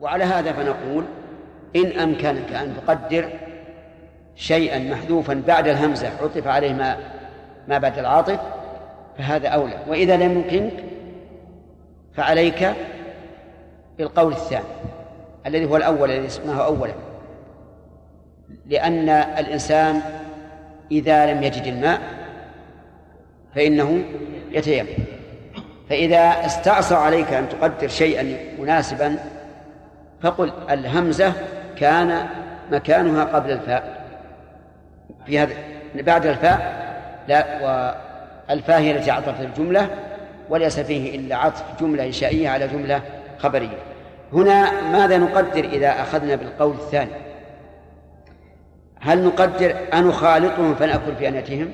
وعلى 0.00 0.24
هذا 0.24 0.52
فنقول 0.52 1.04
إن 1.76 1.86
أمكنك 1.86 2.52
أن 2.52 2.74
تقدر 2.76 3.30
شيئا 4.36 4.78
محذوفا 4.78 5.42
بعد 5.46 5.68
الهمزة 5.68 6.08
عطف 6.22 6.46
عليه 6.46 6.72
ما 6.72 6.96
ما 7.68 7.78
بعد 7.78 7.98
العاطف 7.98 8.40
فهذا 9.18 9.48
أولى. 9.48 9.78
وإذا 9.88 10.16
لم 10.16 10.32
يمكنك 10.32 10.84
فعليك 12.14 12.72
بالقول 13.98 14.32
الثاني 14.32 14.64
الذي 15.46 15.64
هو 15.64 15.76
الأول 15.76 16.10
الذي 16.10 16.26
اسمه 16.26 16.64
أولا. 16.64 16.94
لأن 18.66 19.08
الإنسان 19.08 20.00
إذا 20.90 21.32
لم 21.32 21.42
يجد 21.42 21.66
الماء 21.66 22.00
فإنه 23.54 24.04
يتيمم. 24.50 24.88
فإذا 25.90 26.46
استعصى 26.46 26.94
عليك 26.94 27.32
أن 27.32 27.48
تقدر 27.48 27.88
شيئا 27.88 28.36
مناسبا 28.58 29.18
فقل 30.22 30.52
الهمزة 30.70 31.32
كان 31.76 32.26
مكانها 32.72 33.24
قبل 33.24 33.50
الفاء. 33.50 34.08
في 35.26 35.38
هذا 35.38 35.54
بعد 35.94 36.26
الفاء 36.26 36.88
لا 37.28 37.60
والفاء 38.48 38.80
هي 38.80 38.96
التي 38.96 39.10
عطفت 39.10 39.40
الجملة 39.40 39.88
وليس 40.48 40.80
فيه 40.80 41.16
إلا 41.16 41.36
عطف 41.36 41.80
جملة 41.80 42.06
إنشائية 42.06 42.48
على 42.48 42.68
جملة 42.68 43.02
خبرية. 43.38 43.78
هنا 44.32 44.80
ماذا 44.80 45.18
نقدر 45.18 45.64
إذا 45.64 46.02
أخذنا 46.02 46.34
بالقول 46.34 46.74
الثاني؟ 46.74 47.10
هل 49.00 49.24
نقدر 49.24 49.76
أنخالطهم 49.94 50.74
فنأكل 50.74 51.16
في 51.18 51.28
أنيتهم 51.28 51.72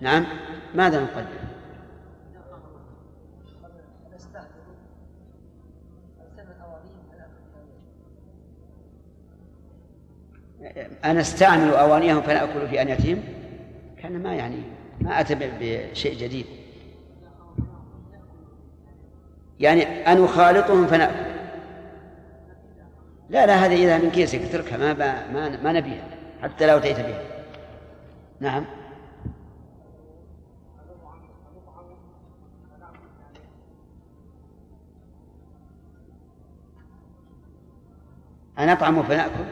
نعم 0.00 0.26
ماذا 0.74 1.00
نقدر؟ 1.00 1.45
أنا 11.04 11.20
أستعمل 11.20 11.74
أوانيهم 11.74 12.22
فنأكل 12.22 12.68
في 12.68 12.82
أنيتهم 12.82 13.22
كان 14.02 14.22
ما 14.22 14.34
يعني 14.34 14.62
ما 15.00 15.20
أتى 15.20 15.34
بشيء 15.60 16.18
جديد. 16.18 16.46
يعني 19.60 19.82
أن 20.12 20.20
نخالطهم 20.20 20.86
فنأكل 20.86 21.26
لا 23.30 23.46
لا 23.46 23.54
هذه 23.54 23.84
إذا 23.84 23.98
من 23.98 24.10
كيسك 24.10 24.42
اتركها 24.42 24.76
ما 24.76 24.92
ما 25.32 25.62
ما 25.62 25.72
نبيها 25.72 26.04
حتى 26.42 26.66
لو 26.66 26.76
أتيت 26.76 26.96
بها. 26.96 27.22
نعم. 28.40 28.64
أنطعم 38.58 39.02
فنأكل 39.02 39.44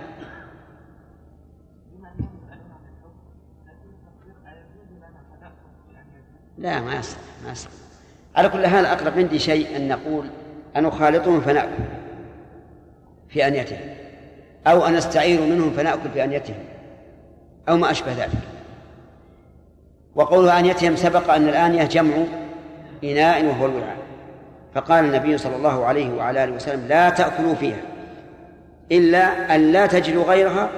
لا 6.58 6.80
ما 6.80 6.94
يصح 6.94 7.16
ما 7.44 7.52
يصح 7.52 7.70
على 8.36 8.48
كل 8.48 8.66
حال 8.66 8.86
أقرب 8.86 9.18
عندي 9.18 9.38
شيء 9.38 9.76
أن 9.76 9.88
نقول 9.88 10.26
أن 10.76 10.82
نخالطهم 10.82 11.40
فنأكل 11.40 11.84
في 13.28 13.46
أنيتهم 13.46 13.94
أو 14.66 14.86
أن 14.86 14.94
نستعير 14.94 15.40
منهم 15.40 15.70
فنأكل 15.70 16.10
في 16.14 16.24
أنيتهم 16.24 16.64
أو 17.68 17.76
ما 17.76 17.90
أشبه 17.90 18.12
ذلك. 18.12 18.38
وقول 20.14 20.48
أنيتهم 20.48 20.96
سبق 20.96 21.34
أن 21.34 21.48
الآنية 21.48 21.84
جمع 21.84 22.14
إناء 23.04 23.44
وهو 23.44 23.66
الوعاء 23.66 23.96
فقال 24.74 25.04
النبي 25.04 25.38
صلى 25.38 25.56
الله 25.56 25.84
عليه 25.84 26.14
وعلى 26.14 26.44
آله 26.44 26.52
وسلم 26.52 26.86
لا 26.88 27.10
تأكلوا 27.10 27.54
فيها 27.54 27.80
إلا 28.92 29.54
أن 29.54 29.72
لا 29.72 29.86
تجدوا 29.86 30.24
غيرها 30.24 30.70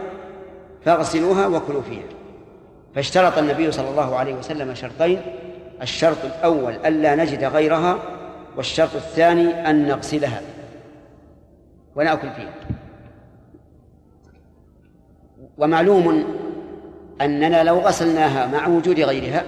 فاغسلوها 0.84 1.46
وكلوا 1.46 1.82
فيها. 1.82 2.04
فاشترط 2.94 3.38
النبي 3.38 3.72
صلى 3.72 3.90
الله 3.90 4.16
عليه 4.16 4.34
وسلم 4.34 4.74
شرطين 4.74 5.20
الشرط 5.82 6.24
الأول 6.24 6.72
ألا 6.72 7.14
نجد 7.14 7.44
غيرها 7.44 7.98
والشرط 8.56 8.94
الثاني 8.94 9.70
أن 9.70 9.88
نغسلها 9.88 10.40
ونأكل 11.96 12.30
فيها. 12.30 12.54
ومعلوم 15.58 16.24
أننا 17.20 17.64
لو 17.64 17.78
غسلناها 17.78 18.46
مع 18.46 18.66
وجود 18.66 19.00
غيرها 19.00 19.44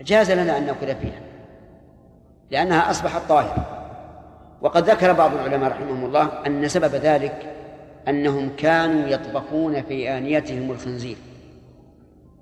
جاز 0.00 0.30
لنا 0.30 0.58
أن 0.58 0.66
نأكل 0.66 0.86
فيها 0.86 1.20
لأنها 2.50 2.90
أصبحت 2.90 3.22
طاهرة. 3.28 3.74
وقد 4.60 4.90
ذكر 4.90 5.12
بعض 5.12 5.34
العلماء 5.34 5.70
رحمهم 5.70 6.04
الله 6.04 6.28
أن 6.46 6.68
سبب 6.68 6.94
ذلك 6.94 7.54
أنهم 8.08 8.56
كانوا 8.56 9.08
يطبخون 9.08 9.82
في 9.82 10.10
آنيتهم 10.10 10.70
الخنزير 10.70 11.16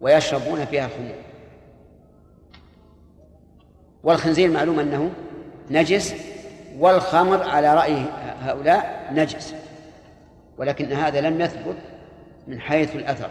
ويشربون 0.01 0.65
فيها 0.65 0.87
الخمور 0.87 1.15
والخنزير 4.05 4.51
معلوم 4.51 4.79
أنه 4.79 5.11
نجس 5.71 6.15
والخمر 6.79 7.43
على 7.43 7.75
رأي 7.75 8.05
هؤلاء 8.41 9.11
نجس 9.13 9.55
ولكن 10.59 10.93
هذا 10.93 11.21
لم 11.21 11.41
يثبت 11.41 11.77
من 12.49 12.61
حيث 12.61 12.97
الأثر. 12.97 13.31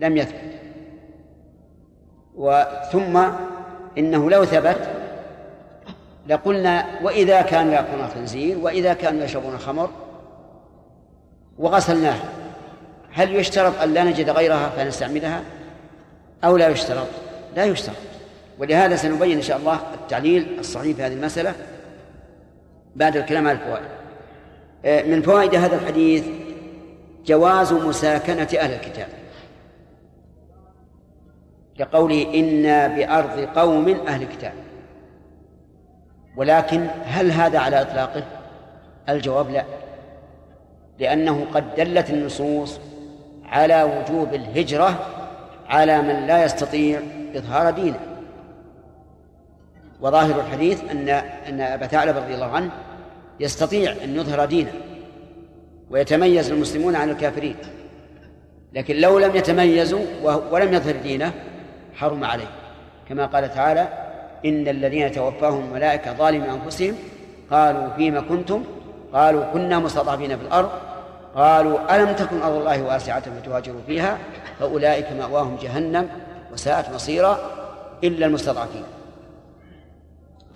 لم 0.00 0.16
يثبت. 0.16 0.54
وثم 2.36 3.22
إنه 3.98 4.30
لو 4.30 4.44
ثبت 4.44 4.88
لقلنا 6.28 6.86
وإذا 7.02 7.42
كانوا 7.42 7.72
يأكلون 7.72 8.04
الخنزير 8.04 8.58
وإذا 8.58 8.94
كانوا 8.94 9.24
يشربون 9.24 9.54
الخمر 9.54 9.90
وغسلناه 11.58 12.18
هل 13.12 13.36
يشترط 13.36 13.80
أن 13.80 13.94
لا 13.94 14.04
نجد 14.04 14.30
غيرها 14.30 14.68
فنستعملها 14.68 15.42
أو 16.44 16.56
لا 16.56 16.68
يشترط؟ 16.68 17.06
لا 17.56 17.64
يشترط. 17.64 18.13
ولهذا 18.58 18.96
سنبين 18.96 19.36
إن 19.36 19.42
شاء 19.42 19.56
الله 19.56 19.80
التعليل 19.94 20.56
الصحيح 20.58 20.96
في 20.96 21.02
هذه 21.02 21.12
المسألة 21.12 21.54
بعد 22.96 23.16
الكلام 23.16 23.48
على 23.48 23.58
الفوائد. 23.58 23.88
آه، 24.84 25.02
من 25.02 25.22
فوائد 25.22 25.54
هذا 25.54 25.76
الحديث 25.76 26.24
جواز 27.26 27.72
مساكنة 27.72 28.48
أهل 28.58 28.72
الكتاب. 28.72 29.08
لقوله 31.78 32.34
إنا 32.34 32.88
بأرض 32.88 33.40
قوم 33.40 33.88
أهل 33.88 34.22
الكتاب. 34.22 34.52
ولكن 36.36 36.86
هل 37.04 37.30
هذا 37.30 37.58
على 37.58 37.80
إطلاقه؟ 37.82 38.24
الجواب 39.08 39.50
لا. 39.50 39.64
لأنه 40.98 41.46
قد 41.54 41.74
دلت 41.74 42.10
النصوص 42.10 42.80
على 43.44 43.82
وجوب 43.82 44.34
الهجرة 44.34 45.06
على 45.68 46.02
من 46.02 46.26
لا 46.26 46.44
يستطيع 46.44 47.00
إظهار 47.36 47.70
دينه. 47.70 48.13
وظاهر 50.04 50.40
الحديث 50.40 50.90
أن 50.90 51.08
أن 51.48 51.60
أبا 51.60 51.86
ثعلب 51.86 52.16
رضي 52.16 52.34
الله 52.34 52.46
عنه 52.46 52.70
يستطيع 53.40 53.92
أن 54.04 54.16
يظهر 54.16 54.44
دينه 54.44 54.72
ويتميز 55.90 56.50
المسلمون 56.50 56.96
عن 56.96 57.10
الكافرين. 57.10 57.56
لكن 58.72 58.96
لو 58.96 59.18
لم 59.18 59.36
يتميزوا 59.36 60.04
ولم 60.50 60.74
يظهر 60.74 60.96
دينه 60.96 61.32
حرم 61.94 62.24
عليه. 62.24 62.50
كما 63.08 63.26
قال 63.26 63.54
تعالى 63.54 63.88
إن 64.44 64.68
الذين 64.68 65.12
توفاهم 65.12 65.64
الملائكة 65.64 66.12
ظالمي 66.12 66.50
أنفسهم 66.50 66.94
قالوا 67.50 67.88
فيما 67.96 68.20
كنتم؟ 68.20 68.64
قالوا 69.12 69.44
كنا 69.52 69.78
مستضعفين 69.78 70.36
في 70.36 70.42
الأرض. 70.42 70.70
قالوا 71.34 71.96
ألم 71.96 72.12
تكن 72.12 72.42
أرض 72.42 72.56
الله 72.56 72.82
واسعة 72.82 73.20
فتهاجروا 73.20 73.80
فيها؟ 73.86 74.18
فأولئك 74.60 75.12
مأواهم 75.12 75.56
جهنم 75.62 76.08
وساءت 76.52 76.94
مصيرا 76.94 77.38
إلا 78.04 78.26
المستضعفين. 78.26 78.82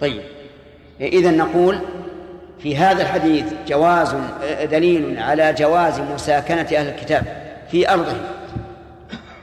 طيب. 0.00 0.22
إذا 1.00 1.30
نقول 1.30 1.78
في 2.58 2.76
هذا 2.76 3.02
الحديث 3.02 3.44
جواز 3.68 4.14
دليل 4.62 5.18
على 5.18 5.52
جواز 5.52 6.00
مساكنة 6.00 6.60
أهل 6.62 6.88
الكتاب 6.88 7.24
في 7.70 7.90
أرضهم. 7.90 8.20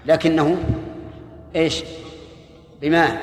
لكنه 0.05 0.57
إيش؟ 1.55 1.83
بما 2.81 3.17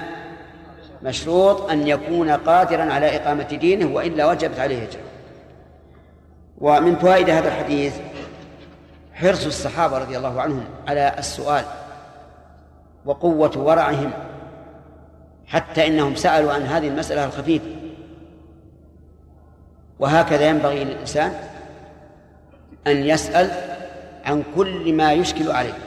مشروط 1.03 1.71
أن 1.71 1.87
يكون 1.87 2.31
قادرا 2.31 2.93
على 2.93 3.17
إقامة 3.17 3.43
دينه 3.43 3.95
وإلا 3.95 4.27
وجبت 4.27 4.59
عليه 4.59 4.83
هجرة 4.83 5.01
ومن 6.59 6.97
فوائد 6.97 7.31
هذا 7.31 7.49
الحديث 7.49 7.95
حرص 9.15 9.47
الصحابة 9.47 9.99
رضي 9.99 10.17
الله 10.17 10.41
عنهم 10.41 10.65
على 10.89 11.15
السؤال 11.19 11.65
وقوة 13.05 13.59
ورعهم 13.59 14.11
حتى 15.53 15.87
إنهم 15.87 16.15
سألوا 16.15 16.53
عن 16.53 16.63
هذه 16.63 16.89
المسألة 16.89 17.25
الخفيفة. 17.25 17.67
وهكذا 19.99 20.49
ينبغي 20.49 20.85
للإنسان 20.85 21.33
أن 22.87 22.97
يسأل 22.97 23.51
عن 24.25 24.43
كل 24.57 24.93
ما 24.93 25.13
يشكل 25.13 25.51
عليه. 25.51 25.79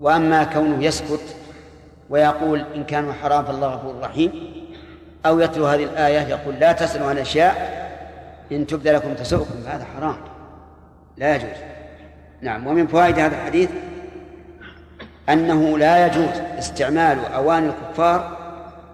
وأما 0.00 0.44
كونه 0.44 0.84
يسكت 0.84 1.36
ويقول 2.10 2.64
إن 2.74 2.84
كانوا 2.84 3.12
حرام 3.12 3.44
فالله 3.44 3.66
غفور 3.66 4.00
رحيم 4.00 4.32
أو 5.26 5.40
يتلو 5.40 5.66
هذه 5.66 5.84
الآية 5.84 6.20
يقول 6.20 6.54
لا 6.54 6.72
تسألوا 6.72 7.08
عن 7.08 7.18
أشياء 7.18 7.80
إن 8.52 8.66
تبد 8.66 8.88
لكم 8.88 9.14
تسؤكم 9.14 9.66
هذا 9.66 9.84
حرام 9.84 10.16
لا 11.16 11.36
يجوز. 11.36 11.50
نعم 12.40 12.66
ومن 12.66 12.86
فوائد 12.86 13.18
هذا 13.18 13.36
الحديث 13.36 13.70
أنه 15.32 15.78
لا 15.78 16.06
يجوز 16.06 16.40
استعمال 16.58 17.24
أواني 17.24 17.66
الكفار 17.66 18.36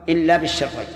إلا 0.08 0.36
بالشرطين 0.36 0.86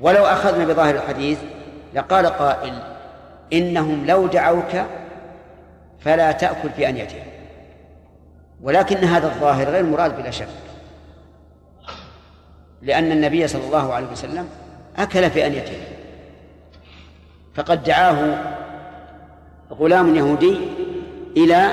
ولو 0.00 0.24
أخذنا 0.24 0.64
بظاهر 0.64 0.94
الحديث 0.94 1.38
لقال 1.94 2.26
قائل 2.26 2.78
إنهم 3.52 4.06
لو 4.06 4.26
دعوك 4.26 4.84
فلا 6.00 6.32
تأكل 6.32 6.70
في 6.76 6.88
أنيتهم. 6.88 7.22
ولكن 8.62 8.96
هذا 8.96 9.26
الظاهر 9.26 9.68
غير 9.68 9.82
مراد 9.82 10.16
بلا 10.16 10.30
شك. 10.30 10.48
لأن 12.82 13.12
النبي 13.12 13.48
صلى 13.48 13.66
الله 13.66 13.94
عليه 13.94 14.06
وسلم 14.06 14.48
أكل 14.96 15.30
في 15.30 15.46
أنيته 15.46 15.78
فقد 17.54 17.82
دعاه 17.82 18.38
غلام 19.70 20.16
يهودي 20.16 20.58
إلى 21.36 21.70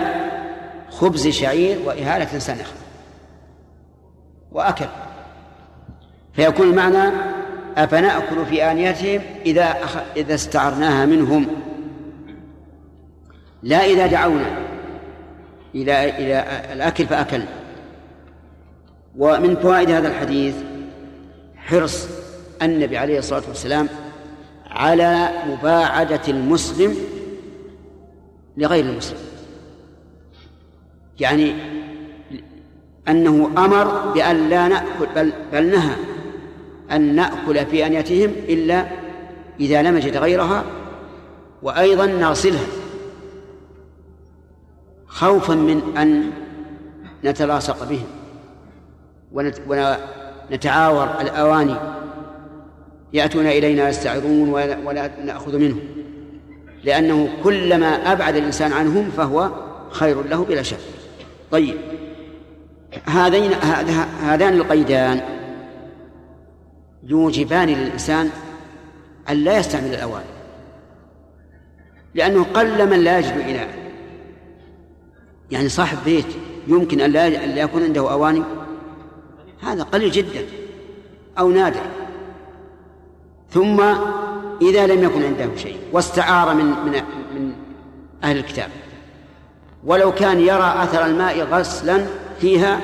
خبز 1.01 1.27
شعير 1.27 1.77
وإهالة 1.85 2.39
سنخ 2.39 2.71
وأكل. 4.51 4.85
فيكون 6.33 6.67
المعنى 6.67 7.13
أفنأكل 7.77 8.45
في 8.45 8.71
آنيتهم 8.71 9.21
إذا 9.45 9.63
أخ... 9.63 9.97
إذا 10.15 10.35
استعرناها 10.35 11.05
منهم. 11.05 11.47
لا 13.63 13.85
إذا 13.85 14.07
دعونا. 14.07 14.57
إلى 15.75 16.09
إلى 16.09 16.45
الأكل 16.73 17.05
فأكل 17.05 17.43
ومن 19.17 19.55
فوائد 19.55 19.89
هذا 19.89 20.07
الحديث 20.07 20.55
حرص 21.55 22.07
النبي 22.61 22.97
عليه 22.97 23.19
الصلاة 23.19 23.43
والسلام 23.47 23.89
على 24.69 25.29
مباعدة 25.47 26.21
المسلم 26.27 26.95
لغير 28.57 28.85
المسلم. 28.85 29.30
يعني 31.21 31.53
أنه 33.07 33.51
أمر 33.57 34.11
بأن 34.13 34.49
لا 34.49 34.67
نأكل 34.67 35.07
بل, 35.15 35.33
بل 35.53 35.71
نهى 35.71 35.95
أن 36.91 37.15
نأكل 37.15 37.65
في 37.65 37.85
أنيتهم 37.85 38.31
إلا 38.49 38.85
إذا 39.59 39.81
لم 39.81 39.95
نجد 39.95 40.17
غيرها 40.17 40.63
وأيضا 41.63 42.05
نغسلها 42.05 42.65
خوفا 45.07 45.53
من 45.53 45.97
أن 45.97 46.31
نتلاصق 47.23 47.89
بهم 47.89 48.07
ونتعاور 50.51 51.21
الأواني 51.21 51.75
يأتون 53.13 53.47
إلينا 53.47 53.89
يستعرون 53.89 54.49
ولا 54.85 55.11
نأخذ 55.25 55.57
منهم 55.57 55.79
لأنه 56.83 57.29
كلما 57.43 58.11
أبعد 58.11 58.35
الإنسان 58.35 58.73
عنهم 58.73 59.09
فهو 59.17 59.51
خير 59.91 60.23
له 60.23 60.45
بلا 60.45 60.61
شك. 60.61 61.00
طيب. 61.51 61.77
هذين 63.05 63.53
هذان 64.23 64.53
القيدان 64.53 65.21
يوجبان 67.03 67.67
للإنسان 67.67 68.29
أن 69.29 69.37
لا 69.37 69.57
يستعمل 69.57 69.93
الأواني 69.93 70.25
لأنه 72.15 72.43
قل 72.43 72.89
من 72.89 72.99
لا 72.99 73.19
يجد 73.19 73.37
إناء 73.37 73.81
يعني 75.51 75.69
صاحب 75.69 75.97
بيت 76.05 76.25
يمكن 76.67 77.01
أن 77.01 77.11
لا 77.11 77.61
يكون 77.61 77.83
عنده 77.83 78.11
أواني 78.11 78.43
هذا 79.61 79.83
قليل 79.83 80.11
جدا 80.11 80.45
أو 81.39 81.51
نادر. 81.51 81.81
ثم 83.49 83.81
إذا 84.61 84.87
لم 84.87 85.03
يكن 85.03 85.23
عنده 85.23 85.55
شيء 85.55 85.77
واستعار 85.91 86.53
من 86.53 86.65
من 86.65 87.01
من 87.35 87.53
أهل 88.23 88.37
الكتاب. 88.37 88.69
ولو 89.83 90.11
كان 90.11 90.39
يرى 90.39 90.73
أثر 90.83 91.05
الماء 91.05 91.41
غسلا 91.43 92.05
فيها 92.41 92.79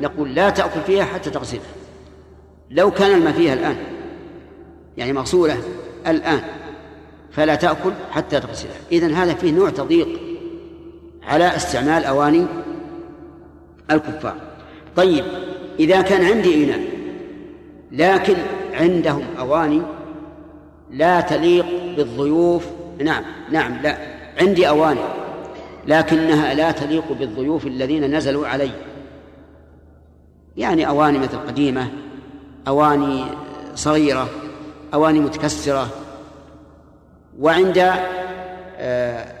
نقول 0.00 0.34
لا 0.34 0.50
تأكل 0.50 0.80
فيها 0.86 1.04
حتى 1.04 1.30
تغسلها 1.30 1.62
لو 2.70 2.90
كان 2.90 3.18
الماء 3.18 3.32
فيها 3.32 3.54
الآن 3.54 3.76
يعني 4.96 5.12
مغسولة 5.12 5.56
الآن 6.06 6.40
فلا 7.30 7.54
تأكل 7.54 7.92
حتى 8.10 8.40
تغسلها 8.40 8.76
إذن 8.92 9.14
هذا 9.14 9.34
فيه 9.34 9.52
نوع 9.52 9.70
تضييق 9.70 10.08
على 11.22 11.56
استعمال 11.56 12.04
أواني 12.04 12.46
الكفار. 13.90 14.36
طيب 14.96 15.24
إذا 15.80 16.00
كان 16.00 16.24
عندي 16.24 16.64
إناء 16.64 16.80
لكن 17.92 18.36
عندهم 18.72 19.24
أواني 19.38 19.82
لا 20.90 21.20
تليق 21.20 21.66
بالضيوف 21.96 22.66
نعم 22.98 23.24
نعم 23.50 23.76
لا 23.82 23.98
عندي 24.40 24.68
أواني. 24.68 25.00
لكنها 25.86 26.54
لا 26.54 26.70
تليق 26.70 27.12
بالضيوف 27.12 27.66
الذين 27.66 28.16
نزلوا 28.16 28.48
علي. 28.48 28.70
يعني 30.56 30.88
أواني 30.88 31.18
مثل 31.18 31.36
قديمة 31.36 31.88
أواني 32.68 33.24
صغيرة 33.74 34.28
أواني 34.94 35.20
متكسرة. 35.20 35.88
وعند 37.40 37.92
آه، 38.78 39.34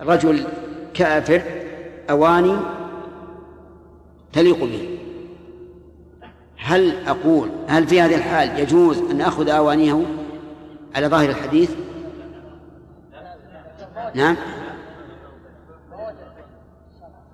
رجل 0.00 0.44
كافر 0.94 1.42
أواني 2.10 2.56
تليق 4.32 4.64
به. 4.64 4.98
هل 6.56 7.06
أقول 7.06 7.48
هل 7.66 7.86
في 7.86 8.00
هذه 8.00 8.14
الحال 8.14 8.58
يجوز 8.58 8.98
أن 8.98 9.20
أخذ 9.20 9.48
أوانيه 9.48 10.02
على 10.94 11.06
ظاهر 11.06 11.30
الحديث؟ 11.30 11.70
نعم. 14.14 14.36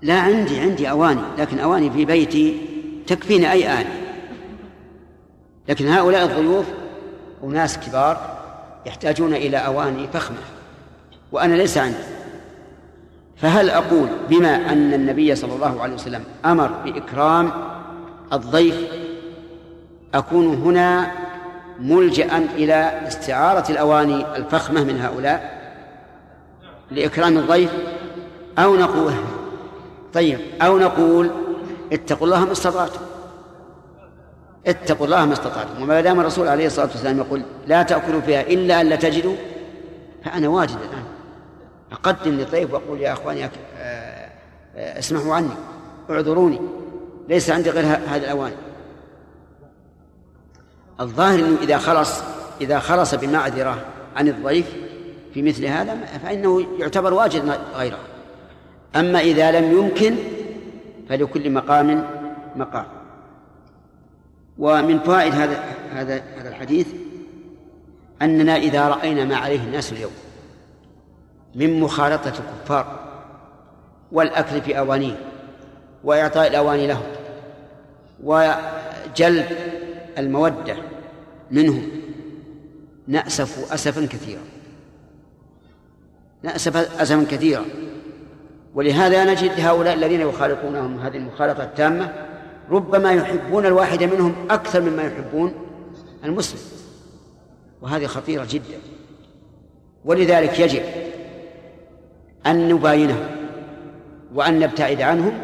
لا 0.03 0.21
عندي 0.21 0.61
عندي 0.61 0.91
أواني 0.91 1.23
لكن 1.39 1.59
أواني 1.59 1.91
في 1.91 2.05
بيتي 2.05 2.61
تكفيني 3.07 3.53
أي 3.53 3.69
آن. 3.69 3.87
لكن 5.69 5.89
هؤلاء 5.89 6.25
الضيوف 6.25 6.67
أناس 7.45 7.79
كبار 7.79 8.39
يحتاجون 8.87 9.35
إلى 9.35 9.57
أواني 9.57 10.09
فخمة 10.13 10.39
وأنا 11.33 11.55
ليس 11.55 11.79
عندي. 11.79 11.97
فهل 13.37 13.71
أقول 13.71 14.09
بما 14.31 14.73
أن 14.73 14.95
النبي 14.95 15.35
صلى 15.35 15.55
الله 15.55 15.83
عليه 15.83 15.95
وسلم 15.95 16.25
أمر 16.45 16.67
بإكرام 16.85 17.53
الضيف 18.33 18.77
أكون 20.15 20.47
هنا 20.55 21.13
ملجأ 21.81 22.39
إلى 22.39 23.01
استعارة 23.09 23.71
الأواني 23.73 24.37
الفخمة 24.37 24.85
من 24.85 25.01
هؤلاء 25.01 25.61
لإكرام 26.91 27.39
الضيف 27.39 27.71
أو 28.59 28.77
نقول 28.77 29.13
طيب 30.15 30.39
أو 30.63 30.79
نقول 30.79 31.31
اتقوا 31.93 32.27
الله 32.27 32.45
ما 32.45 32.53
استطعتم. 32.53 33.01
اتقوا 34.67 35.07
الله 35.07 35.25
ما 35.25 35.33
استطعتم. 35.33 35.83
وما 35.83 36.01
دام 36.01 36.21
الرسول 36.21 36.49
عليه 36.49 36.67
الصلاة 36.67 36.87
والسلام 36.87 37.19
يقول 37.19 37.43
لا 37.67 37.83
تأكلوا 37.83 38.21
فيها 38.21 38.41
إلا 38.41 38.81
أن 38.81 38.87
لا 38.87 38.97
تجدوا 38.97 39.35
فأنا 40.25 40.49
واجد 40.49 40.77
الآن. 40.77 41.05
أقدم 41.93 42.31
للضيف 42.31 42.73
وأقول 42.73 43.01
يا 43.01 43.13
أخواني 43.13 43.45
آه، 43.45 43.49
آه، 44.77 44.99
اسمحوا 44.99 45.35
عني 45.35 45.49
اعذروني 46.11 46.61
ليس 47.29 47.51
عندي 47.51 47.71
غير 47.71 47.85
هذه 47.85 48.17
الأواني. 48.17 48.57
الظاهر 51.01 51.39
إنه 51.39 51.57
إذا 51.63 51.79
خلص 51.79 52.23
إذا 52.61 52.79
خلص 52.79 53.15
بمعذرة 53.15 53.85
عن 54.17 54.29
الضيف 54.29 54.67
في 55.35 55.43
مثل 55.43 55.65
هذا 55.65 55.97
فإنه 56.23 56.67
يعتبر 56.79 57.15
واجد 57.15 57.59
غيره. 57.75 57.99
أما 58.97 59.21
إذا 59.21 59.61
لم 59.61 59.73
يمكن 59.79 60.17
فلكل 61.09 61.51
مقام 61.51 62.05
مقام. 62.57 62.87
ومن 64.59 64.99
فوائد 64.99 65.35
هذا 65.35 65.65
هذا 65.93 66.23
هذا 66.39 66.49
الحديث 66.49 66.87
أننا 68.23 68.57
إذا 68.57 68.89
رأينا 68.89 69.25
ما 69.25 69.37
عليه 69.37 69.61
الناس 69.61 69.93
اليوم 69.93 70.13
من 71.55 71.81
مخالطة 71.81 72.29
الكفار 72.29 73.11
والأكل 74.13 74.63
في 74.63 74.79
أوانيه 74.79 75.17
وإعطاء 76.05 76.49
الأواني 76.49 76.87
لهم 76.87 77.03
وجلب 78.23 79.47
المودة 80.19 80.77
منهم 81.51 81.89
نأسف 83.09 83.73
أسفا 83.73 84.07
كثيرا. 84.07 84.43
نأسف 86.43 86.77
أسفا 86.77 87.25
كثيرا. 87.31 87.65
ولهذا 88.75 89.25
نجد 89.25 89.61
هؤلاء 89.61 89.95
الذين 89.95 90.21
يخالطونهم 90.21 91.01
هذه 91.01 91.17
المخالطة 91.17 91.63
التامة 91.63 92.13
ربما 92.71 93.13
يحبون 93.13 93.67
الواحد 93.67 94.03
منهم 94.03 94.35
أكثر 94.51 94.81
مما 94.81 95.03
يحبون 95.03 95.55
المسلم 96.25 96.61
وهذه 97.83 98.07
خطيرة 98.07 98.47
جدا. 98.51 98.79
ولذلك 100.05 100.61
يجب 100.61 100.83
أن 102.47 102.69
نباينهم 102.69 103.27
وأن 104.35 104.59
نبتعد 104.59 105.03
عنهم 105.03 105.39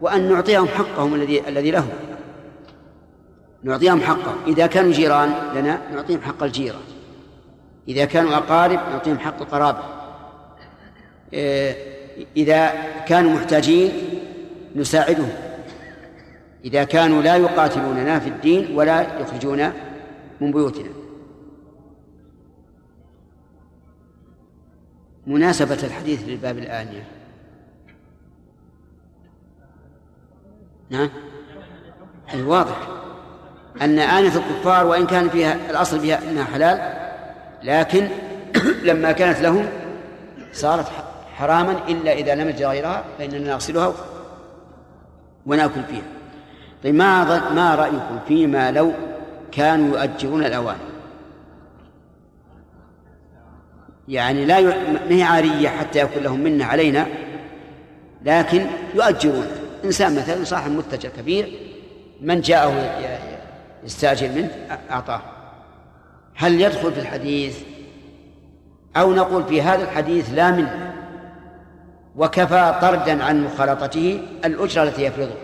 وأن 0.00 0.32
نعطيهم 0.32 0.68
حقهم 0.68 1.14
الذي 1.14 1.48
الذي 1.48 1.70
لهم. 1.70 1.90
نعطيهم 3.62 4.00
حقهم. 4.00 4.36
إذا 4.46 4.66
كانوا 4.66 4.92
جيران 4.92 5.34
لنا 5.54 5.80
نعطيهم 5.94 6.20
حق 6.20 6.42
الجيرة. 6.42 6.80
إذا 7.88 8.04
كانوا 8.04 8.36
أقارب 8.36 8.80
نعطيهم 8.92 9.18
حق 9.18 9.40
القرابة. 9.40 9.82
إيه، 11.32 11.91
إذا 12.36 12.72
كانوا 13.06 13.32
محتاجين 13.32 13.92
نساعدهم. 14.76 15.30
إذا 16.64 16.84
كانوا 16.84 17.22
لا 17.22 17.36
يقاتلوننا 17.36 18.18
في 18.18 18.28
الدين 18.28 18.76
ولا 18.76 19.20
يخرجون 19.20 19.72
من 20.40 20.52
بيوتنا. 20.52 20.90
مناسبة 25.26 25.78
الحديث 25.82 26.22
للباب 26.26 26.58
الآنية 26.58 27.04
نعم. 30.90 31.10
أي 32.34 32.42
واضح. 32.42 32.88
أن 33.80 33.98
آنية 33.98 34.36
الكفار 34.36 34.86
وإن 34.86 35.06
كان 35.06 35.28
فيها 35.28 35.70
الأصل 35.70 36.00
فيها 36.00 36.30
أنها 36.30 36.44
حلال 36.44 36.92
لكن 37.62 38.08
لما 38.88 39.12
كانت 39.12 39.40
لهم 39.40 39.66
صارت 40.52 40.86
حراما 41.42 41.76
إلا 41.88 42.12
إذا 42.12 42.34
لم 42.34 42.48
يجد 42.48 42.62
غيرها 42.62 43.04
فإننا 43.18 43.38
نغسلها 43.38 43.94
ونأكل 45.46 45.82
فيها. 45.90 46.02
طيب 46.84 46.94
ما 46.94 47.50
ما 47.54 47.74
رأيكم 47.74 48.18
فيما 48.28 48.70
لو 48.70 48.92
كانوا 49.52 49.98
يؤجرون 49.98 50.44
الأواني 50.44 50.78
يعني 54.08 54.44
لا. 54.44 54.60
ما 54.60 55.00
هي 55.08 55.22
عارية 55.22 55.68
حتى 55.68 55.98
يكون 55.98 56.22
لهم 56.22 56.40
منة 56.40 56.64
علينا 56.64 57.06
لكن 58.24 58.66
يؤجرون. 58.94 59.46
إنسان 59.84 60.16
مثلا 60.16 60.44
صاحب 60.44 60.70
متجر 60.70 61.08
كبير 61.08 61.52
من 62.20 62.40
جاءه 62.40 63.00
يستأجر 63.84 64.28
منه 64.28 64.50
أعطاه. 64.90 65.22
هل 66.34 66.60
يدخل 66.60 66.92
في 66.92 67.00
الحديث؟ 67.00 67.58
أو 68.96 69.14
نقول 69.14 69.44
في 69.44 69.62
هذا 69.62 69.82
الحديث 69.82 70.30
لا 70.34 70.50
منة. 70.50 70.91
وكفى 72.16 72.78
طردا 72.80 73.24
عن 73.24 73.44
مخالطته 73.44 74.22
الأجرة 74.44 74.82
التي 74.82 75.02
يفرضها. 75.04 75.36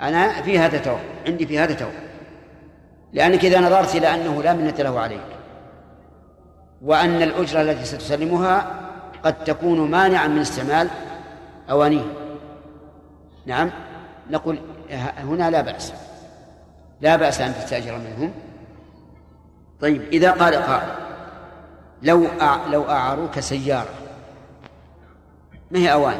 أنا 0.00 0.42
في 0.42 0.58
هذا 0.58 0.78
توقف 0.78 1.00
عندي 1.26 1.46
في 1.46 1.58
هذا 1.58 1.74
توقف 1.74 2.02
لأنك 3.12 3.44
إذا 3.44 3.60
نظرت 3.60 3.96
إلى 3.96 4.14
أنه 4.14 4.42
لا 4.42 4.52
منة 4.52 4.74
له 4.78 5.00
عليك 5.00 5.20
وأن 6.82 7.22
الأجرة 7.22 7.62
التي 7.62 7.84
ستسلمها 7.84 8.80
قد 9.22 9.44
تكون 9.44 9.90
مانعا 9.90 10.26
من 10.26 10.38
استعمال 10.38 10.88
أوانيه 11.70 12.04
نعم 13.46 13.70
نقول 14.30 14.58
هنا 15.18 15.50
لا 15.50 15.60
بأس. 15.60 15.92
لا 17.00 17.16
بأس 17.16 17.40
أن 17.40 17.54
تستأجر 17.54 17.98
منهم. 17.98 18.32
طيب 19.80 20.02
إذا 20.02 20.30
قال 20.30 20.54
قائل 20.54 20.88
لو. 22.02 22.26
لو 22.70 22.90
أعاروك 22.90 23.40
سيارة 23.40 24.01
ما 25.72 25.78
هي 25.78 25.92
أواني 25.92 26.18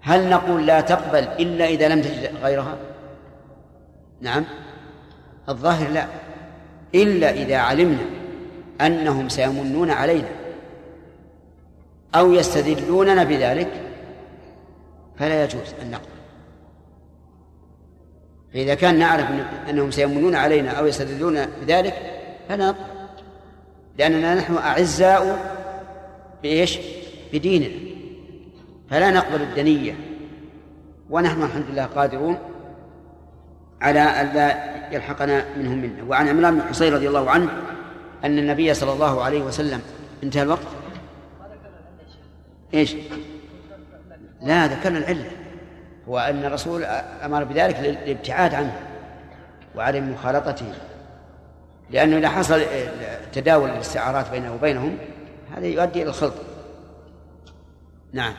هل 0.00 0.30
نقول 0.30 0.66
لا 0.66 0.80
تقبل 0.80 1.18
إلا 1.18 1.64
إذا 1.64 1.88
لم 1.88 2.02
تجد 2.02 2.30
غيرها؟ 2.42 2.76
نعم. 4.20 4.44
الظاهر 5.48 5.88
لا. 5.88 6.06
إلا 6.94 7.30
إذا 7.30 7.56
علمنا 7.56 8.06
أنهم 8.80 9.28
سيمنون 9.28 9.90
علينا 9.90 10.28
أو 12.14 12.32
يستدلوننا 12.32 13.24
بذلك 13.24 13.68
فلا 15.18 15.44
يجوز 15.44 15.74
أن 15.82 15.90
نقبل. 15.90 16.06
فإذا 18.52 18.74
كان 18.74 18.98
نعرف 18.98 19.26
أنهم 19.70 19.90
سيمنون 19.90 20.34
علينا 20.34 20.70
أو 20.70 20.86
يستدلون 20.86 21.46
بذلك 21.46 21.94
فلا 22.48 22.66
نقبل. 22.66 22.94
لأننا 23.98 24.34
نحن 24.34 24.56
أعزاء 24.56 25.38
بإيش؟ 26.42 26.78
بديننا. 27.32 27.93
فلا 28.90 29.10
نقبل 29.10 29.42
الدنية. 29.42 29.94
ونحن 31.10 31.42
الحمد 31.42 31.64
لله 31.70 31.84
قادرون 31.84 32.38
على 33.80 34.00
أن 34.00 34.34
لا 34.34 34.74
يلحقنا 34.94 35.56
منهم 35.56 35.78
منا 35.78 36.02
وعن 36.02 36.28
عمران 36.28 36.54
بن 36.54 36.62
حصين 36.62 36.94
رضي 36.94 37.08
الله 37.08 37.30
عنه 37.30 37.50
أن 38.24 38.38
النبي 38.38 38.74
صلى 38.74 38.92
الله 38.92 39.22
عليه 39.24 39.42
وسلم 39.42 39.80
انتهى 40.22 40.42
الوقت؟ 40.42 40.66
إيش؟ 42.74 42.96
لا 44.42 44.66
ذكرنا 44.66 44.98
العلة. 44.98 45.30
هو 46.08 46.18
أن 46.18 46.44
الرسول 46.44 46.84
أمر 47.24 47.44
بذلك 47.44 47.80
للابتعاد 47.80 48.54
عنه 48.54 48.80
وعدم 49.76 50.12
مخالطته. 50.12 50.72
لأنه 51.90 52.18
إذا 52.18 52.28
حصل 52.28 52.62
تداول 53.32 53.70
الاستعارات 53.70 54.30
بينه 54.30 54.54
وبينهم 54.54 54.98
هذا 55.56 55.66
يؤدي 55.66 56.02
إلى 56.02 56.10
الخلط. 56.10 56.34
نعم. 58.12 58.34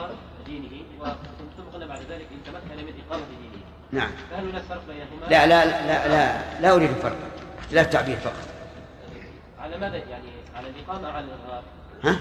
إظهار 0.00 0.14
دينه 0.46 0.82
وثم 1.00 1.70
قلنا 1.72 1.86
بعد 1.86 2.00
ذلك 2.10 2.26
إن 2.32 2.52
تمكن 2.52 2.86
من 2.86 2.92
إقامة 3.06 3.24
دينه 3.24 3.64
نعم 3.92 4.10
فهل 4.30 4.48
هناك 4.48 4.62
فرق 4.62 4.82
بينهما؟ 4.88 5.26
لا 5.30 5.46
لا 5.46 5.64
لا 5.64 6.08
لا 6.08 6.60
لا 6.60 6.72
أريد 6.74 6.90
الفرق 6.90 7.16
لا 7.72 7.80
التعبير 7.80 8.16
فقط 8.16 8.48
على 9.58 9.78
ماذا 9.78 9.96
يعني 9.96 10.28
على 10.56 10.68
الإقامة 10.68 11.08
على 11.08 11.24
الإظهار؟ 11.24 11.62
ها؟ 12.04 12.18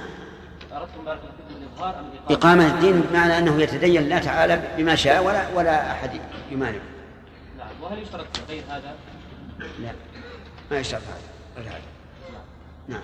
أردتم 0.73 1.05
بارك 1.05 1.19
الله 1.19 1.31
فيكم 1.37 1.61
الإظهار 1.61 1.99
أم 1.99 2.05
الإقامة؟ 2.05 2.37
إقامة 2.37 2.75
الدين 2.75 3.01
بمعنى 3.01 3.37
أنه 3.37 3.61
يتدين 3.61 4.01
الله 4.01 4.19
تعالى 4.19 4.61
بما 4.77 4.95
شاء 4.95 5.23
ولا 5.23 5.47
ولا 5.55 5.91
أحد 5.91 6.21
يمانع 6.51 6.79
نعم 7.57 7.67
وهل 7.81 7.99
يشترط 7.99 8.25
غير 8.49 8.63
هذا؟ 8.69 8.95
لا 9.79 9.91
ما 10.71 10.79
يشترط 10.79 11.01
هذا 11.01 11.63
غير 11.63 11.71
هذا 11.71 11.81
نعم 12.87 13.01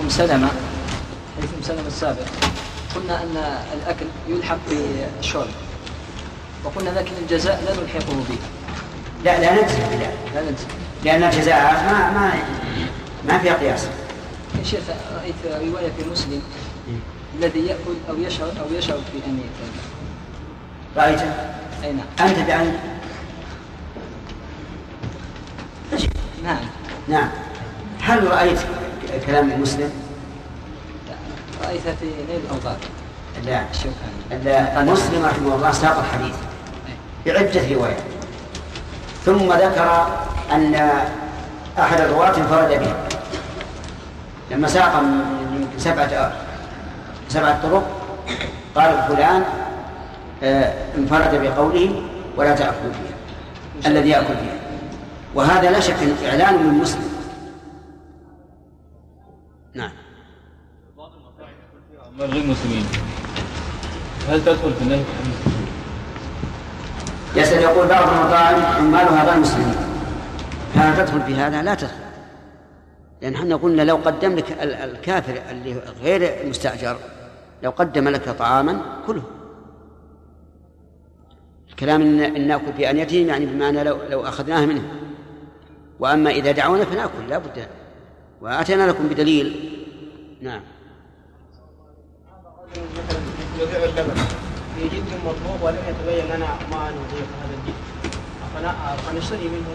أم 0.00 0.08
سلمة 0.08 0.50
حديث 1.38 1.50
ام 1.54 1.62
سلمة 1.62 1.86
السابق 1.86 2.26
قلنا 2.94 3.22
أن 3.22 3.36
الأكل 3.72 4.06
يلحق 4.28 4.58
بالشرب 4.68 5.48
وقلنا 6.64 6.90
لكن 6.90 7.12
الجزاء 7.22 7.62
لا 7.66 7.82
نلحقه 7.82 8.14
به. 8.28 8.38
لا 9.24 9.40
لا 9.40 9.62
نجزم 9.62 9.78
بذلك. 9.78 10.18
لا 10.34 10.42
نجزم. 10.42 10.66
لأن 11.04 11.22
الجزاء 11.22 11.56
ما 11.56 12.10
ما 12.10 12.32
ما 13.28 13.38
فيها 13.38 13.54
قياس. 13.54 13.86
يا 14.58 14.64
شيخ 14.64 14.80
رأيت 15.16 15.34
رواية 15.44 15.92
في 15.98 16.10
مسلم 16.12 16.42
الذي 17.38 17.66
يأكل 17.66 17.94
أو 18.10 18.14
يشرب 18.18 18.48
أو 18.48 18.76
يشرب 18.78 19.00
في 19.12 19.26
أن 19.26 19.40
رأيته؟ 20.96 21.32
أي 21.84 21.92
نعم. 21.92 22.28
أنت 22.28 22.48
بعينك 22.48 22.80
نعم. 26.44 26.58
نعم. 27.08 27.28
هل 28.00 28.30
رأيت 28.30 28.58
كلام 29.26 29.60
مسلم؟ 29.60 30.07
في 32.00 32.06
نيل 32.28 32.40
لا. 33.44 33.62
مسلم 34.92 35.24
رحمه 35.24 35.54
الله 35.54 35.72
ساق 35.72 35.98
الحديث. 35.98 36.34
بعدة 37.26 37.74
روايات 37.74 38.02
ثم 39.24 39.52
ذكر 39.52 40.06
أن 40.52 40.74
أحد 41.78 42.00
الرواة 42.00 42.36
انفرد 42.36 42.68
به. 42.68 42.94
لما 44.50 44.68
ساق 44.68 45.02
من 45.02 45.68
سبعة 45.78 46.32
سبعة 47.28 47.62
طرق 47.62 47.84
قال 48.74 49.02
فلان 49.08 49.44
آه، 50.42 50.72
انفرد 50.98 51.42
بقوله 51.42 52.02
ولا 52.36 52.54
تأكل 52.54 52.72
فيها. 52.92 53.90
الذي 53.90 54.08
يأكل 54.08 54.26
فيها. 54.26 54.58
وهذا 55.34 55.70
لا 55.70 55.80
شك 55.80 55.96
إعلان 56.24 56.54
من 56.66 56.74
مسلم. 56.74 57.08
نعم. 59.74 59.90
غير 62.18 62.46
مسلمين 62.46 62.86
هل 64.28 64.44
تدخل 64.44 64.72
في 64.74 64.82
النهي 64.82 65.04
يسأل 67.36 67.62
يقول 67.62 67.86
بعض 67.86 68.08
المطاعم 68.08 68.62
عمالها 68.62 69.30
غير 69.30 69.40
مسلمين. 69.40 69.74
هل 70.74 70.96
تدخل 70.96 71.22
في 71.22 71.34
هذا؟ 71.34 71.62
لا 71.62 71.74
تدخل. 71.74 71.94
لأن 73.22 73.34
إحنا 73.34 73.56
قلنا 73.56 73.82
لو 73.82 73.96
قدم 73.96 74.36
لك 74.36 74.52
الكافر 74.62 75.42
اللي 75.50 75.82
غير 76.02 76.42
المستأجر 76.44 76.96
لو 77.62 77.70
قدم 77.70 78.08
لك 78.08 78.28
طعاما 78.28 78.80
كله. 79.06 79.22
الكلام 81.70 82.02
ان 82.02 82.48
ناكل 82.48 82.72
في 82.76 82.90
انيتهم 82.90 83.28
يعني 83.28 83.46
بمعنى 83.46 83.84
لو 83.84 83.98
لو 84.10 84.20
اخذناها 84.20 84.66
منه. 84.66 84.82
وأما 86.00 86.30
إذا 86.30 86.52
دعونا 86.52 86.84
فنأكل 86.84 87.28
لا 87.28 87.38
بد. 87.38 87.66
وآتينا 88.40 88.82
لكم 88.82 89.08
بدليل. 89.08 89.74
نعم. 90.42 90.60
اللبن 92.76 94.14
في 94.76 95.00
مطلوب 95.26 95.62
ولم 95.62 95.78
يتبين 95.88 96.24
لنا 96.24 96.46
ما 96.70 96.90
نضيف 96.90 97.26
هذا 98.54 98.96
فنشتري 99.06 99.48
منه 99.48 99.66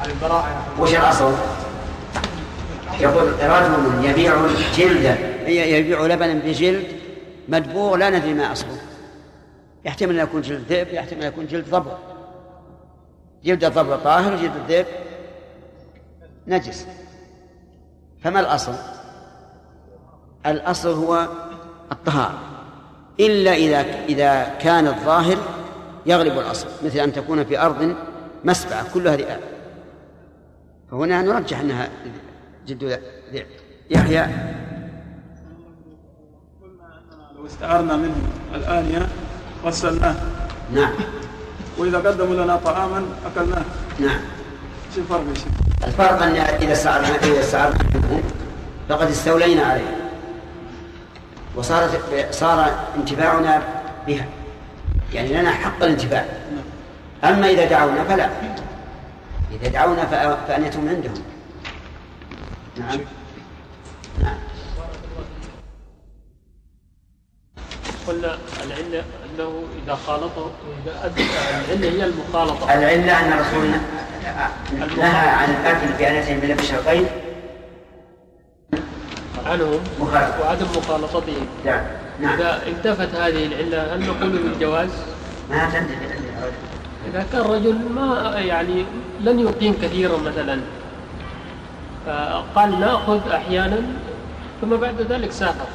على 0.00 0.12
البراءة 0.12 0.66
وش 0.80 0.94
الأصل؟ 0.94 1.34
يقول 3.00 3.32
رجل 3.42 4.04
يبيع 4.04 4.36
جلدا 4.76 5.18
يبيع 5.48 6.06
لبنا 6.06 6.34
بجلد 6.34 6.86
مدبوغ 7.48 7.96
لا 7.96 8.10
ندري 8.10 8.34
ما 8.34 8.52
أصله 8.52 8.78
يحتمل 9.84 10.18
أن 10.18 10.24
يكون 10.24 10.40
جلد 10.40 10.64
ذئب 10.68 10.88
يحتمل 10.92 11.22
أن 11.22 11.28
يكون 11.28 11.46
جلد 11.46 11.70
ضبع 11.70 11.98
جلد 13.44 13.64
الضبع 13.64 13.96
طاهر 13.96 14.32
وجلد 14.32 14.56
الذئب 14.56 14.86
نجس 16.46 16.86
فما 18.24 18.40
الأصل؟ 18.40 18.97
الأصل 20.48 20.88
هو 20.88 21.28
الطهارة. 21.92 22.38
إلا 23.20 23.54
إذا 23.54 23.80
إذا 24.08 24.44
كان 24.60 24.86
الظاهر 24.86 25.36
يغلب 26.06 26.38
الأصل 26.38 26.66
مثل 26.84 26.98
أن 26.98 27.12
تكون 27.12 27.44
في 27.44 27.60
أرض 27.60 27.94
مسبعة 28.44 28.92
كلها 28.94 29.16
ذئاب 29.16 29.40
فهنا 30.90 31.22
نرجح 31.22 31.60
أنها 31.60 31.88
جد 32.66 32.84
ذئب 33.32 33.46
يحيى. 33.90 34.26
لو 37.36 37.46
استعرنا 37.46 37.96
منه 37.96 38.16
الآنية 38.54 39.08
غسلناه. 39.64 40.14
نعم. 40.74 40.92
وإذا 41.78 41.98
قدموا 41.98 42.34
لنا 42.34 42.56
طعاما 42.56 43.02
أكلناه. 43.26 43.64
نعم. 43.98 44.20
شو 44.94 45.00
الفرق 45.00 45.24
يا 45.28 45.34
شيخ؟ 45.34 45.52
الفرق 45.84 46.22
أن 46.22 46.36
إذا 46.36 46.72
استعرنا 46.72 47.08
إذا 47.08 47.40
استعرنا 47.40 47.78
منه 47.94 48.22
فقد 48.88 49.08
استولينا 49.08 49.62
عليه. 49.62 50.07
وصارت 51.58 52.00
صار 52.30 52.70
انتفاعنا 52.96 53.62
بها. 54.06 54.26
يعني 55.12 55.28
لنا 55.28 55.50
حق 55.50 55.82
الانتفاع 55.82 56.24
أما 57.24 57.50
إذا 57.50 57.64
دعونا 57.64 58.04
فلا. 58.04 58.28
إذا 59.52 59.68
دعونا 59.68 60.02
فأ- 60.02 60.48
فأنيتهم 60.48 60.88
عندهم. 60.88 61.14
نعم. 62.78 63.00
نعم. 64.22 64.38
قلنا 68.06 68.38
العلة 68.64 69.04
أنه 69.24 69.62
إذا 69.84 69.94
خالطه 69.94 70.50
إذا 70.86 71.12
العلة 71.68 71.90
هي 71.90 72.04
المخالطة. 72.04 72.74
العلة 72.74 73.20
أن 73.20 73.32
الرسول 73.32 73.70
نهى 74.98 75.28
عن 75.28 75.50
الأكل 75.50 75.86
بأنتين 75.98 76.36
من 76.36 76.56
الشرقين 76.60 77.06
عنهم 79.48 79.80
مخالطة 80.00 80.40
وعدم 80.40 80.66
مخالطته 80.76 81.36
نعم. 81.64 81.80
نعم. 82.20 82.32
إذا 82.32 82.62
انتفت 82.66 83.14
هذه 83.14 83.46
العلة 83.46 83.94
هل 83.94 84.00
نقول 84.00 84.30
بالجواز؟ 84.30 84.90
ما 85.50 85.64
تنتهي 85.64 86.18
إذا 87.10 87.26
كان 87.32 87.40
رجل 87.40 87.78
ما 87.94 88.34
يعني 88.38 88.84
لن 89.20 89.38
يقيم 89.38 89.74
كثيرا 89.82 90.16
مثلا. 90.16 90.60
فقال 92.06 92.80
نأخذ 92.80 93.30
أحيانا 93.30 93.82
ثم 94.60 94.76
بعد 94.76 95.00
ذلك 95.00 95.32
سافر. 95.32 95.66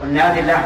والنادي 0.00 0.40
لا 0.40 0.56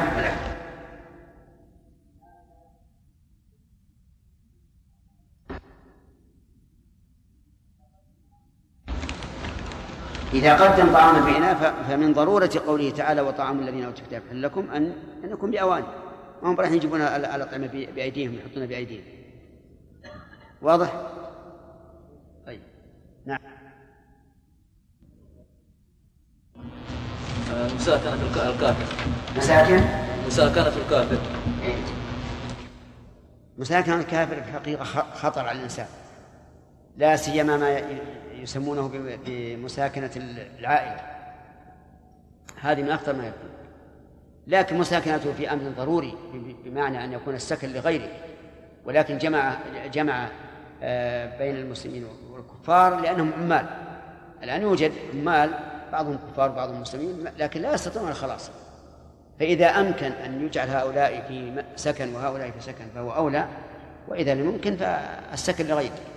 إذا 10.34 10.54
قدم 10.54 10.92
طعاما 10.92 11.22
في 11.24 11.36
إناء 11.38 11.74
فمن 11.88 12.12
ضرورة 12.12 12.50
قوله 12.66 12.90
تعالى 12.90 13.20
وطعام 13.20 13.58
الذين 13.60 13.84
أوتوا 13.84 14.00
الكتاب 14.04 14.22
حل 14.30 14.42
لكم 14.42 14.70
أن 14.70 14.92
أن 15.24 15.30
يكون 15.30 15.50
بأواني 15.50 15.86
ما 16.42 16.50
هم 16.50 16.60
راح 16.60 16.70
يجيبون 16.70 17.00
ال- 17.00 17.24
الأطعمة 17.24 17.66
بأيديهم 17.66 18.34
يحطونها 18.34 18.66
بأيديهم. 18.66 19.02
واضح؟ 20.62 21.02
طيب. 22.46 22.60
نعم. 23.26 23.38
مساكنة 27.76 28.12
الك- 28.14 28.54
الكافر. 28.54 28.94
مساكن؟ 29.36 29.80
مساكنة 30.26 30.72
الكافر. 30.76 31.18
مساكنة 33.58 33.96
الكافر 34.00 34.42
في 34.42 34.48
الحقيقة 34.48 34.84
خطر 35.14 35.40
على 35.48 35.58
الإنسان. 35.58 35.86
لا 36.96 37.16
سيما 37.16 37.56
ما 37.56 37.70
ي- 37.78 37.98
يسمونه 38.44 38.90
بمساكنة 39.26 40.10
العائلة. 40.58 41.00
هذه 42.60 42.82
من 42.82 42.90
أخطر 42.90 43.12
ما 43.12 43.26
يكون. 43.26 43.50
لكن 44.46 44.78
مساكنته 44.78 45.32
في 45.32 45.52
أمر 45.52 45.62
ضروري 45.76 46.14
بمعنى 46.64 47.04
أن 47.04 47.12
يكون 47.12 47.34
السكن 47.34 47.68
لغيره. 47.68 48.08
ولكن 48.84 49.18
جمع 49.18 49.56
جمع 49.92 50.28
آه، 50.82 51.38
بين 51.38 51.56
المسلمين 51.56 52.06
والكفار 52.30 53.00
لأنهم 53.00 53.32
عمال. 53.32 53.66
الآن 54.42 54.62
يوجد 54.62 54.92
عمال 55.14 55.50
بعضهم 55.92 56.18
كفار 56.32 56.48
بعضهم 56.48 56.80
مسلمين 56.80 57.24
لكن 57.38 57.60
لا 57.60 57.74
يستطيعون 57.74 58.08
الخلاص. 58.08 58.50
فإذا 59.40 59.66
أمكن 59.66 60.12
أن 60.12 60.46
يجعل 60.46 60.68
هؤلاء 60.68 61.24
في 61.28 61.64
سكن 61.76 62.14
وهؤلاء 62.14 62.50
في 62.50 62.60
سكن 62.60 62.84
فهو 62.94 63.10
أولى 63.10 63.48
وإذا 64.08 64.34
لم 64.34 64.48
يمكن 64.48 64.76
فالسكن 64.76 65.66
لغيره. 65.66 66.13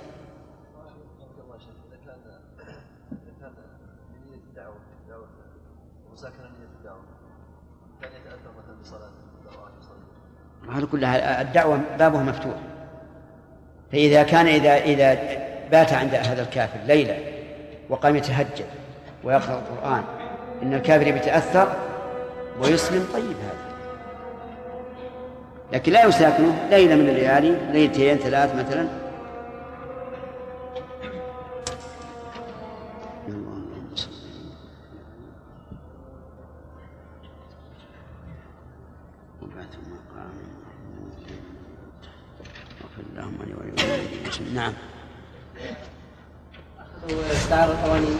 هذا 10.76 10.86
كلها 10.92 11.42
الدعوة 11.42 11.80
بابه 12.00 12.22
مفتوح. 12.22 12.56
فإذا 13.92 14.24
كان 14.24 14.48
إذا 14.48 14.78
إذا 14.78 15.18
بات 15.72 15.94
عند 15.94 16.16
هذا 16.16 16.42
الكافر 16.42 16.80
ليلة 16.88 17.18
وقام 17.90 18.16
يتهجد 18.16 18.66
ويقرأ 19.24 19.60
القرآن 19.60 20.04
إن 20.64 20.74
الكافر 20.74 21.12
بيتأثر 21.12 21.68
ويسلم 22.62 23.08
طيب 23.14 23.24
هذا. 23.24 23.68
لكن 25.74 25.92
لا 25.92 26.06
يساكنه 26.06 26.68
ليلة 26.70 26.96
من 26.96 27.10
الليالي 27.10 27.56
ليلتين 27.72 28.18
ثلاث 28.18 28.56
مثلا. 28.56 29.07
اللهم 43.18 43.38
لي 43.48 43.54
ولوالدي 43.54 44.54
نعم. 44.54 44.74
استعار 47.32 47.72
القوانين؟ 47.72 48.18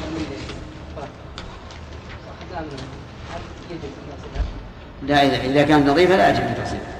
لا 5.04 5.24
إذا 5.24 5.36
إذا 5.36 5.64
كانت 5.64 5.90
نظيفة 5.90 6.16
لا 6.16 6.30
يجب 6.30 6.40
أن 6.40 6.56
تغسلها 6.56 6.98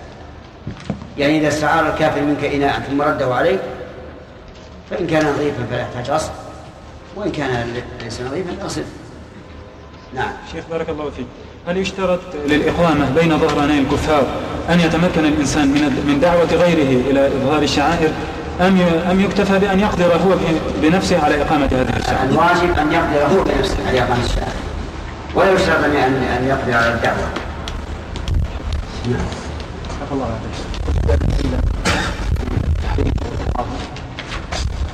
يعني 1.18 1.40
إذا 1.40 1.48
استعار 1.48 1.94
الكافر 1.94 2.22
منك 2.22 2.44
إناء 2.44 2.80
ثم 2.80 3.02
رده 3.02 3.36
عليك 3.36 3.60
فإن 4.90 5.08
كان 5.08 5.26
نظيفا 5.26 5.66
فلا 5.66 5.82
يحتاج 5.82 6.12
غسل 6.12 6.32
وإن 7.16 7.32
كان 7.32 7.82
ليس 8.04 8.22
نظيفا 8.22 8.64
اغسل 8.64 8.86
نعم. 10.14 10.34
شيخ 10.52 10.66
بارك 10.70 10.90
الله 10.90 11.10
فيك. 11.10 11.28
هل 11.68 11.78
يشترط 11.78 12.20
للإقامة 12.46 13.10
بين 13.10 13.40
ظهراني 13.40 13.80
الكفار 13.80 14.28
أن 14.70 14.80
يتمكن 14.80 15.26
الإنسان 15.26 15.68
من 15.68 16.04
من 16.08 16.20
دعوة 16.20 16.46
غيره 16.46 17.10
إلى 17.10 17.28
إظهار 17.28 17.62
الشعائر 17.62 18.12
أم 18.62 18.82
أم 19.12 19.20
يكتفى 19.20 19.60
بأن 19.60 19.80
يقدر 19.80 20.06
هو 20.06 20.36
بنفسه 20.82 21.24
على 21.24 21.42
إقامة 21.42 21.66
هذه 21.66 21.98
الشعائر؟ 21.98 22.30
الواجب 22.30 22.80
أن 22.80 22.92
يقدر 22.92 23.38
هو 23.38 23.44
بنفسه 23.44 23.88
على 23.88 24.00
إقامة 24.00 24.24
الشهادة 24.26 24.52
ولا 25.36 25.54
يشترط 25.54 25.84
أن 25.84 25.96
أن 26.24 26.48
يقدر 26.48 26.74
على 26.74 26.94
الدعوة. 26.94 27.30
نعم 29.08 29.26
الله 30.12 30.26
عليك 30.26 30.68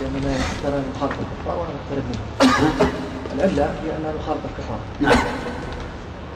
لأننا 0.01 0.38
ترى 0.63 0.83
مخالفة 0.95 1.15
الكفار 1.21 1.57
ولا 1.57 1.69
نقترب 1.69 2.03
منهم 2.09 2.89
العلة 3.33 3.63
هي 3.63 3.97
أنها 3.97 4.13
مخالفة 4.19 4.49
الكفار 4.49 4.79
نعم. 5.01 5.17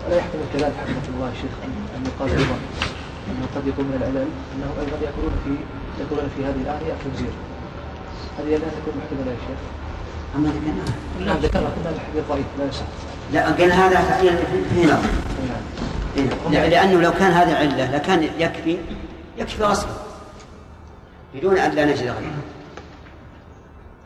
ولا 0.07 0.17
يحتمل 0.17 0.41
كذلك 0.53 0.73
حكمة 0.81 1.15
الله 1.15 1.31
شيخ 1.41 1.51
أن 1.95 2.03
يقال 2.05 2.29
أيضا. 2.29 2.57
أنه 3.27 3.47
قد 3.55 3.67
يكون 3.67 3.85
من 3.85 3.95
العلل 3.95 4.27
أنه 4.55 4.69
أيضا 4.79 4.97
يأكلون 5.05 5.33
في 5.43 5.55
يأكلون 5.99 6.29
في 6.37 6.45
هذه 6.45 6.61
الآية 6.61 6.93
زير. 7.17 7.35
هذه 8.39 8.49
لا 8.51 8.57
تكون 8.57 8.93
محتملة 8.99 9.31
يا 9.31 9.37
شيخ. 9.47 9.59
أما 10.35 10.49
ذكرناها 10.49 11.25
نعم 11.25 11.37
ذكرنا 11.37 11.67
قلنا 11.67 11.89
الحديث 11.89 12.23
ضعيف 12.29 12.45
لا 12.59 12.65
يصح. 12.65 12.85
لا 13.33 13.63
قلنا 13.63 13.87
هذا 13.87 14.09
تعيين 14.09 14.37
في 14.73 14.83
نظر 14.83 15.09
نعم. 15.47 16.53
إيه. 16.53 16.67
لأنه 16.67 17.01
لو 17.01 17.11
كان 17.11 17.31
هذه 17.31 17.55
علة 17.55 17.95
لكان 17.95 18.23
يكفي 18.39 18.77
يكفي 19.37 19.63
غسله 19.63 19.97
بدون 21.35 21.57
أن 21.57 21.71
لا 21.71 21.85
نجد 21.85 22.01
غيره. 22.01 22.43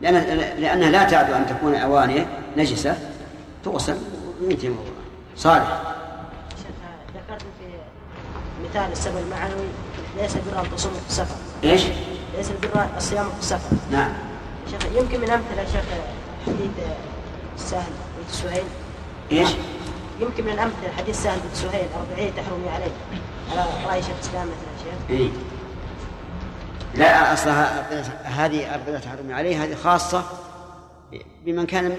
لأن 0.00 0.14
لأنها 0.58 0.90
لا 0.90 1.04
تعد 1.04 1.30
أن 1.30 1.46
تكون 1.46 1.74
أواني 1.74 2.26
نجسة 2.56 2.98
تغسل 3.64 3.96
وينتهي 4.42 4.68
الموضوع 4.68 4.92
صالح. 5.36 5.91
مثال 8.72 8.92
السبب 8.92 9.16
المعنوي 9.16 9.66
ليس 10.16 10.36
بر 10.36 10.60
ان 10.60 10.70
تصوم 10.76 10.92
في 10.92 11.08
السفر. 11.08 11.34
إيش؟ 11.64 11.82
ليس 12.36 12.50
البر 12.50 12.86
الصيام 12.96 13.30
في 13.30 13.40
السفر. 13.40 13.76
نعم. 13.90 14.12
شيخ 14.70 14.80
يمكن 14.94 15.20
من 15.20 15.30
أمثلة 15.30 15.60
يا 15.60 15.66
شيخ 15.66 15.84
حديث 16.46 16.70
سهل 17.56 17.92
بنت 18.18 18.30
سهيل؟ 18.30 18.64
إيش؟ 19.32 19.48
يمكن 20.20 20.44
من 20.44 20.52
الامثله 20.52 20.92
حديث 20.98 21.22
سهل 21.22 21.38
بن 21.38 21.54
سهيل 21.54 21.88
أربعين 22.00 22.34
تحرمي 22.34 22.68
عليه. 22.68 22.92
على 23.50 23.64
رأي 23.86 24.02
شيخ 24.02 24.14
الإسلام 24.14 24.46
مثلا 24.46 24.84
شيخ. 24.84 25.10
إيه؟ 25.10 25.28
لا 26.94 27.32
أصلها 27.32 27.86
هذه 28.22 28.74
أرضية 28.74 28.98
تحرم 28.98 29.32
عليه 29.32 29.64
هذه 29.64 29.74
خاصة 29.74 30.24
بمن 31.44 31.66
كان 31.66 31.96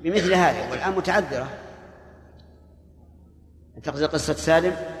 بمثل 0.00 0.34
هذا 0.34 0.70
والآن 0.70 0.92
متعذرة. 0.92 1.48
تقصد 3.82 4.04
قصة 4.04 4.34
سالم؟ 4.34 4.99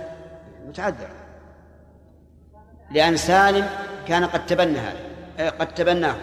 متعذرة 0.70 1.16
لأن 2.90 3.16
سالم 3.16 3.66
كان 4.08 4.24
قد 4.24 4.46
تبنى 4.46 4.78
هذا 4.78 5.50
قد 5.50 5.74
تبناه 5.74 6.16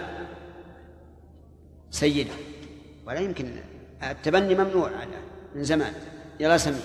سيده. 1.91 2.33
ولا 3.05 3.19
يمكن 3.19 3.51
التبني 4.03 4.55
ممنوع 4.55 4.91
من 5.55 5.63
زمان. 5.63 5.93
يلا 6.39 6.57
سمي. 6.57 6.79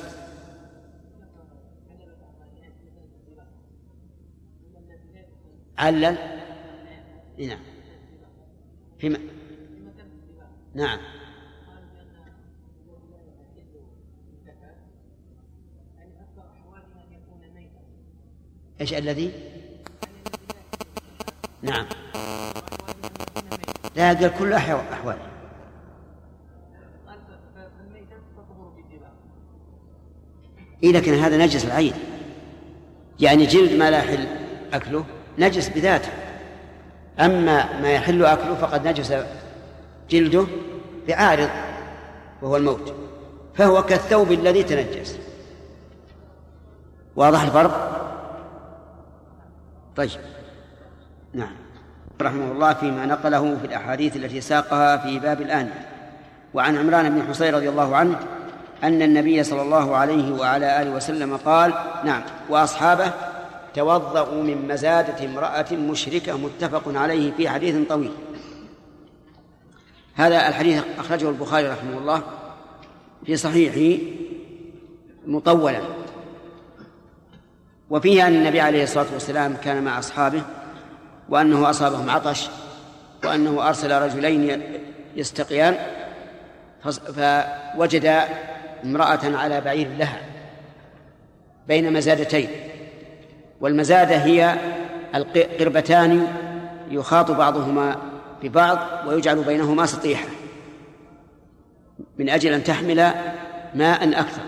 علل؟ 5.79 6.18
إي 7.38 7.46
نعم. 7.46 7.59
في 8.98 9.18
نعم. 10.75 10.98
إيش 18.83 18.95
الذي؟ 18.95 19.31
نعم. 21.62 21.87
لا 23.97 24.12
قال 24.12 24.33
كل 24.38 24.53
أحوال. 24.53 25.16
إيه 30.83 30.92
لكن 30.92 31.14
هذا 31.14 31.37
نجس 31.37 31.64
العين. 31.64 31.95
يعني 33.21 33.47
جلد 33.47 33.73
ما 33.73 33.90
لا 33.90 33.99
يحل 33.99 34.27
أكله 34.73 35.05
نجس 35.38 35.68
بذاته. 35.68 36.12
أما 37.21 37.81
ما 37.81 37.90
يحل 37.90 38.25
أكله 38.25 38.55
فقد 38.55 38.88
نجس 38.88 39.14
جلده 40.11 40.47
بعارض 41.09 41.51
وهو 42.42 42.57
الموت. 42.57 42.95
فهو 43.55 43.83
كالثوب 43.83 44.33
الذي 44.33 44.62
تنجس. 44.62 45.18
واضح 47.16 47.42
الفرق؟ 47.42 48.02
طيب. 49.96 50.11
نعم. 51.35 51.52
رحمه 52.20 52.52
الله 52.52 52.72
فيما 52.72 53.07
نقله 53.07 53.57
في 53.61 53.66
الأحاديث 53.66 54.16
التي 54.16 54.40
ساقها 54.40 54.96
في 54.96 55.18
باب 55.18 55.40
الآنية 55.40 55.88
وعن 56.55 56.78
عمران 56.78 57.11
بن 57.11 57.22
حصين 57.28 57.55
رضي 57.55 57.68
الله 57.68 57.96
عنه 57.96 58.18
أن 58.83 59.02
النبي 59.02 59.42
صلى 59.42 59.62
الله 59.62 59.96
عليه 59.96 60.33
وعلى 60.33 60.83
آله 60.83 60.90
وسلم 60.90 61.37
قال 61.37 61.74
نعم. 62.05 62.22
وأصحابه 62.48 63.12
توضأوا 63.74 64.42
من 64.42 64.68
مزادة 64.68 65.24
امرأة 65.24 65.72
مشركة 65.72 66.38
متفق 66.38 66.83
عليه 66.98 67.33
في 67.33 67.48
حديث 67.48 67.88
طويل. 67.88 68.12
هذا 70.14 70.48
الحديث 70.48 70.83
أخرجه 70.98 71.28
البخاري 71.28 71.68
رحمه 71.68 71.98
الله 71.98 72.22
في 73.26 73.37
صحيحه 73.37 74.02
مطولا. 75.26 75.81
وفيه 77.92 78.26
أن 78.26 78.35
النبي 78.35 78.61
عليه 78.61 78.83
الصلاة 78.83 79.07
والسلام 79.12 79.57
كان 79.57 79.85
مع 79.85 79.98
أصحابه 79.98 80.42
وأنه 81.28 81.70
أصابهم 81.70 82.11
عطش 82.11 82.48
وأنه 83.24 83.68
أرسل 83.68 84.02
رجلين 84.02 84.62
يستقيان 85.16 85.76
فوجد 86.85 88.22
امرأة 88.85 89.20
على 89.37 89.61
بعير 89.61 89.88
لها 89.98 90.20
بين 91.68 91.92
مزادتين 91.92 92.48
والمزادة 93.61 94.16
هي 94.16 94.57
القربتان 95.14 96.26
يخاط 96.90 97.31
بعضهما 97.31 97.96
ببعض 98.42 98.78
ويجعل 99.07 99.44
بينهما 99.44 99.87
سطيحة 99.87 100.26
من 102.18 102.28
أجل 102.28 102.52
أن 102.52 102.64
تحمل 102.64 103.12
ماء 103.74 104.20
أكثر. 104.20 104.42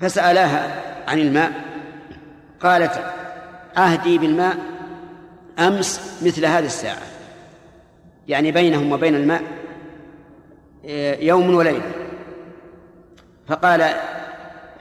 فسألاها 0.00 0.82
عن 1.08 1.18
الماء 1.18 1.52
قالت 2.60 3.04
عهدي 3.76 4.18
بالماء 4.18 4.56
أمس 5.58 6.20
مثل 6.22 6.46
هذه 6.46 6.64
الساعة 6.64 7.02
يعني 8.28 8.52
بينهم 8.52 8.92
وبين 8.92 9.14
الماء 9.14 9.42
يوم 11.20 11.54
وليلة. 11.54 11.92
فقال 13.48 13.94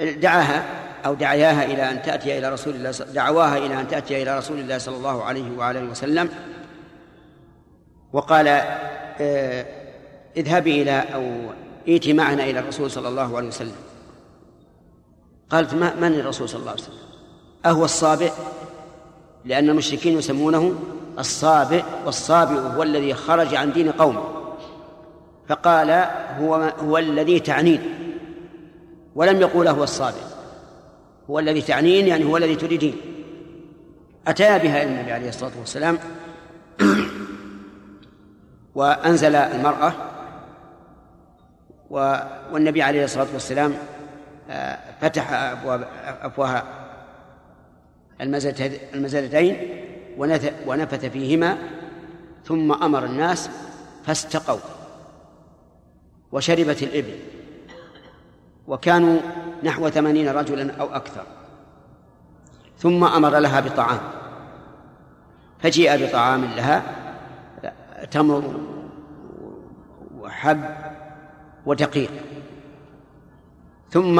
دعاها 0.02 0.64
أو 1.06 1.14
دعياها 1.14 1.66
إلى 1.66 1.92
أن 1.92 2.02
تأتي 2.02 2.38
إلى 2.38 2.50
رسول 2.50 2.76
الله 2.76 2.92
دعواها 2.92 3.58
إلى 3.58 3.80
أن 3.80 3.88
تأتي 3.88 4.24
إلى 4.24 4.38
رسول 4.38 4.60
الله 4.60 4.78
صلى 4.78 4.98
الله 4.98 5.24
عليه 5.24 5.58
وعلى 5.58 5.82
وسلم 5.82 6.30
وقال 8.14 8.48
اذهبي 10.38 10.82
إلى 10.82 11.04
أو 11.14 11.32
ائتي 11.88 12.14
معنا 12.14 12.44
إلى 12.44 12.60
الرسول 12.60 12.92
صلى 12.92 13.08
الله 13.08 13.38
عليه 13.38 13.48
وسلم. 13.48 13.76
قالت 15.50 15.74
ما 15.74 15.96
من 15.96 16.20
الرسول 16.20 16.50
صلى 16.50 16.60
الله 16.60 16.72
عليه 16.72 16.82
وسلم؟ 16.82 16.98
أهو 17.66 17.86
الصابئ 17.86 18.32
لأن 19.46 19.70
المشركين 19.70 20.18
يسمونه 20.18 20.76
الصابئ 21.20 21.84
والصابئ 22.06 22.60
هو 22.60 22.84
الذي 22.84 23.14
خرج 23.14 23.56
عن 23.56 23.74
دين 23.74 23.92
قومه. 23.92 24.24
فقال 25.50 25.90
هو 26.40 26.74
هو 26.80 26.98
الذي 26.98 27.40
تعنين. 27.40 27.82
ولم 29.16 29.42
يقول 29.42 29.68
هو 29.68 29.84
الصابئ. 29.84 30.24
هو 31.30 31.40
الذي 31.40 31.62
تعنين 31.62 32.08
يعني 32.08 32.26
هو 32.26 32.38
الذي 32.38 32.56
تريدين. 32.56 32.98
أتى 34.28 34.60
بها 34.60 34.84
النبي 34.84 35.12
عليه 35.12 35.30
الصلاة 35.30 35.52
والسلام. 35.60 36.00
وأنزل 38.76 39.36
المرأة. 39.36 39.94
والنبي 42.52 42.82
عليه 42.82 43.04
الصلاة 43.04 43.28
والسلام 43.34 43.74
فتح 45.02 45.34
أبواب 45.34 45.88
أفواه 46.22 46.64
المزادتين 48.94 49.58
ونفث 50.68 51.06
فيهما 51.06 51.58
ثم 52.46 52.72
أمر 52.72 53.06
الناس 53.06 53.50
فاستقوا 54.06 54.60
وشربت 56.32 56.84
الإبل. 56.84 57.20
وكانوا 58.68 59.20
نحو 59.64 59.90
ثمانين 59.90 60.30
رجلا 60.30 60.76
أو 60.76 60.96
أكثر. 60.96 61.24
ثم 62.78 63.04
أمر 63.04 63.40
لها 63.40 63.60
بطعام. 63.60 64.00
فجيء 65.60 66.08
بطعام 66.08 66.46
لها 66.46 66.84
تمر 68.12 68.60
وحب 70.20 70.64
ودقيق. 71.66 72.12
ثم 73.94 74.20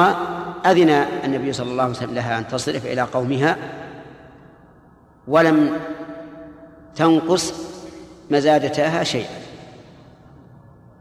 أذن 0.66 0.90
النبي 1.24 1.52
صلى 1.52 1.70
الله 1.70 1.82
عليه 1.82 1.92
وسلم 1.92 2.14
لها 2.14 2.38
أن 2.38 2.48
تصرف 2.48 2.86
إلى 2.86 3.02
قومها 3.02 3.56
ولم 5.28 5.80
تنقص 6.96 7.54
مزادتها 8.30 9.04
شيئا. 9.04 9.40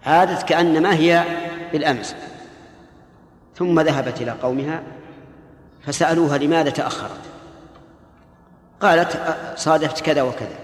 عادت 0.05 0.43
كأنما 0.43 0.95
هي 0.95 1.23
بالأمس. 1.71 2.15
ثم 3.55 3.79
ذهبت 3.79 4.21
إلى 4.21 4.31
قومها 4.31 4.83
فسألوها 5.85 6.37
لماذا 6.37 6.69
تأخرت. 6.69 7.21
قالت 8.81 9.37
صادفت 9.55 10.01
كذا 10.01 10.21
وكذا 10.21 10.59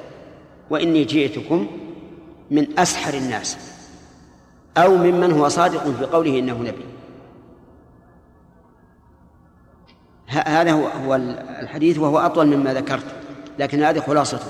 وإني 0.70 1.04
جئتكم 1.04 1.68
من 2.52 2.80
أسحر 2.80 3.14
الناس 3.14 3.58
أو 4.78 4.96
ممن 4.96 5.32
هو 5.32 5.50
صادق 5.50 5.84
في 5.84 6.06
قوله 6.06 6.40
إنه 6.40 6.58
نبي. 6.58 6.99
هذا 10.30 10.72
هو 10.72 10.88
هو 10.88 11.16
الحديث 11.60 11.98
وهو 11.98 12.20
أطول 12.20 12.48
مما 12.48 12.74
ذكرت 12.74 13.06
لكن 13.60 13.84
هذه 13.84 14.00
خلاصته 14.00 14.46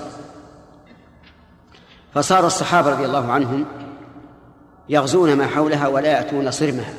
فصار 2.14 2.48
الصحابة 2.48 2.92
رضي 2.92 3.06
الله 3.06 3.32
عنهم 3.32 3.66
يغزون 4.90 5.36
ما 5.36 5.48
حولها 5.48 5.88
ولا 5.88 6.12
يأتون 6.12 6.52
صرمها 6.52 6.94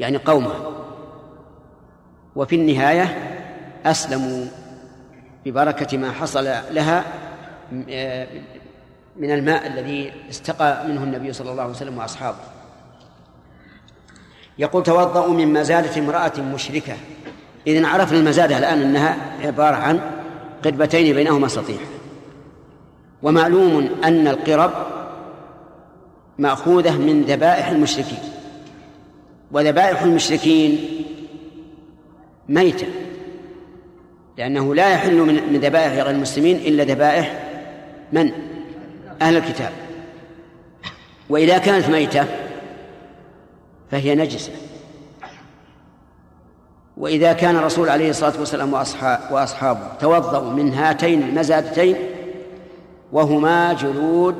يعني 0.00 0.16
قومها. 0.16 0.70
وفي 2.36 2.56
النهاية 2.56 3.04
أسلموا 3.86 4.46
ببركة 5.44 5.98
ما 5.98 6.12
حصل 6.12 6.44
لها 6.70 7.04
من 9.16 9.30
الماء 9.30 9.66
الذي 9.66 10.12
استقى 10.30 10.88
منه 10.88 11.02
النبي 11.02 11.32
صلى 11.32 11.50
الله 11.50 11.62
عليه 11.62 11.72
وسلم 11.72 11.98
وأصحابه. 11.98 12.38
يقول 14.58 14.82
توضأوا 14.82 15.34
من 15.34 15.52
مزادة 15.52 16.00
امرأة 16.00 16.40
مشركة. 16.40 16.94
إذن 17.66 17.84
عرفنا 17.84 18.18
المزادة 18.18 18.58
الآن 18.58 18.82
أنها 18.82 19.16
عبارة 19.42 19.76
عن 19.76 20.00
قربتين 20.64 21.14
بينهما 21.14 21.48
سطيح. 21.48 21.80
ومعلوم 23.22 23.88
أن 24.04 24.28
القرب 24.28 24.72
مأخوذة 26.38 26.98
من 26.98 27.22
ذبائح 27.22 27.68
المشركين. 27.68 28.18
وذبائح 29.52 30.02
المشركين 30.02 30.78
ميتة 32.48 32.86
لأنه 34.38 34.74
لا 34.74 34.92
يحل 34.92 35.16
من 35.52 35.60
ذبائح 35.60 35.92
غير 35.92 36.10
المسلمين 36.10 36.56
إلا 36.56 36.84
ذبائح 36.84 37.44
من؟ 38.12 38.32
أهل 39.22 39.36
الكتاب. 39.36 39.72
وإذا 41.30 41.58
كانت 41.58 41.88
ميتة 41.88 42.24
فهي 43.90 44.14
نجسة. 44.14 44.52
وإذا 46.96 47.32
كان 47.32 47.56
الرسول 47.56 47.88
عليه 47.88 48.10
الصلاة 48.10 48.32
والسلام 48.38 48.72
وأصحابه 49.30 49.80
توضأوا 50.00 50.50
من 50.50 50.74
هاتين 50.74 51.22
المزادتين 51.22 51.96
وهما 53.12 53.72
جلود 53.72 54.34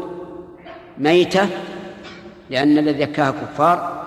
ميتة 0.98 1.48
لأن 2.50 2.78
الذي 2.78 3.02
يكاها 3.02 3.30
كفار 3.30 4.04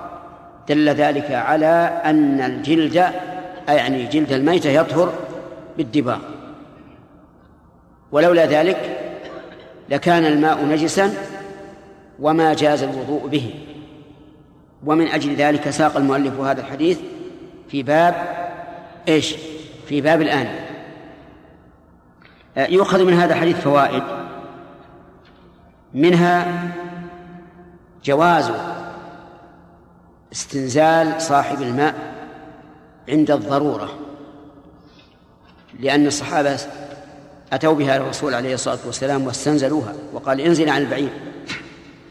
دل 0.70 0.90
ذلك 0.90 1.32
على 1.32 2.02
أن 2.06 2.42
الجلد 2.42 3.12
يعني 3.68 4.06
جلد 4.06 4.32
الميتة 4.32 4.70
يطهر 4.70 5.14
بالدباغ 5.78 6.20
ولولا 8.12 8.46
ذلك 8.46 9.00
لكان 9.90 10.26
الماء 10.26 10.66
نجسا 10.66 11.14
وما 12.20 12.54
جاز 12.54 12.84
الوضوء 12.84 13.28
به. 13.28 13.54
ومن 14.86 15.08
أجل 15.08 15.36
ذلك 15.36 15.70
ساق 15.70 15.98
المؤلف 15.98 16.40
هذا 16.40 16.62
الحديث 16.62 17.00
في 17.70 17.84
باب 17.84 18.16
إيش؟ 19.08 19.36
في 19.88 20.02
باب 20.02 20.22
الآن. 20.22 20.48
آه، 22.58 22.68
يؤخذ 22.68 23.04
من 23.04 23.14
هذا 23.14 23.34
الحديث 23.34 23.58
فوائد. 23.58 24.04
منها 25.94 26.68
جواز 28.04 28.52
استنزال 30.32 31.22
صاحب 31.22 31.62
الماء 31.62 31.96
عند 33.10 33.32
الضرورة 33.32 33.90
لأن 35.80 36.08
الصحابة 36.08 36.60
أتوا 37.54 37.74
بها 37.74 37.98
الرسول 37.98 38.34
عليه 38.34 38.54
الصلاة 38.54 38.78
والسلام 38.86 39.28
واستنزلوها 39.28 39.94
وقال 40.14 40.42
انزل 40.42 40.70
عن 40.70 40.82
البعير. 40.82 41.10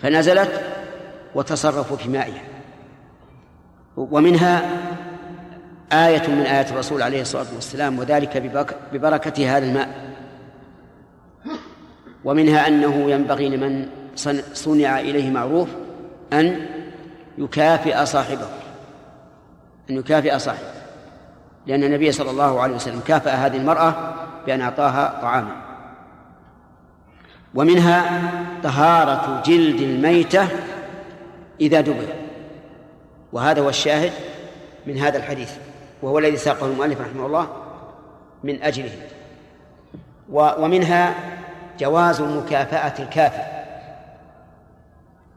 فنزلت 0.03 0.61
وتصرفوا 1.35 1.97
في 1.97 2.09
مائها. 2.09 2.43
ومنها 3.97 4.86
آية 5.93 6.29
من 6.29 6.43
آيات 6.43 6.71
الرسول 6.71 7.03
عليه 7.03 7.21
الصلاة 7.21 7.47
والسلام 7.55 7.99
وذلك 7.99 8.37
ببركة 8.93 9.57
هذا 9.57 9.67
الماء. 9.67 9.89
ومنها 12.25 12.69
أنه 12.69 13.11
ينبغي 13.11 13.49
لمن 13.49 13.89
صنع 14.53 15.01
إليه 15.01 15.31
معروف 15.31 15.69
أن 16.33 16.67
يكافئ 17.39 18.07
صاحبه 18.07 18.47
أن 19.91 19.97
يكافئ 19.97 20.39
صاحبه. 20.39 20.69
لأن 21.67 21.85
النبي 21.85 22.13
صلى 22.13 22.31
الله 22.31 22.61
عليه 22.61 22.75
وسلم 22.75 23.01
كافأ 23.07 23.31
هذه 23.31 23.57
المرأة 23.57 24.15
بأن 24.47 24.61
أعطاها 24.61 25.19
طعاما. 25.23 25.57
ومنها 27.55 28.31
طهارة 28.63 29.43
جلد 29.47 29.81
الميتة 29.81 30.49
إذا 31.61 31.81
دبر. 31.81 32.07
وهذا 33.33 33.61
هو 33.61 33.69
الشاهد 33.69 34.13
من 34.87 34.99
هذا 34.99 35.19
الحديث. 35.19 35.51
وهو 36.03 36.19
الذي 36.19 36.37
ساقه 36.37 36.67
المؤلف 36.67 37.01
رحمه 37.01 37.27
الله 37.27 37.49
من 38.45 38.63
أجله. 38.63 38.93
ومنها 40.33 41.15
جواز 41.79 42.21
مكافأة 42.21 43.03
الكافر. 43.03 43.45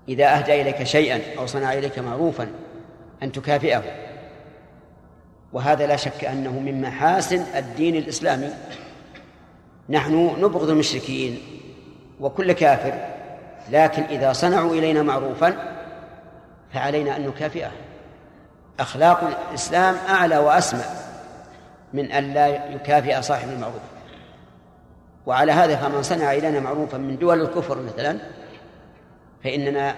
إذا 0.10 0.38
أهدى 0.38 0.62
إليك 0.62 0.84
شيئا 0.84 1.22
أو 1.40 1.46
صنع 1.46 1.74
إليك 1.74 2.00
معروفا 2.00 2.48
أن 3.24 3.32
تكافئه. 3.32 3.84
وهذا 5.54 5.88
لا 5.88 5.96
شك 5.96 6.26
أنه 6.26 6.60
من 6.60 6.82
محاسن 6.82 7.46
الدين 7.56 7.96
الإسلامي. 7.96 8.50
نحن 9.90 10.36
نبغض 10.40 10.70
المشركين 10.70 11.40
وكل 12.20 12.52
كافر 12.52 12.94
لكن 13.72 14.04
إذا 14.04 14.34
صنعوا 14.34 14.74
إلينا 14.74 15.04
معروفا 15.04 15.76
فعلينا 16.74 17.18
أن 17.18 17.28
نكافئه. 17.28 17.72
أخلاق 18.80 19.48
الإسلام 19.50 19.96
أعلى 20.10 20.38
وأسمى 20.38 20.84
من 21.94 22.12
أن 22.12 22.34
لا 22.34 22.48
يكافئ 22.48 23.22
صاحب 23.22 23.50
المعروف. 23.50 23.82
وعلى 25.26 25.52
هذا 25.52 25.76
فمن 25.76 26.04
صنع 26.04 26.34
إلينا 26.34 26.60
معروفا 26.60 26.98
من 26.98 27.18
دول 27.18 27.42
الكفر 27.42 27.82
مثلا 27.82 28.18
فإننا 29.44 29.96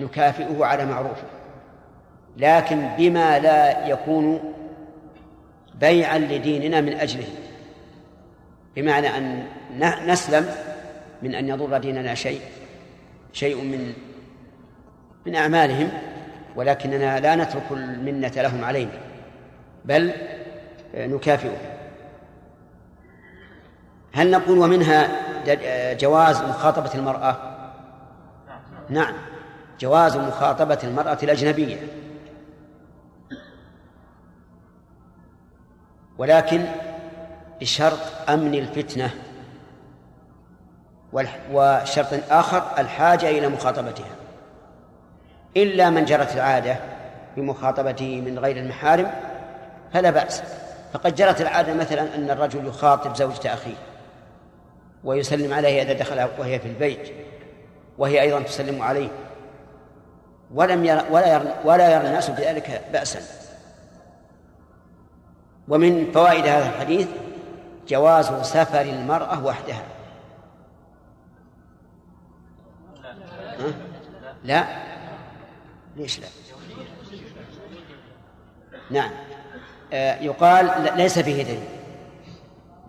نكافئه 0.00 0.64
على 0.64 0.86
معروفه. 0.86 1.26
لكن 2.36 2.88
بما 2.98 3.38
لا 3.38 3.86
يكون 3.88 4.54
بيعا 5.74 6.18
لديننا 6.18 6.80
من 6.80 6.92
أجله 6.92 7.28
بمعنى 8.76 9.08
أن 9.16 9.46
نسلم 10.06 10.54
من 11.22 11.34
أن 11.34 11.48
يضر 11.48 11.78
ديننا 11.78 12.14
شيء 12.14 12.40
شيء 13.32 13.56
من 13.56 13.92
من 15.26 15.34
أعمالهم. 15.34 15.90
ولكننا 16.56 17.20
لا 17.20 17.36
نترك 17.36 17.62
المنة 17.70 18.32
لهم 18.36 18.64
علينا 18.64 18.98
بل 19.84 20.12
نكافئهم. 20.94 21.58
هل 24.12 24.30
نقول 24.30 24.58
ومنها 24.58 25.08
جواز 25.94 26.42
مخاطبة 26.42 26.94
المرأة؟ 26.94 27.36
نعم 28.88 29.14
جواز 29.80 30.16
مخاطبة 30.16 30.78
المرأة 30.84 31.18
الأجنبية. 31.22 31.76
ولكن 36.18 36.64
بشرط 37.60 37.98
أمن 38.28 38.54
الفتنة 38.54 39.10
وشرط 41.52 42.08
آخر 42.30 42.62
الحاجة 42.78 43.30
إلى 43.30 43.48
مخاطبتها. 43.48 44.17
إلا 45.56 45.90
من 45.90 46.04
جرت 46.04 46.34
العادة 46.34 46.76
بمخاطبته 47.36 48.20
من 48.20 48.38
غير 48.38 48.56
المحارم 48.56 49.10
فلا 49.92 50.10
بأس. 50.10 50.42
فقد 50.92 51.14
جرت 51.14 51.40
العادة 51.40 51.74
مثلا 51.74 52.14
أن 52.14 52.30
الرجل 52.30 52.66
يخاطب 52.66 53.16
زوجة 53.16 53.54
أخيه 53.54 53.74
ويسلم 55.04 55.52
عليها 55.52 55.82
إذا 55.82 55.92
دخل 55.92 56.28
وهي 56.38 56.58
في 56.58 56.68
البيت 56.68 57.12
وهي 57.98 58.20
أيضا 58.20 58.42
تسلم 58.42 58.82
عليه. 58.82 59.08
ولم 60.54 60.84
يرى 60.84 61.04
ولا 61.10 61.32
يرى 61.32 61.54
ولا 61.64 61.94
يرى 61.94 62.06
الناس 62.06 62.30
بذلك 62.30 62.82
بأسا. 62.92 63.20
ومن 65.68 66.12
فوائد 66.12 66.46
هذا 66.46 66.68
الحديث 66.68 67.08
جواز 67.88 68.26
سفر 68.26 68.80
المرأة 68.80 69.44
وحدها. 69.44 69.82
ها؟ 73.58 73.72
لا. 74.44 74.87
ليش 75.98 76.20
لا؟ 76.20 76.26
نعم. 78.90 79.10
آه 79.92 80.20
يقال 80.20 80.92
ليس 80.96 81.18
فيه 81.18 81.42
دليل. 81.42 81.68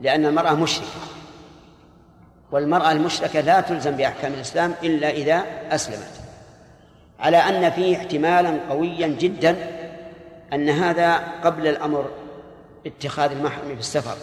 لأن 0.01 0.25
المرأة 0.25 0.53
مشركة. 0.53 0.87
والمرأة 2.51 2.91
المشركة 2.91 3.41
لا 3.41 3.61
تلزم 3.61 3.91
بأحكام 3.91 4.33
الإسلام 4.33 4.73
إلا 4.83 5.09
إذا 5.09 5.43
أسلمت. 5.71 6.21
على 7.19 7.37
أن 7.37 7.71
فيه 7.71 7.97
احتمالا 7.97 8.59
قويا 8.69 9.07
جدا 9.07 9.55
أن 10.53 10.69
هذا 10.69 11.17
قبل 11.17 11.67
الأمر 11.67 12.09
باتخاذ 12.83 13.31
المحرم 13.31 13.67
في 13.67 13.79
السفر. 13.79 14.17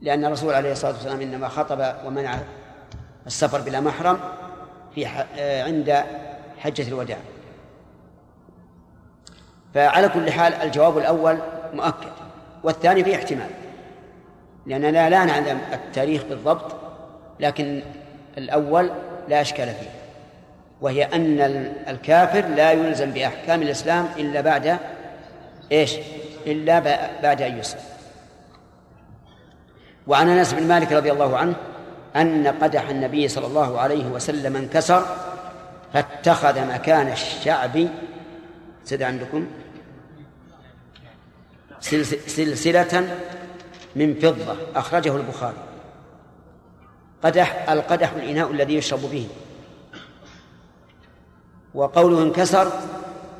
لأن 0.00 0.24
الرسول 0.24 0.54
عليه 0.54 0.72
الصلاة 0.72 0.92
والسلام 0.92 1.20
إنما 1.20 1.48
خطب 1.48 1.94
ومنع 2.06 2.38
السفر 3.26 3.60
بلا 3.60 3.80
محرم. 3.80 4.20
في 4.94 5.06
آه، 5.38 5.64
عند 5.64 6.04
حجة 6.58 6.88
الوداع. 6.88 7.18
فعلى 9.74 10.08
كل 10.08 10.30
حال 10.30 10.54
الجواب 10.54 10.98
الأول 10.98 11.38
مؤكد 11.74 12.12
والثاني 12.62 13.04
فيه 13.04 13.16
احتمال 13.16 13.50
لأننا 14.66 15.10
لا 15.10 15.24
نعلم 15.24 15.60
التاريخ 15.72 16.24
بالضبط 16.24 16.76
لكن 17.40 17.82
الأول 18.38 18.90
لا 19.28 19.40
أشكال 19.40 19.66
فيه 19.66 19.90
وهي 20.80 21.04
أن 21.04 21.40
الكافر 21.88 22.48
لا 22.48 22.72
يلزم 22.72 23.10
بأحكام 23.10 23.62
الإسلام 23.62 24.08
إلا 24.16 24.40
بعد 24.40 24.78
إيش؟ 25.72 25.96
إلا 26.46 26.78
بعد 27.22 27.42
أن 27.42 27.58
يسلم. 27.58 27.80
وعن 30.06 30.28
أنس 30.28 30.52
بن 30.52 30.68
مالك 30.68 30.92
رضي 30.92 31.12
الله 31.12 31.36
عنه 31.36 31.54
أن 32.16 32.46
قدح 32.46 32.88
النبي 32.88 33.28
صلى 33.28 33.46
الله 33.46 33.80
عليه 33.80 34.06
وسلم 34.06 34.56
انكسر 34.56 35.06
فاتخذ 35.92 36.66
مكان 36.68 37.12
الشعب 37.12 37.88
سد 38.84 39.02
عندكم؟ 39.02 39.46
سلسلة 42.26 43.18
من 43.96 44.14
فضة 44.14 44.56
أخرجه 44.74 45.16
البخاري. 45.16 45.56
قدح 47.22 47.70
القدح 47.70 48.12
الإناء 48.12 48.50
الذي 48.50 48.74
يشرب 48.74 49.00
به. 49.00 49.28
وقوله 51.74 52.22
انكسر 52.22 52.72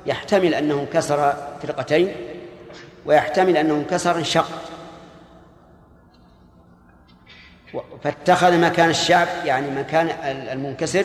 يحتمل 0.07 0.55
أنه 0.55 0.81
انكسر 0.81 1.35
فرقتين 1.63 2.15
ويحتمل 3.07 3.57
أنه 3.57 3.75
انكسر 3.75 4.19
انشق 4.19 4.49
فاتخذ 8.05 8.59
مكان 8.59 8.91
الشعب 8.91 9.29
يعني 9.45 9.71
مكان 9.71 10.11
المنكسر 10.53 11.05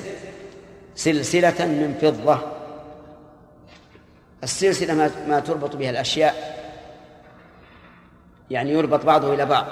سلسلة 0.95 1.65
من 1.65 1.97
فضة. 2.01 2.39
السلسلة 4.43 4.93
ما, 4.93 5.11
ما 5.27 5.39
تربط 5.39 5.75
بها 5.75 5.89
الأشياء 5.89 6.57
يعني 8.51 8.71
يربط 8.71 9.05
بعضه 9.05 9.33
إلى 9.33 9.45
بعض. 9.45 9.65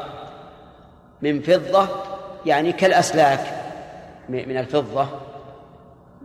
من 1.22 1.42
فضة 1.42 1.88
يعني 2.46 2.72
كالأسلاك 2.72 3.40
من 4.30 4.58
الفضة 4.58 5.08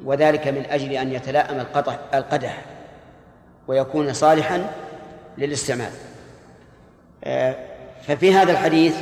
وذلك 0.04 0.48
من 0.48 0.66
أجل 0.70 0.92
أن 0.92 1.12
يتلائم 1.12 1.66
القدح 2.14 2.64
ويكون 3.68 4.12
صالحا 4.12 4.70
للاستعمال. 5.38 5.92
آه، 7.24 7.56
ففي 8.02 8.35
هذا 8.35 8.52
الحديث 8.52 8.94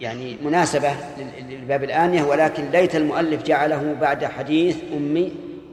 يعني 0.00 0.36
مناسبة 0.42 0.94
لباب 1.48 1.84
الآنية 1.84 2.22
ولكن 2.22 2.70
ليت 2.70 2.96
المؤلف 2.96 3.42
جعله 3.42 3.96
بعد 4.00 4.24
حديث 4.24 4.76
أم 4.92 5.30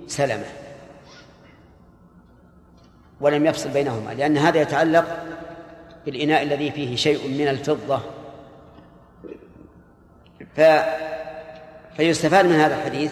سلمة. 0.07 0.45
ولم 3.21 3.45
يفصل 3.45 3.69
بينهما 3.69 4.11
لأن 4.11 4.37
هذا 4.37 4.61
يتعلق 4.61 5.05
بالإناء 6.05 6.43
الذي 6.43 6.71
فيه 6.71 6.95
شيء 6.95 7.27
من 7.27 7.47
الفضة. 7.47 8.01
ف 10.55 10.61
فيستفاد 11.97 12.45
من 12.45 12.55
هذا 12.55 12.75
الحديث 12.75 13.11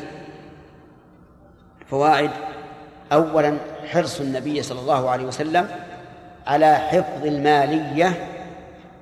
فوائد. 1.89 2.31
أولا 3.11 3.57
حرص 3.85 4.21
النبي 4.21 4.63
صلى 4.63 4.79
الله 4.79 5.09
عليه 5.09 5.25
وسلم 5.25 5.67
على 6.47 6.75
حفظ 6.75 7.25
المالية 7.25 8.29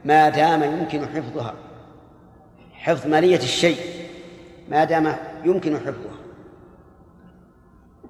ما 0.05 0.29
دام 0.29 0.63
يمكن 0.63 1.07
حفظها. 1.07 1.53
حفظ 2.83 3.07
مالية 3.07 3.37
الشيء 3.37 3.77
ما 4.69 4.83
دام 4.83 5.15
يمكن 5.45 5.77
حفظها 5.77 6.17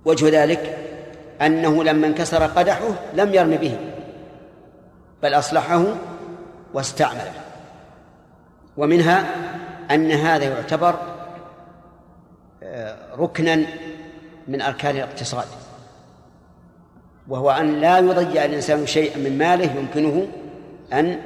وجه 0.05 0.43
ذلك 0.43 0.77
أنه 1.41 1.83
لما 1.83 2.07
انكسر 2.07 2.43
قدحه 2.43 2.89
لم 3.13 3.33
يرم 3.33 3.49
به 3.49 3.77
بل 5.23 5.33
أصلحه 5.33 5.85
واستعمله 6.73 7.33
ومنها 8.77 9.25
أن 9.91 10.11
هذا 10.11 10.43
يعتبر 10.43 10.95
آه، 12.63 12.97
ركنا 13.17 13.65
من 14.47 14.61
أركان 14.61 14.95
الاقتصاد. 14.95 15.45
وهو 17.27 17.51
أن 17.51 17.81
لا 17.81 17.97
يضيع 17.99 18.45
الإنسان 18.45 18.85
شيئا 18.85 19.17
من 19.17 19.37
ماله 19.37 19.71
يمكنه 19.75 20.27
أن 20.93 21.21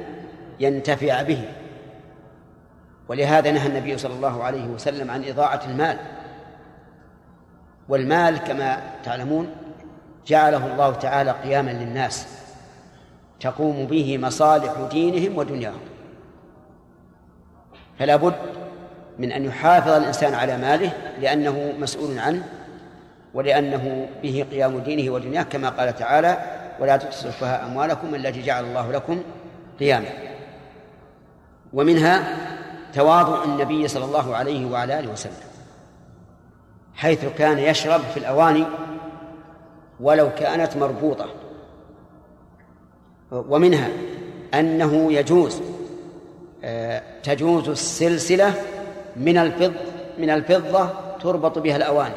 ينتفع 0.60 1.22
به. 1.22 1.44
ولهذا 3.08 3.50
نهى 3.50 3.66
النبي 3.66 3.98
صلى 3.98 4.14
الله 4.14 4.44
عليه 4.44 4.66
وسلم 4.66 5.10
عن 5.10 5.24
إضاعة 5.24 5.60
المال. 5.66 5.96
والمال 7.88 8.38
كما 8.38 8.82
تعلمون 9.04 9.50
جعله 10.26 10.72
الله 10.72 10.92
تعالى 10.92 11.30
قياما 11.30 11.70
للناس 11.70 12.26
تقوم 13.40 13.86
به 13.86 14.18
مصالح 14.18 14.72
دينهم 14.90 15.38
ودنياهم. 15.38 15.80
فلا 17.98 18.16
بد 18.16 18.34
من 19.18 19.32
أن 19.32 19.44
يحافظ 19.44 19.90
الإنسان 19.90 20.34
على 20.34 20.56
ماله 20.56 20.92
لأنه 21.20 21.72
مسؤول 21.78 22.18
عنه 22.18 22.42
ولأنه 23.34 24.08
به 24.22 24.46
قيام 24.50 24.78
دينه 24.78 25.12
ودنياه 25.12 25.42
كما 25.42 25.68
قال 25.68 25.96
تعالى 25.96 26.38
ولا 26.80 26.94
السفهاء 26.94 27.66
أموالكم 27.66 28.14
التي 28.14 28.42
جعل 28.42 28.64
الله 28.64 28.92
لكم 28.92 29.22
قياما. 29.80 30.08
ومنها 31.72 32.47
تواضع 32.94 33.44
النبي 33.44 33.88
صلى 33.88 34.04
الله 34.04 34.36
عليه 34.36 34.66
وعلى 34.70 34.98
آله 34.98 35.12
وسلم 35.12 35.32
حيث 36.94 37.24
كان 37.38 37.58
يشرب 37.58 38.00
في 38.00 38.16
الأواني 38.16 38.64
ولو 40.00 40.30
كانت 40.34 40.76
مربوطة 40.76 41.26
ومنها 43.32 43.88
أنه 44.54 45.12
يجوز 45.12 45.62
آه، 46.64 47.02
تجوز 47.22 47.68
السلسلة 47.68 48.54
من 49.16 49.38
الفض 49.38 49.72
من 50.18 50.30
الفضة 50.30 50.90
تربط 51.22 51.58
بها 51.58 51.76
الأواني 51.76 52.14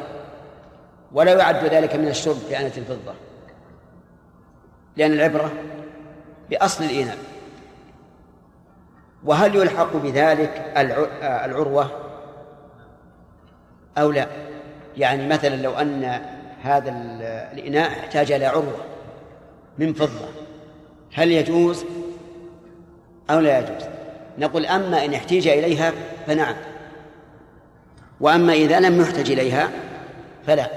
ولا 1.12 1.32
يعد 1.34 1.64
ذلك 1.64 1.96
من 1.96 2.08
الشرب 2.08 2.36
في 2.36 2.58
آنة 2.60 2.72
الفضة 2.76 3.14
لأن 4.96 5.12
العبرة 5.12 5.52
بأصل 6.50 6.84
الإناء. 6.84 7.16
وهل 9.24 9.56
يلحق 9.56 9.96
بذلك 9.96 10.72
العروة؟ 11.22 11.90
أو 13.98 14.10
لا؟ 14.10 14.26
يعني 14.96 15.28
مثلا 15.28 15.56
لو 15.56 15.72
أن 15.72 16.20
هذا 16.62 16.90
الإناء 17.52 17.88
احتاج 17.90 18.32
إلى 18.32 18.46
عروة 18.46 18.84
من 19.78 19.92
فضة 19.92 20.28
هل 21.14 21.32
يجوز؟ 21.32 21.84
أو 23.30 23.38
لا 23.38 23.58
يجوز؟ 23.58 23.88
نقول 24.38 24.66
أما 24.66 25.04
إن 25.04 25.14
احتيج 25.14 25.48
إليها 25.48 25.92
فنعم 26.26 26.54
وأما 28.20 28.52
إذا 28.52 28.80
لم 28.80 29.00
يحتج 29.00 29.30
إليها 29.30 29.70
فلا. 30.46 30.70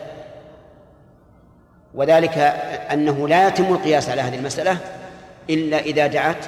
وذلك 1.93 2.38
أنه 2.93 3.27
لا 3.27 3.47
يتم 3.47 3.73
القياس 3.73 4.10
على 4.10 4.21
هذه 4.21 4.36
المسألة 4.36 4.77
إلا 5.49 5.79
إذا 5.79 6.08
دعت 6.08 6.45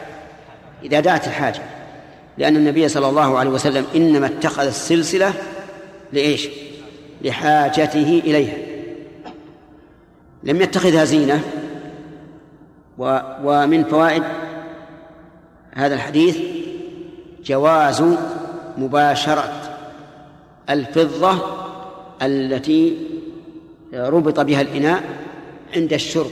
إذا 0.83 0.99
دعت 0.99 1.27
الحاجة. 1.27 1.61
لأن 2.37 2.55
النبي 2.55 2.87
صلى 2.87 3.09
الله 3.09 3.37
عليه 3.37 3.49
وسلم 3.49 3.85
إنما 3.95 4.25
اتخذ 4.25 4.65
السلسلة 4.65 5.33
لإيش؟ 6.13 6.49
لحاجته 7.21 8.21
إليها 8.25 8.57
لم 10.43 10.61
يتخذها 10.61 11.03
زينة 11.03 11.41
و 12.97 13.19
ومن 13.43 13.83
فوائد 13.83 14.23
هذا 15.73 15.95
الحديث 15.95 16.37
جواز 17.45 18.03
مباشرة 18.77 19.53
الفضة 20.69 21.39
التي 22.21 22.97
ربط 23.93 24.39
بها 24.39 24.61
الإناء 24.61 25.03
عند 25.75 25.93
الشرب 25.93 26.31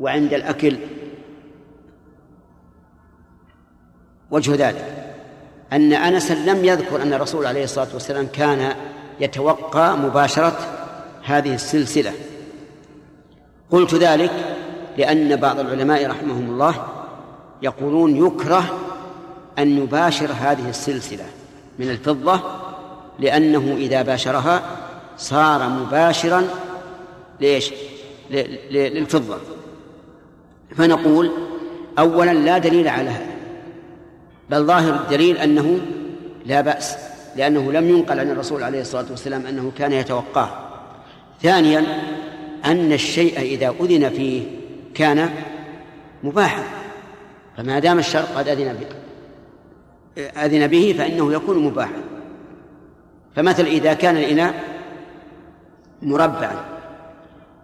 وعند 0.00 0.34
الأكل 0.34 0.76
وجه 4.32 4.68
ذلك. 4.68 4.84
أن 5.72 5.92
أنسا 5.92 6.32
لم 6.32 6.64
يذكر 6.64 7.02
أن 7.02 7.12
الرسول 7.12 7.46
عليه 7.46 7.64
الصلاة 7.64 7.88
والسلام 7.94 8.26
كان 8.26 8.74
يتوقع 9.20 9.94
مباشرة 9.94 10.58
هذه 11.24 11.54
السلسلة. 11.54 12.12
قلت 13.70 13.94
ذلك 13.94 14.30
لأن 14.98 15.36
بعض 15.36 15.60
العلماء 15.60 16.06
رحمهم 16.06 16.50
الله 16.50 16.74
يقولون 17.62 18.26
يكره 18.26 18.64
أن 19.58 19.78
يباشر 19.78 20.28
هذه 20.40 20.68
السلسلة 20.68 21.24
من 21.78 21.90
الفضة 21.90 22.40
لأنه 23.18 23.74
إذا 23.76 24.02
باشرها 24.02 24.62
صار 25.16 25.68
مباشرا 25.68 26.48
ليش 27.40 27.72
للفضة. 28.70 29.36
فنقول 30.76 31.30
أولا 31.98 32.34
لا 32.34 32.58
دليل 32.58 32.88
على 32.88 33.10
هذا. 33.10 33.32
بل 34.50 34.64
ظاهر 34.64 34.94
الدليل 34.94 35.36
أنه 35.36 35.80
لا 36.46 36.60
بأس 36.60 36.96
لأنه 37.36 37.72
لم 37.72 37.88
ينقل 37.88 38.20
عن 38.20 38.30
الرسول 38.30 38.62
عليه 38.62 38.80
الصلاة 38.80 39.06
والسلام 39.10 39.46
أنه 39.46 39.72
كان 39.78 39.92
يتوقاه. 39.92 40.48
ثانيا 41.42 41.84
أن 42.64 42.92
الشيء 42.92 43.40
إذا 43.40 43.74
أذن 43.80 44.08
فيه 44.08 44.42
كان 44.94 45.30
مباحا. 46.22 46.62
فما 47.56 47.78
دام 47.78 47.98
الشرع 47.98 48.24
قد 48.36 48.48
أذن 48.48 48.76
به 48.80 48.86
أذن 50.44 50.66
به 50.66 50.94
فإنه 50.98 51.32
يكون 51.32 51.58
مباحا. 51.58 52.02
فمثل 53.36 53.64
إذا 53.64 53.94
كان 53.94 54.16
الإناء 54.16 54.54
مربعا. 56.02 56.64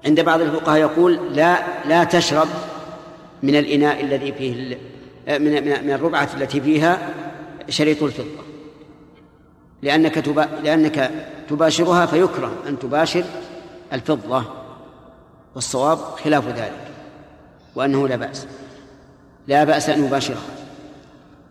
عند 0.06 0.20
بعض 0.20 0.40
الفقهاء 0.40 0.80
يقول 0.80 1.20
لا 1.34 1.58
لا 1.88 2.04
تشرب 2.04 2.48
من 3.42 3.56
الإناء 3.56 4.00
الذي 4.00 4.32
فيه 4.32 4.78
من 5.28 5.84
من 5.86 5.90
الربعة 5.90 6.28
التي 6.34 6.60
فيها 6.60 6.98
شريط 7.68 8.02
الفضة. 8.02 8.42
لأنك 9.82 10.14
تبا 10.14 10.48
لأنك 10.64 11.10
تباشرها 11.48 12.06
فيكره 12.06 12.52
أن 12.68 12.78
تباشر 12.78 13.24
الفضة 13.92 14.44
والصواب 15.54 15.98
خلاف 15.98 16.48
ذلك 16.48 16.88
وأنه 17.74 18.08
لا 18.08 18.16
بأس. 18.16 18.46
لا 19.46 19.64
بأس 19.64 19.88
أن 19.88 20.04
يباشرها. 20.04 20.38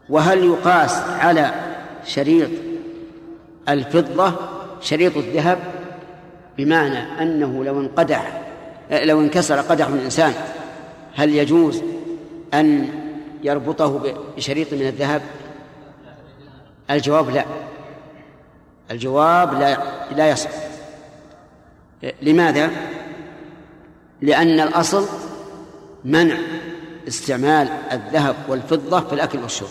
وهل 0.09 0.43
يقاس 0.45 0.97
على 0.97 1.51
شريط 2.05 2.49
الفضة 3.69 4.33
شريط 4.81 5.17
الذهب؟ 5.17 5.59
بمعنى 6.57 7.21
أنه 7.21 7.63
لو 7.63 7.79
انقدح 7.81 8.41
لو 8.91 9.21
انكسر 9.21 9.59
قدح 9.59 9.89
من 9.89 9.99
إنسان 9.99 10.33
هل 11.15 11.35
يجوز 11.35 11.81
أن 12.53 12.89
يربطه 13.43 14.15
بشريط 14.37 14.73
من 14.73 14.87
الذهب؟ 14.87 15.21
الجواب 16.91 17.29
لا. 17.29 17.45
الجواب 18.91 19.53
لا 19.53 19.77
لا 20.15 20.29
يصح. 20.29 20.49
لماذا؟ 22.21 22.71
لأن 24.21 24.59
الأصل 24.59 25.05
منع 26.05 26.37
استعمال 27.07 27.69
الذهب 27.91 28.35
والفضة 28.47 28.99
في 28.99 29.13
الأكل 29.13 29.39
والشرب. 29.39 29.69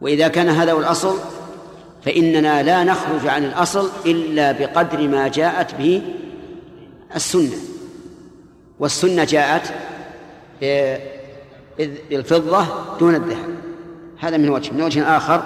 وإذا 0.00 0.28
كان 0.28 0.48
هذا 0.48 0.72
هو 0.72 0.80
الأصل 0.80 1.18
فإننا 2.04 2.62
لا 2.62 2.84
نخرج 2.84 3.26
عن 3.26 3.44
الأصل 3.44 3.90
إلا 4.06 4.52
بقدر 4.52 5.08
ما 5.08 5.28
جاءت 5.28 5.74
به 5.74 6.02
السنة. 7.16 7.56
والسنة 8.80 9.24
جاءت 9.24 9.74
بالفضة 11.78 12.66
دون 12.98 13.14
الذهب. 13.14 13.54
هذا 14.18 14.36
من 14.36 14.48
وجه 14.48 14.72
من 14.72 14.82
وجه 14.82 15.16
آخر 15.16 15.42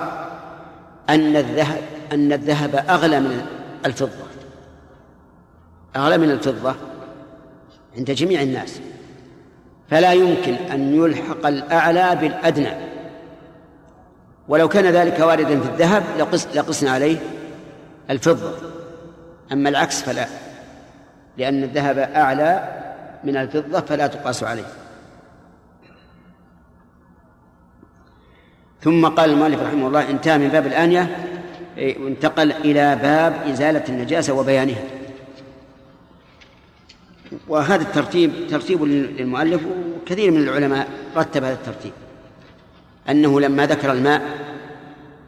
أن 1.08 1.36
الذهب 1.36 1.82
أن 2.12 2.32
الذهب 2.32 2.74
أغلى 2.74 3.20
من 3.20 3.46
الفضة. 3.86 4.26
أغلى 5.96 6.18
من 6.18 6.30
الفضة 6.30 6.74
عند 7.96 8.10
جميع 8.10 8.42
الناس. 8.42 8.80
فلا 9.90 10.12
يمكن 10.12 10.54
أن 10.54 10.94
يلحق 10.94 11.46
الأعلى 11.46 12.16
بالأدنى. 12.20 12.72
ولو 14.48 14.68
كان 14.68 14.84
ذلك 14.84 15.20
واردا 15.20 15.60
في 15.60 15.68
الذهب 15.68 16.04
لقس 16.18 16.56
لقسنا 16.56 16.90
عليه 16.90 17.18
الفضة. 18.10 18.52
أما 19.52 19.68
العكس 19.68 20.02
فلا 20.02 20.26
لأن 21.36 21.62
الذهب 21.62 21.98
أعلى 21.98 22.68
من 23.24 23.36
الفضة 23.36 23.80
فلا 23.80 24.06
تقاس 24.06 24.42
عليه. 24.42 24.66
ثم 28.82 29.06
قال 29.06 29.30
المؤلف 29.30 29.62
رحمه 29.62 29.86
الله 29.86 30.10
انتهى 30.10 30.38
من 30.38 30.48
باب 30.48 30.66
الآنية 30.66 31.16
وانتقل 31.78 32.52
إلى 32.52 32.96
باب 33.02 33.48
إزالة 33.52 33.84
النجاسة 33.88 34.32
وبيانها. 34.32 34.82
وهذا 37.48 37.82
الترتيب 37.82 38.32
ترتيب 38.50 38.82
للمؤلف 38.82 39.60
وكثير 40.02 40.30
من 40.30 40.42
العلماء 40.42 40.88
رتب 41.16 41.44
هذا 41.44 41.54
الترتيب 41.54 41.92
أنه 43.10 43.40
لما 43.40 43.66
ذكر 43.66 43.92
الماء 43.92 44.22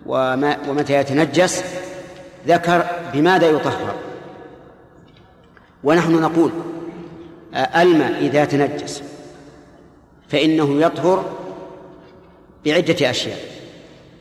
وما 0.06 0.56
ومتى 0.68 0.92
يتنجس 0.92 1.64
ذكر 2.46 2.86
بماذا 3.12 3.50
يطهر. 3.50 3.94
ونحن 5.84 6.12
نقول 6.12 6.50
الماء 7.54 8.18
إذا 8.20 8.44
تنجس 8.44 9.02
فإنه 10.28 10.80
يطهر 10.80 11.24
بعدة 12.64 13.10
أشياء. 13.10 13.38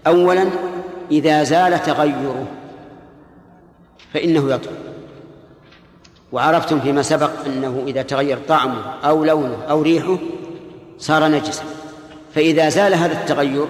أولا 0.07 0.49
إذا 1.11 1.43
زال 1.43 1.83
تغيره 1.83 2.47
فإنه 4.13 4.51
يطهر 4.53 4.73
وعرفتم 6.31 6.79
فيما 6.79 7.01
سبق 7.01 7.31
أنه 7.45 7.83
إذا 7.87 8.01
تغير 8.01 8.37
طعمه 8.47 8.81
أو 9.03 9.23
لونه 9.23 9.63
أو 9.69 9.81
ريحه 9.81 10.17
صار 10.97 11.27
نجسا. 11.27 11.63
فإذا 12.35 12.69
زال 12.69 12.93
هذا 12.93 13.21
التغير 13.21 13.65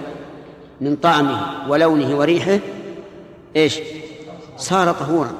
من 0.80 0.96
طعمه 0.96 1.68
ولونه 1.68 2.18
وريحه 2.18 2.58
إيش؟ 3.56 3.78
صار 4.56 4.92
طهورا. 4.92 5.32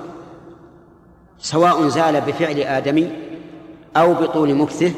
سواء 1.38 1.88
زال 1.88 2.20
بفعل 2.20 2.60
آدمي 2.60 3.10
أو 3.96 4.14
بطول 4.14 4.54
مكثه 4.54 4.92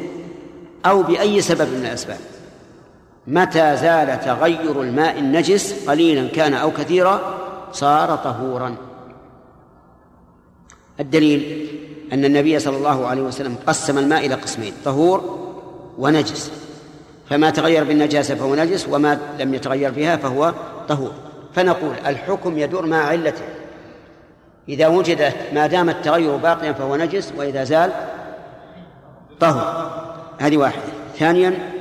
أو 0.87 1.03
بأي 1.03 1.41
سبب 1.41 1.68
من 1.68 1.87
الأسباب. 1.87 2.18
متى 3.27 3.77
زال 3.77 4.21
تغير 4.21 4.83
الماء 4.83 5.18
النجس 5.18 5.89
قليلا 5.89 6.29
كان 6.29 6.55
أو 6.55 6.71
كثيرا؟ 6.71 7.39
صار 7.73 8.16
طهورا. 8.16 8.77
الدليل 11.01 11.68
أن 12.12 12.25
النبي 12.25 12.59
صلى 12.59 12.77
الله 12.77 13.07
عليه 13.07 13.23
وسلم 13.23 13.57
قسم 13.66 13.99
الماء 13.99 14.27
إلى 14.27 14.35
قسمين 14.35 14.73
طهور 14.85 15.39
ونجس. 15.99 16.53
فما 17.31 17.51
تغير 17.51 17.85
بالنجاسة 17.85 18.35
فهو 18.35 18.55
نجس 18.55 18.89
وما 18.89 19.18
لم 19.39 19.55
يتغير 19.55 19.91
بها 19.91 20.16
فهو 20.16 20.55
طهور. 20.89 21.12
فنقول 21.55 21.95
الحكم 22.07 22.59
يدور 22.59 22.87
مع 22.87 23.07
علته. 23.07 23.45
إذا 24.68 24.89
وجد 24.89 25.33
ما 25.53 25.66
دام 25.66 25.91
التغير 25.91 26.37
باقيا 26.37 26.73
فهو 26.73 26.97
نجس 26.97 27.33
وإذا 27.37 27.64
زال 27.64 27.93
طهر 29.41 29.91
هذه 30.39 30.57
واحدة. 30.57 30.83
ثانيا 31.18 31.73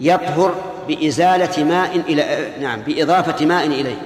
يطهر 0.00 0.54
بإزالة 0.88 1.64
ماء 1.64 1.96
إلى 1.96 2.48
نعم 2.60 2.80
بإضافة 2.80 3.46
ماء 3.46 3.66
إليه 3.66 4.02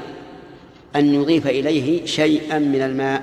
أن 0.97 1.15
يضيف 1.15 1.47
إليه 1.47 2.07
شيئا 2.07 2.59
من 2.59 2.83
الماء 2.83 3.23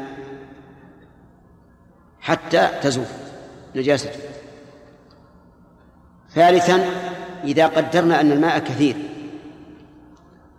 حتى 2.22 2.70
تزول 2.82 3.06
نجاسته 3.76 4.20
ثالثا 6.36 6.86
إذا 7.44 7.68
قدرنا 7.68 8.22
أن 8.22 8.32
الماء 8.32 8.60
كثير 8.60 8.96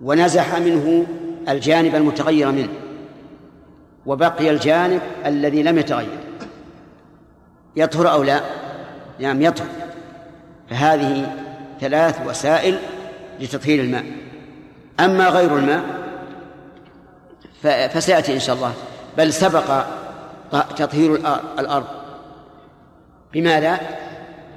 ونزح 0.00 0.58
منه 0.58 1.06
الجانب 1.48 1.94
المتغير 1.94 2.52
منه 2.52 2.68
وبقي 4.06 4.50
الجانب 4.50 5.00
الذي 5.26 5.62
لم 5.62 5.78
يتغير 5.78 6.18
يطهر 7.76 8.12
أو 8.12 8.22
لا؟ 8.22 8.40
نعم 9.18 9.42
يطهر. 9.42 9.68
فهذه 10.70 11.32
ثلاث 11.80 12.26
وسائل 12.26 12.78
لتطهير 13.40 13.80
الماء. 13.80 14.04
أما 15.00 15.28
غير 15.28 15.58
الماء 15.58 15.82
فسيأتي 17.62 18.34
إن 18.34 18.40
شاء 18.40 18.56
الله. 18.56 18.72
بل 19.18 19.32
سبق 19.32 19.84
تطهير 20.76 21.14
الأرض. 21.58 21.86
بماذا؟ 23.32 23.80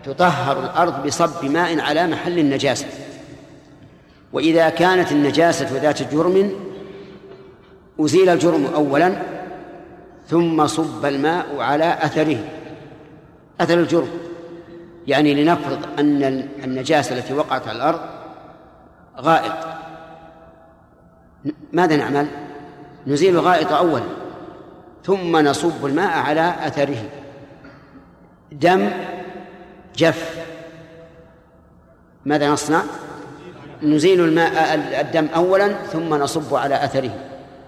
تطهر 0.06 0.60
الأرض 0.60 1.06
بصب 1.08 1.46
ماء 1.46 1.80
على 1.80 2.08
محل 2.08 2.40
النجاسة. 2.40 2.86
وإذا 4.34 4.70
كانت 4.70 5.12
النجاسة 5.12 5.80
ذات 5.80 6.14
جرم 6.14 6.52
أزيل 8.00 8.30
الجرم 8.30 8.66
أولا 8.76 9.14
ثم 10.28 10.68
صب 10.68 11.06
الماء 11.06 11.60
على 11.60 11.98
أثره 12.02 12.38
أثر 13.62 13.80
الجرم. 13.80 14.10
يعني 15.08 15.44
لنفرض 15.44 16.00
أن 16.00 16.24
النجاسة 16.64 17.18
التي 17.18 17.34
وقعت 17.34 17.68
على 17.68 17.78
الأرض 17.78 18.00
غائط. 19.18 19.54
ماذا 21.74 21.96
نعمل؟ 21.96 22.28
نزيل 23.08 23.36
الغائط 23.36 23.74
أولا 23.74 24.04
ثم 25.06 25.38
نصب 25.38 25.86
الماء 25.86 26.20
على 26.20 26.54
أثره. 26.64 27.10
دم 28.52 28.90
جف. 29.96 30.46
ماذا 32.26 32.50
نصنع؟ 32.50 32.84
نزيل 33.84 34.22
الماء 34.22 34.76
الدم 35.02 35.28
أولا 35.36 35.74
ثم 35.74 36.14
نصب 36.14 36.56
على 36.56 36.84
أثره. 36.84 37.12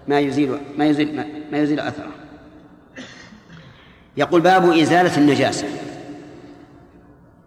ما 0.08 0.20
يزيل 0.20 0.58
ما 0.76 0.84
يزيل 0.84 1.24
ما 1.52 1.58
يزيل 1.58 1.80
أثره. 1.80 2.10
يقول 4.16 4.40
باب 4.40 4.70
إزالة 4.70 5.16
النجاسة. 5.16 5.66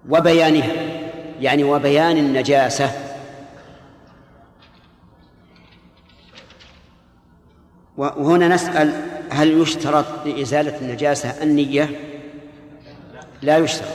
وبيانها 0.10 0.72
يعني 1.42 1.64
وبيان 1.64 2.18
النجاسة. 2.18 2.92
وهنا 7.98 8.48
نسأل 8.48 8.94
هل 9.30 9.62
يشترط 9.62 10.06
لإزالة 10.26 10.78
النجاسة 10.82 11.44
النية؟ 11.44 11.90
لا 13.42 13.58
يشترط 13.58 13.88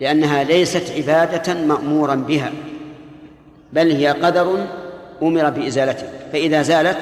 لأنها 0.00 0.44
ليست 0.44 0.90
عبادة 0.96 1.54
مأمورا 1.54 2.14
بها 2.14 2.52
بل 3.72 3.90
هي 3.90 4.08
قدر 4.08 4.66
أمر 5.22 5.50
بإزالته 5.50 6.06
فإذا 6.32 6.62
زالت 6.62 6.98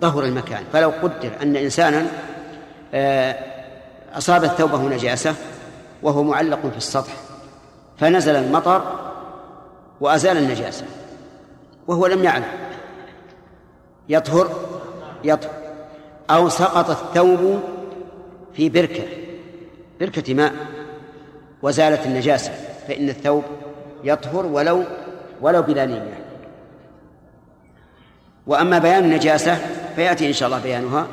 ظهر 0.00 0.24
المكان. 0.24 0.62
فلو 0.72 0.92
قدر 1.02 1.30
أن 1.42 1.56
إنسانا 1.56 2.06
آه، 2.94 3.36
أصابت 4.14 4.50
ثوبه 4.50 4.88
نجاسة 4.88 5.34
وهو 6.02 6.22
معلق 6.22 6.66
في 6.66 6.76
السطح 6.76 7.12
فنزل 7.98 8.36
المطر 8.36 8.82
وأزال 10.00 10.36
النجاسة 10.36 10.84
وهو 11.86 12.06
لم 12.06 12.24
يعلم 12.24 12.44
يطهر 14.08 14.50
يطهر 15.24 15.50
أو 16.30 16.48
سقط 16.48 16.90
الثوب 16.90 17.60
في 18.54 18.68
بركة 18.68 19.04
بركة 20.00 20.34
ماء 20.34 20.52
وزالت 21.62 22.06
النجاسة 22.06 22.52
فإن 22.88 23.08
الثوب 23.08 23.44
يطهر 24.04 24.46
ولو 24.46 24.84
ولو 25.40 25.62
بلا 25.62 25.86
نية. 25.86 26.24
وأما 28.46 28.78
بيان 28.78 29.04
النجاسة 29.04 29.58
فيأتي 29.96 30.28
إن 30.28 30.32
شاء 30.32 30.46
الله 30.48 30.60
بيانها 30.60 31.06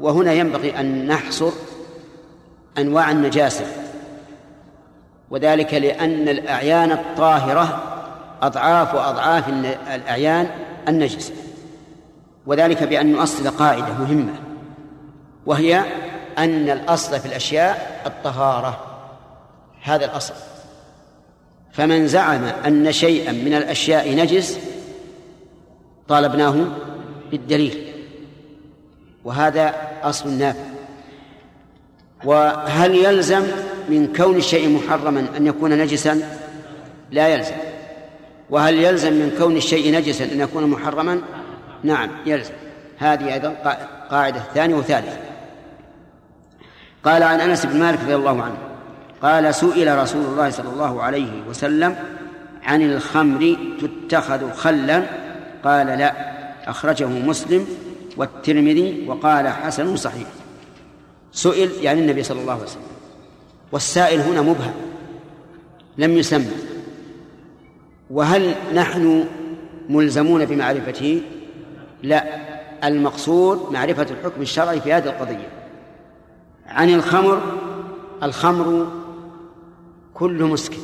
وهنا 0.00 0.32
ينبغي 0.32 0.80
أن 0.80 1.06
نحصر 1.06 1.50
أنواع 2.78 3.10
النجاسة. 3.10 3.64
وذلك 5.30 5.74
لأن 5.74 6.28
الأعيان 6.28 6.92
الطاهرة 6.92 7.82
أضعاف 8.42 8.94
أضعاف 8.94 9.48
الأعيان 9.94 10.50
النجسة 10.88 11.32
وذلك 12.46 12.82
بأن 12.82 13.12
نؤصل 13.12 13.50
قاعدة 13.50 13.92
مهمة 13.92 14.34
وهي 15.46 15.84
أن 16.38 16.70
الأصل 16.70 17.20
في 17.20 17.26
الأشياء 17.26 18.02
الطهارة. 18.06 18.80
هذا 19.82 20.04
الأصل. 20.04 20.34
فمن 21.72 22.06
زعم 22.06 22.44
أن 22.44 22.92
شيئا 22.92 23.32
من 23.32 23.54
الأشياء 23.54 24.14
نجس 24.14 24.58
طالبناه 26.08 26.64
بالدليل. 27.30 27.92
وهذا 29.24 29.74
أصل 30.02 30.30
نافع. 30.30 30.60
وهل 32.24 32.94
يلزم 32.94 33.46
من 33.88 34.12
كون 34.16 34.36
الشيء 34.36 34.68
محرما 34.68 35.26
أن 35.36 35.46
يكون 35.46 35.78
نجسا؟ 35.78 36.38
لا 37.10 37.28
يلزم. 37.28 37.54
وهل 38.50 38.74
يلزم 38.74 39.12
من 39.12 39.36
كون 39.38 39.56
الشيء 39.56 39.92
نجسا 39.94 40.24
أن 40.24 40.40
يكون 40.40 40.66
محرما؟ 40.66 41.20
نعم 41.82 42.10
يلزم. 42.26 42.54
هذه 42.98 43.34
أيضا 43.34 43.48
قاعدة 44.10 44.40
ثانية 44.54 44.74
وثالثة. 44.74 45.18
قال 47.04 47.22
عن 47.22 47.40
أنس 47.40 47.66
بن 47.66 47.78
مالك 47.78 47.98
رضي 48.02 48.14
الله 48.14 48.42
عنه 48.42 48.56
قال 49.22 49.54
سئل 49.54 49.98
رسول 49.98 50.24
الله 50.24 50.50
صلى 50.50 50.68
الله 50.68 51.02
عليه 51.02 51.42
وسلم 51.48 51.96
عن 52.62 52.82
الخمر 52.82 53.56
تتخذ 53.80 54.52
خلا؟ 54.52 55.02
قال 55.64 55.86
لا. 55.86 56.36
أخرجه 56.66 57.06
مسلم 57.06 57.66
والترمذي 58.16 59.04
وقال 59.08 59.48
حسن 59.48 59.96
صحيح. 59.96 60.28
سئل 61.32 61.70
يعني 61.82 62.00
النبي 62.00 62.22
صلى 62.22 62.40
الله 62.40 62.52
عليه 62.52 62.62
وسلم. 62.62 62.82
والسائل 63.72 64.20
هنا 64.20 64.42
مبهم 64.42 64.74
لم 65.98 66.12
يسمى 66.18 66.52
وهل 68.10 68.54
نحن 68.74 69.24
ملزمون 69.88 70.44
بمعرفته؟ 70.44 71.22
لا 72.02 72.24
المقصود 72.84 73.72
معرفة 73.72 74.02
الحكم 74.02 74.42
الشرعي 74.42 74.80
في 74.80 74.92
هذه 74.92 75.04
القضية. 75.04 75.48
عن 76.66 76.94
الخمر 76.94 77.42
الخمر 78.22 78.86
كل 80.14 80.44
مسكر 80.44 80.76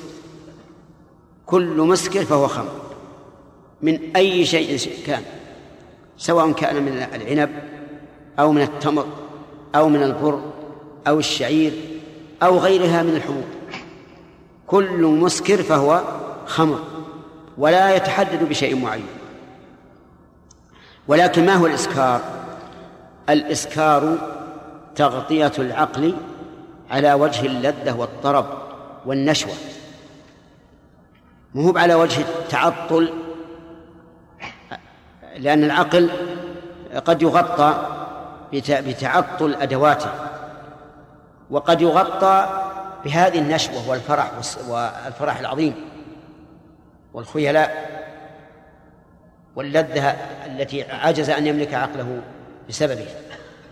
كل 1.47 1.77
مسكر 1.77 2.25
فهو 2.25 2.49
خمر 2.49 2.83
من 3.83 4.17
أي 4.17 4.45
شيء 4.45 4.79
كان 5.07 5.23
سواء 6.19 6.53
كان 6.53 6.83
من 6.83 7.07
العنب 7.15 7.51
أو 8.39 8.53
من 8.53 8.63
التمر 8.63 9.07
أو 9.75 9.89
من 9.89 10.03
البر 10.03 10.41
أو 11.07 11.19
الشعير 11.19 11.73
أو 12.43 12.59
غيرها 12.59 13.03
من 13.03 13.17
الحبوب. 13.17 13.45
كل 14.67 15.03
مسكر 15.03 15.63
فهو 15.63 16.03
خمر 16.47 16.79
ولا 17.59 17.97
يتحدد 17.97 18.49
بشيء 18.49 18.77
معين. 18.77 19.07
ولكن 21.09 21.47
ما 21.47 21.55
هو 21.55 21.67
الإسكار؟ 21.67 22.21
الإسكار 23.29 24.19
تغطية 24.95 25.53
العقل 25.59 26.15
على 26.91 27.15
وجه 27.15 27.47
اللذة 27.47 27.97
والطرب 27.97 28.47
والنشوة. 29.07 29.55
مهوب 31.55 31.79
على 31.79 31.95
وجه 31.95 32.21
التعطل 32.21 33.13
لأن 35.37 35.65
العقل 35.65 36.11
قد 37.05 37.23
يغطى 37.23 37.87
بتعطل 38.53 39.55
أدواته. 39.55 40.32
وقد 41.53 41.81
يغطى 41.81 42.69
بهذه 43.05 43.39
النشوة 43.39 43.89
والفرح 43.89 44.33
والفرح 44.69 45.39
العظيم 45.39 45.75
والخيلاء 47.15 47.93
واللذة 49.57 50.11
التي 50.47 50.83
عجز 50.83 51.31
أن 51.31 51.47
يملك 51.47 51.75
عقله 51.75 52.23
بسببه. 52.69 53.07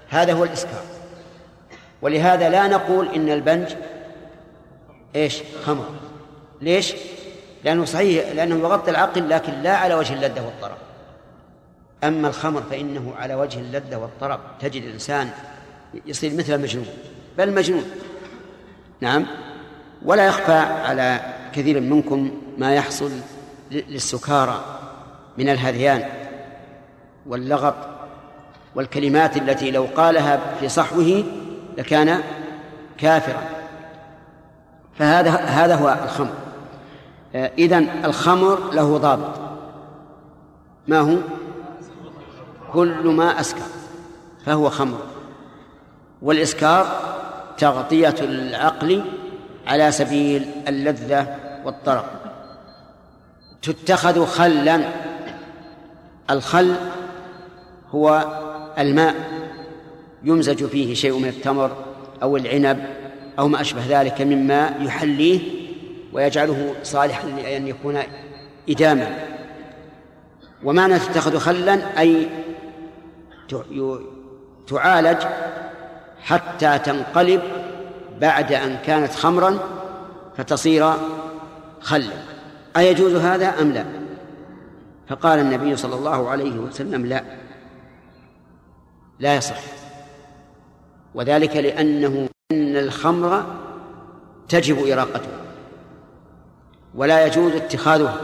هذا 0.09 0.33
هو 0.33 0.45
الإسكار. 0.45 0.83
ولهذا 2.03 2.49
لا 2.49 2.69
نقول 2.69 3.09
إن 3.09 3.29
البنج 3.29 3.69
إيش؟ 5.17 5.43
خمر. 5.65 5.87
ليش؟ 6.61 6.95
لأنه 7.65 7.85
صحيح 7.85 8.33
لأنه 8.33 8.59
يغطي 8.59 8.91
العقل 8.91 9.31
لكن 9.31 9.53
لا 9.53 9.77
على 9.77 9.95
وجه 9.95 10.15
اللذة 10.15 10.47
والطرب. 10.47 10.79
أما 12.05 12.29
الخمر 12.29 12.63
فإنه 12.63 13.15
على 13.19 13.35
وجه 13.35 13.59
اللذة 13.59 13.97
والطرب. 13.97 14.41
تجد 14.61 14.83
الإنسان 14.83 15.31
يصير 16.07 16.35
مثل 16.35 16.55
المجنون. 16.55 16.87
بل 17.41 17.55
مجنون. 17.55 17.85
نعم. 19.01 19.27
ولا 20.05 20.27
يخفى 20.27 20.53
على 20.53 21.21
كثير 21.53 21.81
منكم 21.81 22.31
ما 22.59 22.75
يحصل 22.75 23.11
للسكارى 23.71 24.65
من 25.39 25.49
الهذيان 25.49 26.09
واللغط 27.27 27.75
والكلمات 28.75 29.37
التي 29.37 29.71
لو 29.71 29.87
قالها 29.97 30.41
في 30.61 30.69
صحوه 30.69 31.25
لكان 31.79 32.21
كافرا. 32.99 33.43
فهذا 34.99 35.31
هذا 35.31 35.75
هو 35.75 35.99
الخمر. 36.05 36.35
إذن 37.35 37.89
الخمر 38.05 38.71
له 38.73 38.99
ضابط. 38.99 39.41
ما 40.89 40.99
هو؟ 40.99 41.17
كل 42.73 43.07
ما 43.07 43.41
أسكر 43.41 43.67
فهو 44.47 44.71
خمر. 44.71 44.99
والإسكار 46.23 47.10
تغطية 47.61 48.15
العقل 48.21 49.05
على 49.67 49.93
سبيل 49.93 50.47
اللذة 50.69 51.37
والطرب 51.65 52.05
تتخذ 53.63 54.27
خلا. 54.27 54.81
الخل 56.31 56.75
هو 57.91 58.25
الماء 58.79 59.15
يمزج 60.25 60.65
فيه 60.65 60.95
شيء 60.95 61.19
من 61.19 61.29
التمر 61.29 61.77
أو 62.23 62.37
العنب 62.37 62.85
أو 63.39 63.49
ما 63.49 63.61
أشبه 63.61 64.01
ذلك 64.01 64.21
مما 64.21 64.75
يحليه 64.81 65.41
ويجعله 66.13 66.75
صالحا 66.83 67.29
لأن 67.29 67.67
يكون 67.67 67.99
إداما. 68.69 69.19
ومعنى 70.65 70.99
تتخذ 70.99 71.39
خلا 71.39 72.01
أي 72.01 72.29
تعالج 74.69 75.23
حتى 76.23 76.79
تنقلب 76.79 77.43
بعد 78.21 78.53
أن 78.53 78.77
كانت 78.77 79.13
خمرا 79.13 79.59
فتصير 80.37 80.93
خلا. 81.81 82.13
أيجوز 82.77 83.15
هذا 83.15 83.63
أم 83.63 83.73
لا؟ 83.73 83.85
فقال 85.09 85.39
النبي 85.39 85.77
صلى 85.77 85.95
الله 85.95 86.31
عليه 86.31 86.59
وسلم 86.59 87.07
لا. 87.07 87.25
لا 89.19 89.37
يصح. 89.37 89.61
وذلك 91.15 91.57
لأنه 91.57 92.29
أن 92.53 92.77
الخمر 92.77 93.45
تجب 94.49 94.87
إراقتها 94.87 95.41
ولا 96.95 97.27
يجوز 97.27 97.53
اتخاذها. 97.53 98.21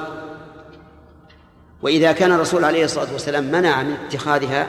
وإذا 1.82 2.12
كان 2.12 2.32
الرسول 2.32 2.64
عليه 2.64 2.84
الصلاة 2.84 3.12
والسلام 3.12 3.44
منع 3.44 3.82
من 3.82 3.92
اتخاذها 3.92 4.66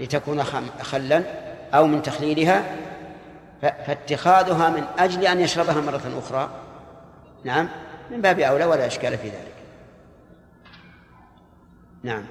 لتكون 0.00 0.42
خلا 0.82 1.22
أو 1.74 1.86
من 1.86 2.02
تخليلها 2.02 2.76
فاتخاذها 3.60 4.70
من 4.70 4.84
أجل 4.98 5.26
أن 5.26 5.40
يشربها 5.40 5.80
مرة 5.80 6.18
أخرى. 6.18 6.50
نعم 7.44 7.68
من 8.10 8.20
باب 8.20 8.40
أولى 8.40 8.64
ولا 8.64 8.86
إشكال 8.86 9.18
في 9.18 9.28
ذلك. 9.28 9.54
نعم. 12.02 12.24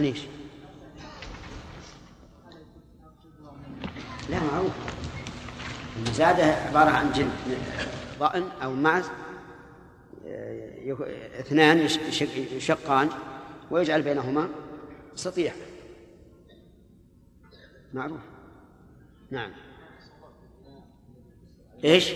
عن 0.00 0.06
إيش؟ 0.06 0.20
لا 4.30 4.40
معروف 4.40 4.72
المزادة 5.96 6.44
عبارة 6.44 6.90
عن 6.90 7.12
جن 7.12 7.30
ضأن 8.18 8.42
أو 8.62 8.74
معز 8.74 9.04
اثنان 11.40 11.88
يشقان 12.52 13.10
ويجعل 13.70 14.02
بينهما 14.02 14.48
سطيح 15.14 15.54
معروف 17.92 18.20
نعم 19.30 19.52
إيش؟ 21.84 22.12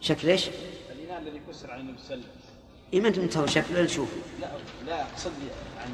شكل 0.00 0.28
إيش؟ 0.28 0.48
الإناء 0.92 1.22
الذي 1.22 1.40
كسر 1.48 1.70
عن 1.70 1.80
النبي 1.80 1.98
صلى 1.98 2.14
الله 2.14 2.26
عليه 2.26 2.34
وسلم 2.34 2.43
إيه 2.92 3.00
ما 3.00 3.08
أنتم 3.08 3.26
تو 3.26 3.46
شكله 3.46 3.82
نشوف 3.82 4.08
لا 4.40 4.50
لا 4.86 5.02
أقصد 5.02 5.32
يعني 5.78 5.92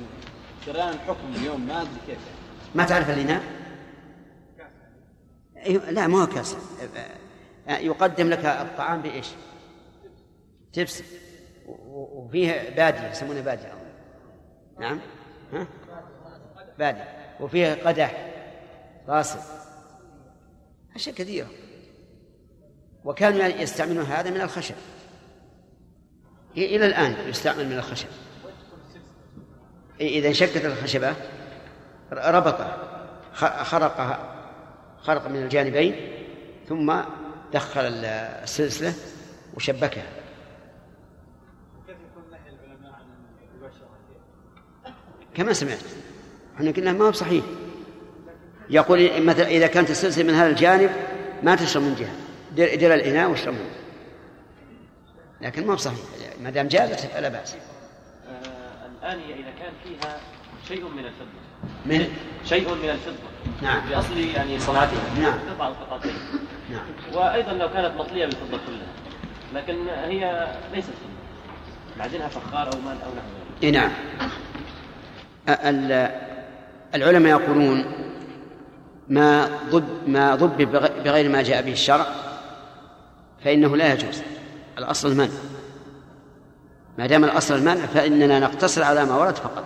جريان 0.67 0.89
الحكم 0.89 1.35
اليوم 1.37 1.67
ما 1.67 1.83
أدري 1.83 2.01
كيف. 2.07 2.19
ما 2.75 2.85
تعرف 2.85 3.11
الإناء؟ 3.11 3.43
أيوة 5.57 5.91
لا 5.91 6.07
ما 6.07 6.23
هو 6.23 6.27
كاس 6.27 6.57
يقدم 7.69 8.29
لك 8.29 8.45
الطعام 8.45 9.03
بإيش؟ 9.03 9.27
تبس. 10.73 11.03
وفيه 11.67 12.71
بادية 12.77 13.11
يسمونه 13.11 13.41
بادية. 13.41 13.75
نعم. 14.79 15.01
ها؟ 15.53 15.67
بادية. 16.79 17.37
وفيه 17.41 17.75
قدح. 17.75 18.31
غاصب 19.09 19.41
أشياء 20.95 21.15
كثيرة. 21.15 21.49
وكانوا 23.05 23.47
يستعملون 23.47 24.05
هذا 24.05 24.31
من 24.31 24.41
الخشب. 24.41 24.75
إلى 26.57 26.87
الآن 26.87 27.17
يستعمل 27.29 27.67
من 27.67 27.73
الخشب. 27.79 28.09
إذا 30.01 30.29
انشقت 30.29 30.65
الخشبة 30.65 31.15
ربطها 32.13 32.79
خ- 33.35 33.63
خرقها 33.63 34.35
خرق 35.03 35.27
من 35.29 35.43
الجانبين 35.43 35.95
ثم 36.69 37.01
دخل 37.53 37.81
السلسلة 38.05 38.95
وشبكها. 39.55 40.07
كما 45.35 45.53
سمعت 45.53 45.79
إحنا 46.57 46.71
قلنا 46.71 46.93
ما 46.93 47.05
هو 47.05 47.13
صحيح. 47.13 47.45
يقول 48.71 49.23
مثلا 49.27 49.47
إذا 49.49 49.67
كانت 49.67 49.91
السلسلة 49.91 50.25
من 50.25 50.35
هذا 50.35 50.51
الجانب 50.51 50.91
ما 51.43 51.55
تشرب 51.57 51.83
من 51.83 51.95
جهة. 51.95 52.15
دير, 52.77 52.95
الإناء 52.95 53.31
واشرب 53.31 53.55
منه. 53.55 53.71
لكن 55.41 55.67
ما 55.67 55.73
هو 55.73 55.77
صحيح. 55.77 55.99
ما 56.43 56.51
دام 56.51 56.69
جازت 56.69 57.01
فلا 57.07 57.29
بأس. 57.29 57.55
آه، 57.55 57.59
الآنية 59.03 59.35
إذا 59.35 59.51
كان 59.59 59.73
فيها 59.85 60.17
شيء 60.69 60.89
من 60.89 60.99
الفضة. 61.05 61.41
من؟ 61.87 62.07
شيء 62.45 62.75
من 62.75 62.91
الفضة. 62.91 63.31
نعم. 63.63 63.89
بأصل 63.91 64.19
يعني 64.19 64.59
صنعتها. 64.59 65.21
نعم. 65.21 65.39
قطعة 65.55 65.69
القطعتين. 65.69 66.15
نعم. 66.71 66.83
وأيضا 67.15 67.53
لو 67.53 67.69
كانت 67.73 67.95
مطلية 67.99 68.27
بالفضة 68.27 68.59
كلها. 68.67 68.87
لكن 69.55 69.89
هي 69.89 70.49
ليست 70.75 70.89
فضة. 70.89 71.11
معدنها 71.99 72.29
فخار 72.29 72.67
أو 72.75 72.79
مال 72.81 72.97
أو 73.03 73.11
نحو 73.11 73.27
ذلك. 73.37 73.63
إيه 73.63 73.71
نعم. 73.71 73.91
ال- 75.49 76.21
العلماء 76.95 77.41
يقولون 77.41 77.85
ما 79.09 79.49
ضب 79.71 80.09
ما 80.09 80.35
ضب 80.35 80.57
بغ- 80.73 81.03
بغير 81.05 81.29
ما 81.29 81.43
جاء 81.43 81.63
به 81.63 81.73
الشرع 81.73 82.07
فإنه 83.45 83.77
لا 83.77 83.93
يجوز. 83.93 84.23
الأصل 84.79 85.09
المنع 85.13 85.29
ما 87.01 87.07
دام 87.07 87.25
الأصل 87.25 87.55
المنع 87.55 87.87
فإننا 87.87 88.39
نقتصر 88.39 88.83
على 88.83 89.05
ما 89.05 89.17
ورد 89.17 89.35
فقط. 89.37 89.65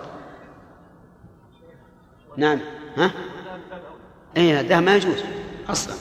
نعم. 2.37 2.59
ها؟ 2.97 3.11
اي 4.37 4.59
الذهب 4.59 4.83
ما 4.83 4.95
يجوز 4.95 5.23
أصلا. 5.69 5.95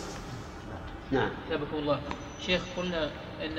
نعم. 1.10 1.28
ثابكم 1.50 1.76
الله. 1.76 2.00
شيخ 2.46 2.62
قلنا 2.76 3.04
إن 3.44 3.58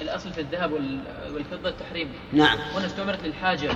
الأصل 0.00 0.32
في 0.32 0.40
الذهب 0.40 0.72
وال- 0.72 1.00
والفضة 1.34 1.68
التحريم. 1.68 2.12
نعم. 2.32 2.58
هنا 2.58 2.86
استعملت 2.86 3.20
للحاجة. 3.24 3.70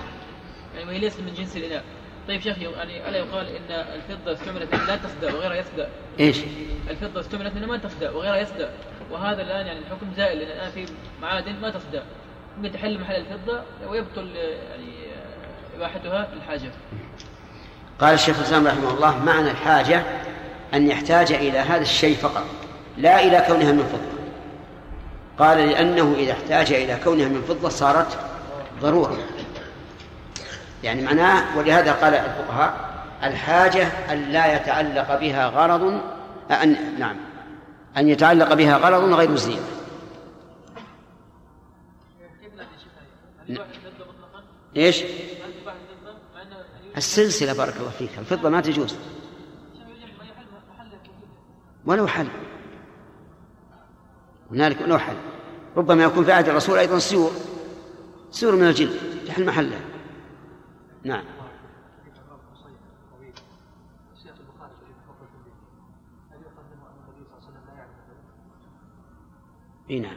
يعني 0.74 0.86
وهي 0.88 0.98
ليست 0.98 1.20
من 1.20 1.34
جنس 1.34 1.56
الإناء. 1.56 1.84
طيب 2.28 2.40
شيخ 2.40 2.58
يعني 2.58 3.08
ألا 3.08 3.16
يقال 3.18 3.46
إن 3.46 3.70
الفضة 3.70 4.32
استعملت 4.32 4.74
لا 4.74 4.96
تصدأ 4.96 5.34
وغيرها 5.34 5.56
يصدأ؟ 5.56 5.88
إيش؟ 6.20 6.36
الفضة 6.90 7.20
استعملت 7.20 7.54
من 7.54 7.66
ما 7.66 7.76
تصدأ 7.78 8.10
وغيرها 8.10 8.36
يصدأ. 8.36 8.70
وهذا 9.10 9.42
الآن 9.42 9.66
يعني 9.66 9.78
الحكم 9.78 10.06
زائل 10.16 10.38
لأن 10.38 10.48
الآن 10.50 10.70
في 10.70 10.86
معادن 11.22 11.52
ما 11.52 11.70
ممكن 11.70 12.02
تحل 12.64 13.00
محل 13.00 13.14
الفضة 13.14 13.60
ويبطل 13.88 14.36
يعني 14.36 14.92
إباحتها 15.76 16.28
للحاجه 16.34 16.70
قال 18.00 18.14
الشيخ 18.14 18.38
الإسلام 18.38 18.66
رحمه 18.66 18.90
الله 18.90 19.24
معنى 19.24 19.50
الحاجة 19.50 20.02
أن 20.74 20.86
يحتاج 20.86 21.32
إلى 21.32 21.58
هذا 21.58 21.82
الشيء 21.82 22.16
فقط 22.16 22.44
لا 22.98 23.20
إلى 23.20 23.44
كونها 23.48 23.72
من 23.72 23.84
فضة. 23.84 24.16
قال 25.38 25.58
لأنه 25.58 26.14
إذا 26.18 26.32
احتاج 26.32 26.72
إلى 26.72 26.98
كونها 27.04 27.28
من 27.28 27.42
فضة 27.48 27.68
صارت 27.68 28.18
ضرورة. 28.82 29.16
يعني 30.84 31.02
معناه 31.02 31.58
ولهذا 31.58 31.92
قال 31.92 32.14
الفقهاء 32.14 32.74
الحاجة 33.24 33.88
أن 34.12 34.22
لا 34.32 34.56
يتعلق 34.56 35.20
بها 35.20 35.48
غرض 35.48 36.00
أن 36.50 36.76
نعم 36.98 37.16
أن 37.96 38.08
يتعلق 38.08 38.54
بها 38.54 38.76
غرض 38.76 39.12
غير 39.12 39.30
الزينه 39.30 39.75
إيش؟ 44.76 45.04
السلسلة 46.96 47.52
بارك 47.52 47.76
الله 47.76 47.90
فيك 47.90 48.18
الفضة 48.18 48.48
ما 48.48 48.60
تجوز. 48.60 48.96
ولو 51.86 52.06
حل. 52.06 52.28
هنالك 54.50 54.80
ولو 54.80 54.98
حل. 54.98 55.16
ربما 55.76 56.04
يكون 56.04 56.24
في 56.24 56.32
عهد 56.32 56.48
الرسول 56.48 56.78
أيضا 56.78 56.98
سيور. 56.98 57.32
سيور 58.30 58.56
من 58.56 58.66
الجلد 58.66 59.00
تحل 59.26 59.46
محلها 59.46 59.80
نعم. 61.04 61.24
إي 69.90 70.00
نعم. 70.00 70.16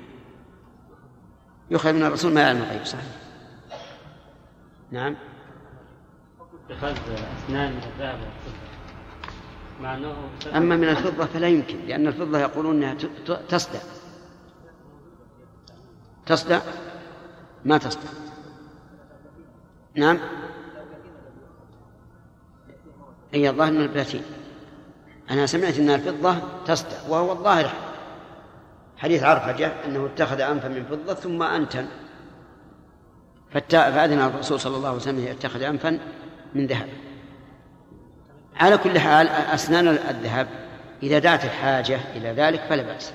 يؤخذ 1.71 1.93
من 1.93 2.03
الرسول 2.03 2.33
ما 2.33 2.41
يعلم 2.41 2.61
الغيب 2.61 2.85
صحيح. 2.85 3.28
نعم. 4.91 5.15
اتخاذ 6.69 6.97
أسنان 7.45 7.71
من 7.71 7.81
الذهب 7.93 8.19
مع 9.81 9.95
أنه 9.95 10.15
أما 10.55 10.75
من 10.75 10.89
الفضة 10.89 11.25
فلا 11.25 11.47
يمكن 11.47 11.77
لأن 11.87 12.07
الفضة 12.07 12.39
يقولون 12.39 12.83
أنها 12.83 12.93
تصدع. 13.49 13.79
تصدع؟ 16.25 16.59
ما 17.65 17.77
تصدع. 17.77 18.09
نعم. 19.95 20.19
أي 23.33 23.49
الظاهر 23.49 23.71
من 23.71 23.81
البلاتين. 23.81 24.23
أنا 25.31 25.45
سمعت 25.45 25.79
أن 25.79 25.89
الفضة 25.89 26.35
تصدع 26.65 26.97
وهو 27.09 27.31
الظاهر. 27.31 27.71
حديث 28.97 29.23
عرفجة 29.23 29.85
أنه 29.85 30.05
اتخذ 30.05 30.41
أنفا 30.41 30.67
من 30.67 30.85
فضة 30.85 31.13
ثم 31.13 31.43
أنتن. 31.43 31.87
فأذن 33.51 34.19
الرسول 34.19 34.59
صلى 34.59 34.77
الله 34.77 34.87
عليه 34.87 34.97
وسلم 34.97 35.19
يتخذ 35.19 35.61
أنفا 35.61 35.99
من 36.55 36.67
ذهب. 36.67 36.87
على 38.55 38.77
كل 38.77 38.99
حال 38.99 39.27
أسنان 39.27 39.87
الذهب 39.87 40.47
إذا 41.03 41.19
دعت 41.19 41.45
الحاجة 41.45 41.99
إلى 42.15 42.31
ذلك 42.31 42.61
فلا 42.61 42.83
بأس. 42.83 43.13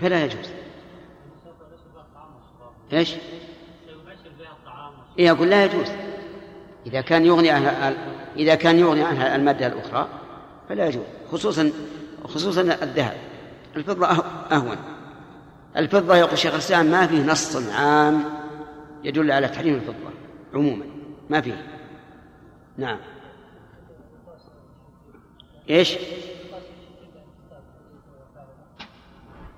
فلا 0.00 0.24
يجوز. 0.24 0.48
إيش؟ 2.92 3.14
إيه 5.18 5.30
أقول 5.30 5.50
لا 5.50 5.64
يجوز. 5.64 5.88
إذا 6.86 7.00
كان 7.00 7.26
يغني 7.26 7.50
عنها 7.50 7.94
إذا 8.36 8.54
كان 8.54 8.78
يغني 8.78 9.02
عنها 9.02 9.36
المادة 9.36 9.66
الأخرى 9.66 10.08
فلا 10.68 10.86
يجوز 10.86 11.04
خصوصا 11.32 11.72
خصوصا 12.24 12.60
الذهب. 12.60 13.16
الفضة 13.76 14.06
أه- 14.06 14.52
أهون 14.52 14.76
الفضة 15.76 16.16
يقول 16.16 16.38
شيخ 16.38 16.52
الإسلام 16.52 16.86
ما 16.86 17.06
فيه 17.06 17.22
نص 17.22 17.56
عام 17.56 18.24
يدل 19.04 19.32
على 19.32 19.48
تحريم 19.48 19.74
الفضة 19.74 20.10
عموما 20.54 20.86
ما 21.30 21.40
فيه 21.40 21.66
نعم 22.78 22.98
إيش؟ 25.70 25.98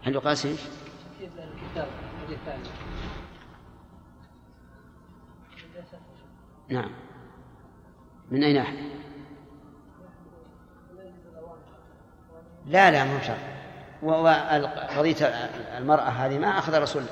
هل 0.03 0.15
يقاس 0.15 0.47
إيش؟ 0.47 0.61
نعم 6.69 6.91
من 8.31 8.45
أي 8.45 8.53
ناحية؟ 8.53 8.97
لا 12.67 12.91
لا 12.91 13.05
مو 13.05 13.21
شرط 13.21 13.56
وقضية 14.07 15.27
المرأة 15.79 16.09
هذه 16.09 16.39
ما 16.39 16.59
أخذ 16.59 16.75
الرسول 16.75 17.03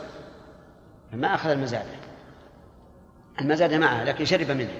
ما 1.12 1.34
أخذ 1.34 1.50
المزادة. 1.50 1.90
المزادة 3.40 3.78
معها 3.78 4.04
لكن 4.04 4.24
شرب 4.24 4.50
منها. 4.50 4.78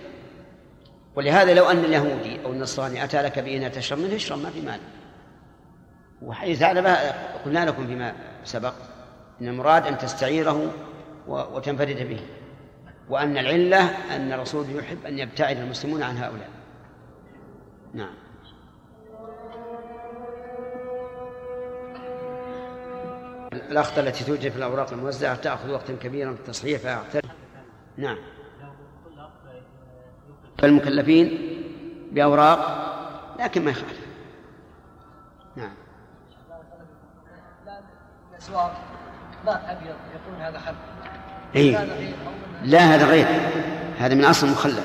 ولهذا 1.17 1.55
لو 1.55 1.71
أن 1.71 1.79
اليهودي 1.79 2.45
أو 2.45 2.53
النصراني 2.53 3.05
أتى 3.05 3.23
لك 3.23 3.39
بإناء 3.39 3.71
تشرب 3.71 3.99
منه 3.99 4.17
اشرب 4.17 4.39
ما 4.39 4.51
في 4.51 4.61
مانع 4.61 4.83
وحديث 6.23 6.59
ثعلبة 6.59 6.97
قلنا 7.45 7.65
لكم 7.65 7.87
فيما 7.87 8.15
سبق 8.45 8.75
أن 9.41 9.49
المراد 9.49 9.87
أن 9.87 9.99
تستعيره 9.99 10.73
وتنفرد 11.27 12.09
به. 12.09 12.21
وأن 13.09 13.39
العلة 13.39 13.91
أن 14.17 14.33
الرسول 14.33 14.77
يحب 14.77 15.07
أن 15.07 15.19
يبتعد 15.19 15.57
المسلمون 15.57 16.03
عن 16.03 16.17
هؤلاء. 16.17 16.49
نعم. 17.95 18.15
الأخطاء 23.57 24.07
التي 24.07 24.25
توجد 24.25 24.49
في 24.51 24.57
الأوراق 24.57 24.93
الموزعة 24.93 25.35
تأخذ 25.37 25.71
وقتا 25.71 25.97
كبيرا 26.03 26.33
في 26.35 26.41
التصحيح 26.41 26.81
فأعترف 26.81 27.31
نعم. 27.97 28.17
فالمكلفين 30.59 31.39
بأوراق 32.13 32.85
لكن 33.41 33.65
ما 33.65 33.71
يخالف. 33.71 34.01
نعم. 35.57 35.73
يقول 40.15 40.41
هذا 40.41 40.59
أو 42.27 42.31
من- 42.63 42.71
لا 42.71 42.79
هذا 42.79 43.07
غير. 43.07 43.27
هذا 43.99 44.15
من 44.15 44.25
أصل 44.25 44.49
مخلل. 44.51 44.85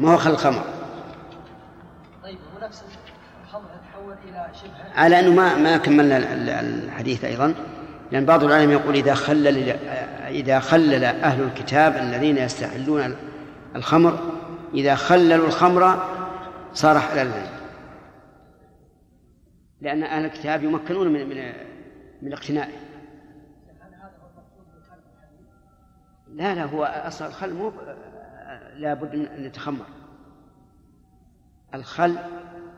ما 0.00 0.12
هو 0.12 0.16
خل 0.16 0.36
خمر. 0.36 0.64
طيب 2.22 2.38
هو 2.54 2.66
نفس 2.66 2.84
الخمر 3.44 3.62
تحول 3.92 4.14
إلى 4.28 4.46
شبهه 4.62 5.00
على 5.02 5.20
أنه 5.20 5.30
ما 5.34 5.54
ما 5.56 5.76
كملنا 5.76 6.16
ال- 6.16 6.24
ال- 6.24 6.50
الحديث 6.84 7.24
أيضا. 7.24 7.54
لأن 8.12 8.24
بعض 8.24 8.44
العلماء 8.44 8.80
يقول 8.80 8.94
إذا 8.94 9.14
خلل 9.14 9.68
إذا 10.28 10.60
خلل 10.60 11.04
أهل 11.04 11.42
الكتاب 11.42 11.96
الذين 11.96 12.38
يستحلون 12.38 13.16
الخمر 13.76 14.18
إذا 14.74 14.94
خللوا 14.94 15.46
الخمر 15.46 16.08
صار 16.74 16.98
حلالا. 16.98 17.46
لأن 19.80 20.02
أهل 20.02 20.24
الكتاب 20.24 20.64
يمكنون 20.64 21.12
من 21.12 21.28
من 21.28 21.52
من 22.22 22.32
اقتنائه 22.32 22.72
لا 26.28 26.54
لا 26.54 26.64
هو 26.64 26.84
أصل 26.84 27.26
الخل 27.26 27.54
مو 27.54 27.72
لا 28.76 28.94
بد 28.94 29.16
من 29.16 29.26
أن 29.26 29.44
يتخمر. 29.44 29.86
الخل 31.74 32.16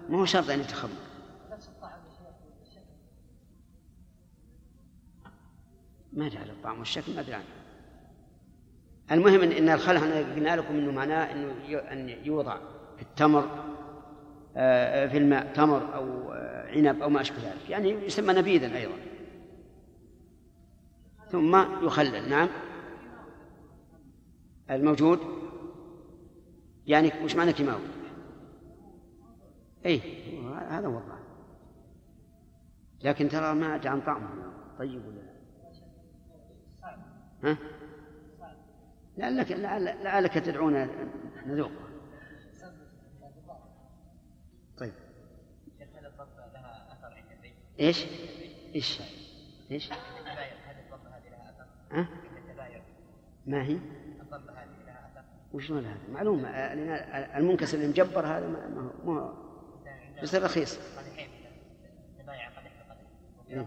ما 0.08 0.18
هو 0.18 0.24
شرط 0.24 0.50
أن 0.50 0.60
يتخمر. 0.60 1.03
ما 6.14 6.24
على 6.24 6.52
الطعم 6.52 6.78
والشكل 6.78 7.14
ما 7.14 7.20
ادري 7.20 7.34
عنه 7.34 7.44
المهم 9.12 9.40
ان 9.40 9.52
إن 9.52 9.68
الخل 9.68 9.96
إحنا 9.96 10.18
قلنا 10.18 10.56
لكم 10.56 10.74
إنه 10.74 10.92
معناه 10.92 11.32
إنه 11.32 11.78
أن 11.78 12.08
يوضع 12.08 12.58
في 12.96 13.02
التمر 13.02 13.74
آه، 14.56 15.06
في 15.06 15.18
الماء 15.18 15.52
تمر 15.52 15.94
أو 15.94 16.32
آه، 16.32 16.70
عنب 16.70 17.02
أو 17.02 17.08
ما 17.08 17.20
أشبه 17.20 17.36
ذلك. 17.36 17.70
يعني 17.70 17.88
يسمى 17.88 18.34
نبيذا 18.34 18.76
أيضا. 18.76 18.94
ثم 21.30 21.56
يخلل 21.86 22.28
نعم. 22.28 22.48
الموجود؟ 24.70 25.18
يعني 26.86 27.12
وش 27.24 27.36
معنى 27.36 27.52
كيماوي؟ 27.52 27.82
اي 29.86 30.00
هذا 30.68 30.86
هو 30.86 30.98
الظاهر. 30.98 31.24
لكن 33.04 33.28
ترى 33.28 33.54
ما 33.54 33.80
عن 33.84 34.00
طعمه 34.00 34.28
طيب 34.78 35.06
ولا 35.06 35.16
لا 35.16 35.23
ها؟ 37.44 37.56
لعلك 39.18 39.52
لعل- 39.52 40.04
لعلك 40.04 40.34
تدعونا 40.34 40.88
نذوق 41.46 41.70
طيب 44.78 44.92
إيش؟ 47.80 48.06
إيش؟ 48.74 49.00
إيش؟ 49.70 49.90
ها؟ 51.92 52.08
ما 53.46 53.62
هي؟ 53.62 53.78
وشلون 55.52 55.84
هذا؟ 55.84 55.98
معلوم 56.12 56.40
لأن 56.42 56.78
المنكسر 57.36 57.78
المجبر 57.78 58.26
هذا 58.26 58.48
ما 58.48 58.90
هو 59.06 59.12
ما 59.12 59.20
هو 59.20 59.32
يصير 60.22 60.42
رخيص 60.44 60.78
إيه. 63.50 63.66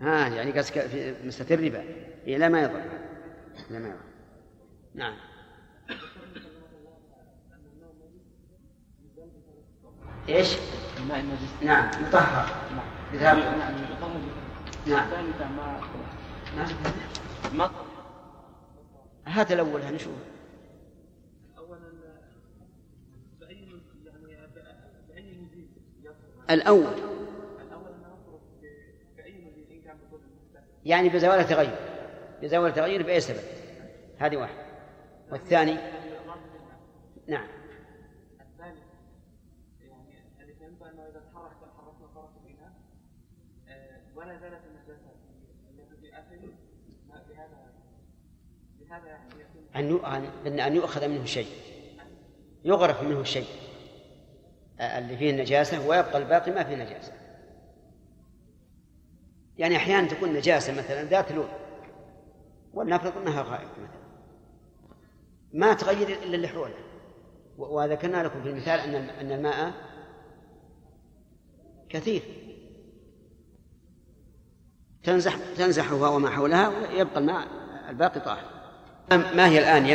ها 0.00 0.28
يعني 0.28 0.52
قصدك 0.58 0.86
في 0.86 1.14
مسألة 1.24 1.54
الربا. 1.54 1.84
إيه 2.26 2.38
لا 2.38 2.48
ما 2.48 2.62
يضر. 2.62 2.82
لا 3.70 3.78
ما 3.78 3.88
يضر. 3.88 3.96
نعم. 4.94 5.14
إيش؟ 10.28 10.56
الماء 10.98 11.24
نعم. 11.62 11.90
مطهر. 12.02 12.48
نعم. 13.20 13.38
نعم. 14.86 16.68
ما 17.54 17.70
هات 19.26 19.52
الأول 19.52 19.80
نشوف 19.80 20.12
الأول. 26.50 27.19
يعني 30.84 31.08
بزوال 31.08 31.38
التغير 31.40 31.76
بزوال 32.42 32.68
التغير 32.70 33.02
بأي 33.02 33.20
سبب؟ 33.20 33.40
هذه 34.18 34.36
واحدة 34.36 34.64
والثاني؟ 35.30 35.76
نعم. 37.26 37.46
ولا 44.16 44.36
زالت 44.38 44.60
النجاسة 44.64 45.10
التي 45.78 46.18
أكل 46.18 46.38
بهذا 47.28 47.72
بهذا 48.80 49.06
يعني 49.08 49.24
يكون 49.40 49.64
أن 49.76 49.98
يؤ- 49.98 50.02
أن- 50.04 50.46
أن 50.46 50.60
أن 50.60 50.76
يؤخذ 50.76 51.08
منه 51.08 51.24
شيء. 51.24 51.46
يغرف 52.64 53.02
منه 53.02 53.22
شيء 53.24 53.46
آه، 54.80 54.98
اللي 54.98 55.16
فيه 55.16 55.30
النجاسة 55.30 55.88
ويبقى 55.88 56.18
الباقي 56.18 56.50
ما 56.50 56.64
فيه 56.64 56.74
نجاسة. 56.76 57.12
يعني 59.60 59.76
أحيانا 59.76 60.08
تكون 60.08 60.32
نجاسة 60.32 60.72
مثلا 60.78 61.04
ذات 61.04 61.32
لون 61.32 61.48
ولنفرض 62.74 63.16
أنها 63.18 63.42
غائب 63.42 63.68
مثلا. 63.82 64.00
ما 65.52 65.72
تغير 65.74 66.08
إلا 66.08 66.36
و- 67.58 67.76
وذكرنا 67.80 68.22
لكم 68.22 68.42
في 68.42 68.48
المثال 68.48 68.80
أن 68.80 68.94
أن 68.94 69.32
الماء 69.32 69.72
كثير. 71.88 72.22
تنزح 75.02 75.36
تنزحها 75.56 76.08
وما 76.08 76.30
حولها 76.30 76.68
ويبقى 76.68 77.18
الماء 77.20 77.48
الباقي 77.88 78.20
طاهر. 78.20 78.44
ما 79.10 79.48
هي 79.48 79.58
الآنية؟ 79.58 79.94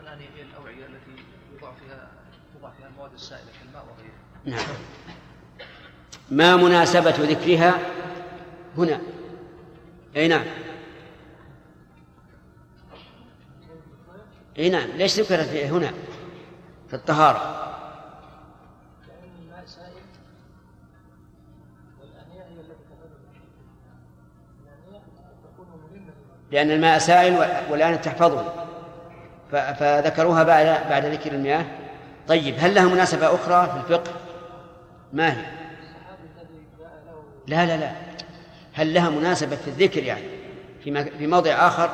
الآن 0.00 0.18
هي 0.18 0.42
الأوعية 0.42 0.86
التي 0.86 1.22
يوضع 1.52 1.72
فيها 1.74 2.10
توضع 2.54 2.70
فيها 2.70 2.88
المواد 2.88 3.12
السائلة 3.12 3.50
كالماء 3.60 3.84
وغيره 3.84 4.56
نعم. 4.56 4.76
ما 6.30 6.56
مناسبة 6.56 7.10
ذكرها؟ 7.10 7.74
هنا. 8.78 9.00
أي 10.16 10.28
نعم. 10.28 10.44
أي 14.58 14.70
نعم. 14.70 14.90
ليش 14.90 15.20
ذكرت 15.20 15.48
هنا؟ 15.48 15.92
في 16.88 16.94
الطهارة. 16.94 17.64
لأن 26.52 26.70
الماء 26.70 26.98
سائل 26.98 27.36
والآن 27.70 28.00
تحفظه. 28.00 28.54
فذكروها 29.50 30.42
بعد 30.42 30.66
بعد 30.88 31.06
ذكر 31.06 31.32
المياه. 31.32 31.64
طيب 32.28 32.54
هل 32.58 32.74
لها 32.74 32.84
مناسبة 32.84 33.34
أخرى 33.34 33.70
في 33.70 33.76
الفقه؟ 33.76 34.12
ما 35.12 35.32
هي؟ 35.32 35.44
لا 37.46 37.66
لا 37.66 37.76
لا. 37.76 38.07
هل 38.78 38.94
لها 38.94 39.10
مناسبة 39.10 39.56
في 39.56 39.68
الذكر 39.68 40.02
يعني؟ 40.02 40.24
في 40.84 41.04
في 41.18 41.26
موضع 41.26 41.50
آخر؟ 41.50 41.90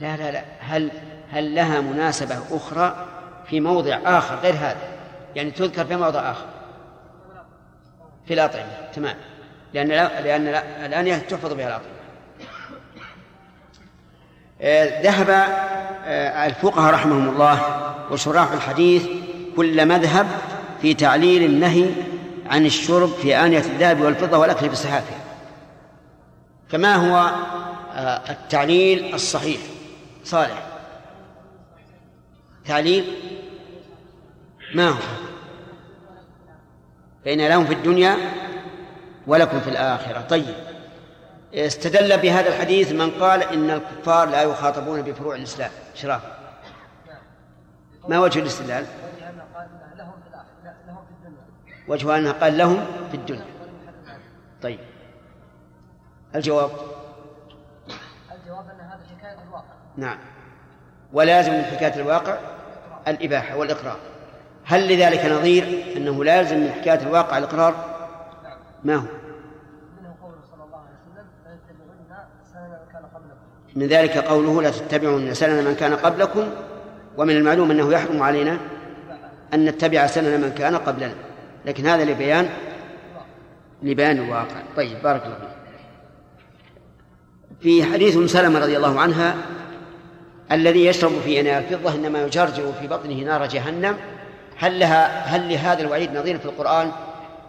لا 0.00 0.16
لا 0.16 0.30
لا. 0.30 0.44
هل 0.60 0.90
هل 1.30 1.54
لها 1.54 1.80
مناسبة 1.80 2.56
أخرى 2.56 3.06
في 3.46 3.60
موضع 3.60 3.98
آخر 4.04 4.36
غير 4.36 4.54
هذا؟ 4.54 4.88
يعني 5.36 5.50
تذكر 5.50 5.84
في 5.84 5.96
موضع 5.96 6.30
آخر. 6.30 6.46
في 8.26 8.34
الأطعمة 8.34 8.90
تمام. 8.94 9.16
لأن 9.74 9.88
لأن 10.24 10.44
لا 10.44 10.86
الآنية 10.86 11.16
تحفظ 11.16 11.52
بها 11.52 11.68
الأطعمة. 11.68 11.97
ذهب 15.02 15.30
آه، 15.30 16.46
الفقهاء 16.46 16.94
رحمهم 16.94 17.28
الله 17.28 17.60
وشراح 18.10 18.52
الحديث 18.52 19.06
كل 19.56 19.86
مذهب 19.88 20.26
في 20.82 20.94
تعليل 20.94 21.42
النهي 21.42 21.90
عن 22.46 22.66
الشرب 22.66 23.08
في 23.08 23.36
آنية 23.36 23.58
الذهب 23.58 24.00
والفضة 24.00 24.38
والأكل 24.38 24.68
بصحافها 24.68 25.18
كما 26.70 26.94
هو 26.94 27.30
آه، 27.94 28.30
التعليل 28.30 29.14
الصحيح. 29.14 29.60
صالح. 30.24 30.62
تعليل؟ 32.66 33.04
ما 34.74 34.88
هو؟ 34.88 34.98
فإن 37.24 37.48
لهم 37.48 37.66
في 37.66 37.74
الدنيا 37.74 38.16
ولكم 39.26 39.60
في 39.60 39.70
الآخرة. 39.70 40.20
طيب. 40.20 40.54
استدل 41.54 42.18
بهذا 42.18 42.48
الحديث 42.48 42.92
من 42.92 43.10
قال 43.10 43.42
إن 43.42 43.70
الكفار 43.70 44.28
لا 44.28 44.42
يخاطبون 44.42 45.02
بفروع 45.02 45.34
الإسلام. 45.34 45.70
شراف. 45.94 46.22
ما 48.08 48.18
وجه 48.18 48.38
الاستدلال؟ 48.38 48.84
وجه 48.84 49.30
أنه 49.30 49.44
قال 49.54 49.68
إنه 49.68 49.94
لهم 49.96 50.12
في 50.22 50.28
الآخرة 50.28 50.64
لا، 50.64 50.74
لهم 50.86 51.04
في 51.06 51.12
الدنيا. 51.12 51.44
وجه 51.88 52.16
أنه 52.16 52.32
قال 52.32 52.58
لهم 52.58 52.86
في 53.10 53.16
الدنيا 53.16 53.44
طيب. 54.62 54.78
الجواب؟ 56.34 56.70
الجواب 58.32 58.64
أن 58.70 58.80
هذا 58.80 59.00
حكاية 59.18 59.42
الواقع 59.42 59.74
نعم. 59.96 60.18
ولازم 61.12 61.52
من 61.52 61.62
حكاية 61.64 61.94
الواقع 61.94 62.38
الإباحة 63.08 63.56
والإقرار. 63.56 63.96
هل 64.64 64.88
لذلك 64.88 65.24
نظير 65.24 65.94
أنه 65.96 66.24
لازم 66.24 66.58
من 66.58 66.70
حكاية 66.72 67.02
الواقع 67.02 67.38
الإقرار؟ 67.38 67.74
ما 68.84 68.96
هو 68.96 69.00
منه 69.00 70.14
قوله 70.22 70.36
صلى 70.50 70.64
الله 70.64 70.78
عليه 70.78 70.96
وسلم 71.00 71.26
لا 71.44 71.54
يتبعون 71.54 72.26
سنن 72.52 72.70
من 72.70 72.92
كان 72.92 73.02
قبلكم 73.02 73.67
من 73.78 73.86
ذلك 73.86 74.18
قوله 74.18 74.62
لا 74.62 74.70
تتبعون 74.70 75.34
سنن 75.34 75.64
من 75.64 75.74
كان 75.74 75.94
قبلكم 75.94 76.50
ومن 77.16 77.36
المعلوم 77.36 77.70
أنه 77.70 77.92
يحرم 77.92 78.22
علينا 78.22 78.58
أن 79.54 79.64
نتبع 79.64 80.06
سنن 80.06 80.40
من 80.40 80.52
كان 80.58 80.76
قبلنا. 80.76 81.14
لكن 81.66 81.86
هذا 81.86 82.04
لبيان 82.04 82.48
لبيان 83.82 84.18
الواقع 84.18 84.62
طيب 84.76 85.02
بارك 85.02 85.22
الله 85.26 85.36
فيك. 85.38 85.48
في 87.60 87.92
حديث 87.92 88.16
أم 88.16 88.26
سلمة 88.26 88.58
رضي 88.58 88.76
الله 88.76 89.00
عنها 89.00 89.34
الذي 90.52 90.86
يشرب 90.86 91.12
في 91.24 91.40
إناء 91.40 91.58
الفضة 91.58 91.94
إنما 91.94 92.22
يجرجر 92.22 92.72
في 92.80 92.86
بطنه 92.86 93.14
نار 93.14 93.46
جهنم. 93.46 93.96
هل 94.56 94.78
لها 94.78 95.24
هل 95.36 95.48
لهذا 95.48 95.80
الوعيد 95.80 96.12
نظير 96.12 96.38
في 96.38 96.44
القرآن؟ 96.44 96.92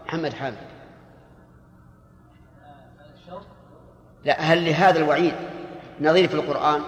محمد 0.07 0.33
حامد. 0.33 0.55
لا 4.25 4.41
هل 4.41 4.65
لهذا 4.65 4.99
الوعيد؟ 4.99 5.33
نظير 6.01 6.27
في 6.27 6.33
القرآن 6.33 6.81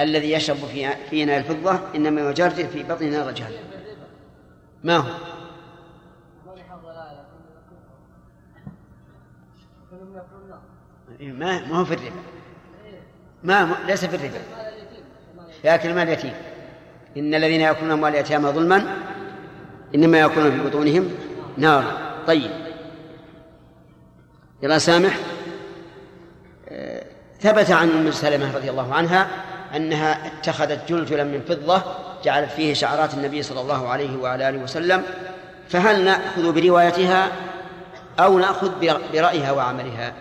الذي 0.00 0.32
يشرب 0.32 0.56
في 0.56 0.90
في 1.10 1.22
إناء 1.22 1.38
الفضة 1.38 1.78
إنما 1.94 2.20
يجرجر 2.30 2.66
في 2.66 3.10
نار 3.10 3.30
جهنم. 3.30 3.54
ما 4.84 4.96
هو؟ 4.96 5.10
إيه، 11.20 11.32
ما 11.32 11.66
ما 11.66 11.76
هو 11.78 11.84
في 11.84 11.94
الربا. 11.94 12.10
ما 13.44 13.64
ما- 13.64 13.76
ليس 13.86 14.04
في 14.04 14.16
الربا. 14.16 14.38
ياكل 15.64 15.94
مال 15.94 16.08
اليتيم. 16.08 16.32
إن 17.16 17.34
الذين 17.34 17.60
يأكلون 17.60 17.90
أموال 17.90 18.12
اليتامى 18.14 18.48
ظلما 18.48 18.96
إنما 19.94 20.18
يأكلون 20.18 20.50
في 20.50 20.68
بطونهم 20.68 21.08
نارا. 21.56 22.22
طيب. 22.26 22.50
يلا 24.62 24.78
سامح 24.78 25.18
ثبت 27.40 27.70
عن 27.70 27.90
أم 27.90 28.10
سلمة 28.10 28.56
رضي 28.56 28.70
الله 28.70 28.94
عنها 28.94 29.28
أنها 29.76 30.26
اتخذت 30.26 30.88
جلجلا 30.92 31.24
من 31.24 31.40
فضة 31.40 31.82
جعلت 32.24 32.50
فيه 32.50 32.74
شعرات 32.74 33.14
النبي 33.14 33.42
صلى 33.42 33.60
الله 33.60 33.88
عليه 33.88 34.16
وعلى 34.18 34.48
آله 34.48 34.58
وسلم 34.58 35.02
فهل 35.68 36.04
نأخذ 36.04 36.52
بروايتها 36.52 37.28
أو 38.20 38.38
نأخذ 38.38 38.80
بر- 38.80 39.00
برأيها 39.12 39.52
وعملها 39.52 40.12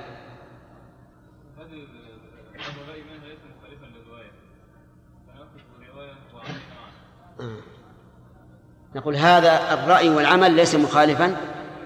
نقول 8.95 9.15
هذا 9.15 9.73
الرأي 9.73 10.09
والعمل 10.09 10.51
ليس 10.55 10.75
مخالفا 10.75 11.37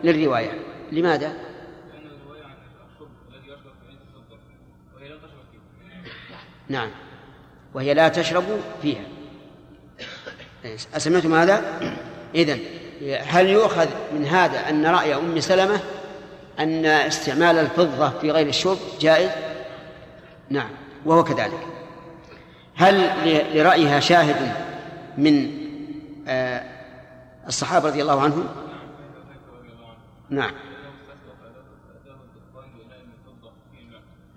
للرواية 0.03 0.51
لماذا؟ 0.91 1.27
لأن 1.27 2.05
الرواية 2.21 2.43
عن 2.43 2.51
الشرب 2.93 3.07
الذي 3.29 3.47
يشرب 3.47 3.73
في 3.81 3.87
عين 3.87 3.97
الفضة 4.07 4.37
وهي 4.95 5.09
لا 5.09 5.15
تشرب 5.17 5.45
فيه 5.51 6.11
نعم 6.69 6.89
وهي 7.73 7.93
لا 7.93 8.07
تشرب 8.07 8.43
فيها 8.81 9.03
أسمعتم 10.95 11.33
هذا؟ 11.33 11.63
إذن 12.35 12.59
هل 13.21 13.49
يؤخذ 13.49 13.87
من 14.13 14.25
هذا 14.25 14.69
أن 14.69 14.85
رأي 14.85 15.15
أم 15.15 15.39
سلمة 15.39 15.79
أن 16.59 16.85
استعمال 16.85 17.57
الفضة 17.57 18.09
في 18.09 18.31
غير 18.31 18.47
الشرب 18.47 18.77
جائز؟ 18.99 19.29
نعم 20.49 20.69
وهو 21.05 21.23
كذلك 21.23 21.67
هل 22.75 23.09
لرأيها 23.57 23.99
شاهد 23.99 24.53
من 25.17 25.63
آه، 26.27 26.63
الصحابة 27.47 27.89
رضي 27.89 28.01
الله 28.01 28.21
عنهم؟ 28.21 28.47
نعم 30.29 30.51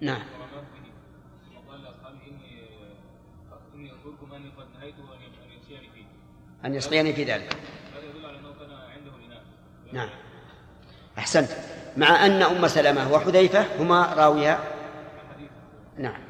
لأنه 0.00 0.35
أن 6.64 6.74
يسقيني 6.74 7.12
في 7.12 7.24
ذلك. 7.24 7.56
نعم. 9.92 10.08
أحسنت. 11.18 11.48
مع 11.96 12.26
أن 12.26 12.42
أم 12.42 12.68
سلمة 12.68 13.12
وحذيفة 13.12 13.64
هما 13.78 14.14
راويا. 14.16 14.58
نعم. 15.98 16.20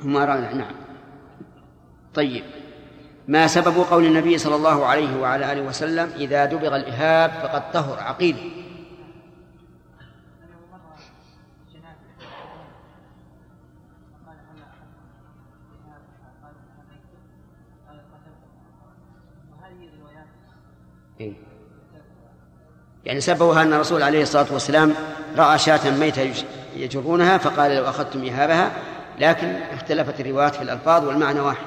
هما 0.00 0.24
راويا 0.24 0.54
نعم. 0.54 0.74
طيب. 2.14 2.44
ما 3.28 3.46
سبب 3.46 3.76
قول 3.90 4.04
النبي 4.04 4.38
صلى 4.38 4.56
الله 4.56 4.86
عليه 4.86 5.20
وعلى 5.20 5.52
آله 5.52 5.62
وسلم 5.62 6.12
إذا 6.16 6.44
دبغ 6.44 6.76
الإهاب 6.76 7.30
فقد 7.30 7.72
طهر 7.72 8.00
عقيل؟ 8.00 8.57
يعني 23.08 23.20
سببها 23.20 23.62
أن 23.62 23.72
الرسول 23.72 24.02
عليه 24.02 24.22
الصلاة 24.22 24.46
والسلام 24.52 24.94
رأى 25.36 25.58
شاة 25.58 25.90
ميتة 25.90 26.22
يج- 26.32 26.44
يجرونها 26.76 27.38
فقال 27.38 27.76
لو 27.76 27.84
أخذتم 27.88 28.24
إهابها 28.24 28.70
لكن 29.18 29.46
اختلفت 29.46 30.20
الروايات 30.20 30.54
في 30.54 30.62
الألفاظ 30.62 31.04
والمعنى 31.04 31.40
واحد. 31.40 31.66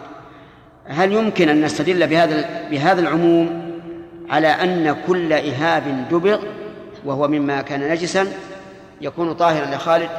هل 0.85 1.11
يمكن 1.11 1.49
أن 1.49 1.61
نستدل 1.65 2.07
بهذا 2.07 2.69
بهذا 2.69 3.01
العموم 3.01 3.71
على 4.29 4.47
أن 4.47 5.03
كل 5.07 5.33
إهاب 5.33 6.07
دبغ 6.11 6.43
وهو 7.05 7.27
مما 7.27 7.61
كان 7.61 7.89
نجسا 7.91 8.27
يكون 9.01 9.33
طاهرا 9.33 9.75
لخالد 9.75 10.09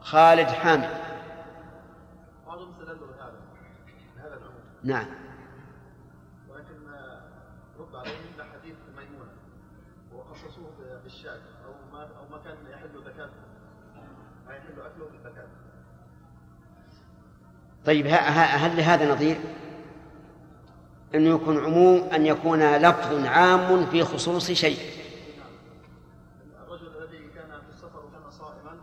خالد 0.00 0.48
حامد؟ 0.48 0.88
نعم 4.84 5.06
ولكن 6.50 6.74
رد 7.80 7.94
عليهم 7.94 8.32
بحديث 8.38 8.76
ميمونه 8.96 9.32
وخصصوه 10.14 10.70
بالشاة 11.04 11.40
أو 11.66 11.72
ما 11.92 12.02
أو 12.02 12.28
ما 12.30 12.38
كان 12.44 12.56
يحل 12.72 13.04
زكاته 13.04 13.32
ما 14.46 14.52
يحل 14.56 14.80
اكله 14.80 15.06
بالزكاه 15.12 15.46
طيب 17.86 18.06
هل 18.06 18.76
لهذا 18.76 19.12
نظير؟ 19.14 19.40
أنه 21.14 21.34
يكون 21.34 21.64
عموم 21.64 22.08
أن 22.14 22.26
يكون 22.26 22.76
لفظ 22.76 23.26
عام 23.26 23.86
في 23.86 24.04
خصوص 24.04 24.50
شيء. 24.50 24.78
الرجل 26.66 26.86
الذي 26.86 27.18
كان 27.34 27.50
في 27.50 27.70
السفر 27.74 27.98
وكان 27.98 28.30
صائما 28.30 28.76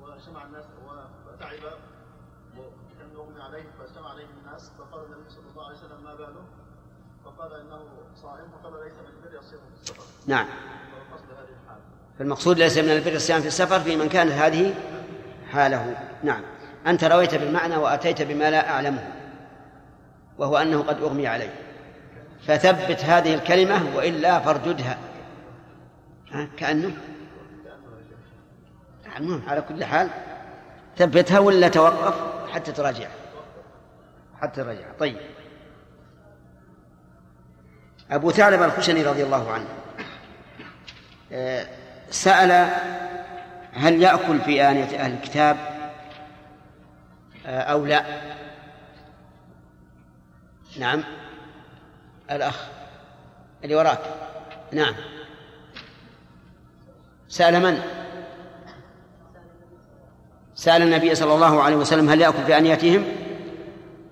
واجتمع 0.00 0.44
الناس 0.44 0.64
وتعب 0.86 1.72
وكان 2.56 3.08
يغمي 3.14 3.42
عليه 3.42 3.64
فاجتمع 3.78 4.10
عليه 4.10 4.26
الناس 4.46 4.70
فقال 4.78 5.04
النبي 5.04 5.30
صلى 5.30 5.44
الله 5.52 5.66
عليه 5.66 5.76
وسلم 5.76 6.04
ما 6.04 6.14
باله؟ 6.14 6.44
فقال 7.24 7.52
إنه 7.52 7.80
صائم 8.22 8.44
فقال 8.62 8.84
ليس 8.84 8.92
من 8.92 9.06
البر 9.06 9.38
يصيم 9.38 9.58
في 9.58 9.82
السفر. 9.82 10.02
نعم. 10.26 10.46
فالمقصود 12.18 12.58
ليس 12.58 12.78
من 12.78 12.90
البر 12.90 13.12
الصيام 13.12 13.40
في 13.40 13.46
السفر 13.46 13.80
في 13.80 13.96
من 13.96 14.08
كانت 14.08 14.32
هذه 14.32 14.74
حاله. 15.52 16.08
نعم. 16.22 16.42
أنت 16.86 17.04
رويت 17.04 17.34
بالمعنى 17.34 17.76
وأتيت 17.76 18.22
بما 18.22 18.50
لا 18.50 18.70
أعلمه 18.70 19.12
وهو 20.38 20.56
أنه 20.56 20.82
قد 20.82 21.02
أغمي 21.02 21.26
عليه. 21.26 21.54
فثبت 22.46 23.04
هذه 23.04 23.34
الكلمة 23.34 23.96
وإلا 23.96 24.38
فارددها. 24.38 24.98
ها 26.32 26.48
كأنه 26.56 26.96
المهم 29.16 29.42
على 29.48 29.60
كل 29.60 29.84
حال 29.84 30.08
ثبتها 30.96 31.38
ولا 31.38 31.68
توقف؟ 31.68 32.14
حتى 32.52 32.72
تراجع. 32.72 33.08
حتى 34.40 34.62
تراجع. 34.62 34.92
طيب. 34.98 35.16
أبو 38.10 38.30
ثعلب 38.30 38.62
الخشني 38.62 39.02
رضي 39.02 39.22
الله 39.22 39.52
عنه 39.52 39.66
آه، 41.32 41.66
سأل 42.10 42.68
هل 43.72 44.02
يأكل 44.02 44.40
في 44.40 44.62
آنية 44.62 44.98
أهل 44.98 45.12
الكتاب؟ 45.12 45.73
أو 47.46 47.86
لا. 47.86 48.04
نعم. 50.78 51.04
الأخ 52.30 52.64
اللي 53.64 53.74
وراك. 53.74 54.00
نعم. 54.72 54.94
سأل 57.28 57.62
من؟ 57.62 57.82
سأل 60.54 60.82
النبي 60.82 61.14
صلى 61.14 61.34
الله 61.34 61.62
عليه 61.62 61.76
وسلم 61.76 62.08
هل 62.08 62.20
يأكل 62.20 62.44
في 62.44 62.58
آنيتهم 62.58 63.04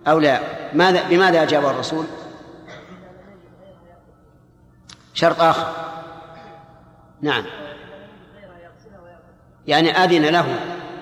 أو 0.07 0.19
لا. 0.19 0.41
ماذا 0.75 1.09
بماذا 1.09 1.43
أجاب 1.43 1.65
الرسول؟ 1.65 2.07
شرط 5.15 5.41
آخر. 5.41 5.73
نعم. 7.23 7.45
يعني 9.67 9.91
أذن 9.91 10.27
له 10.27 10.61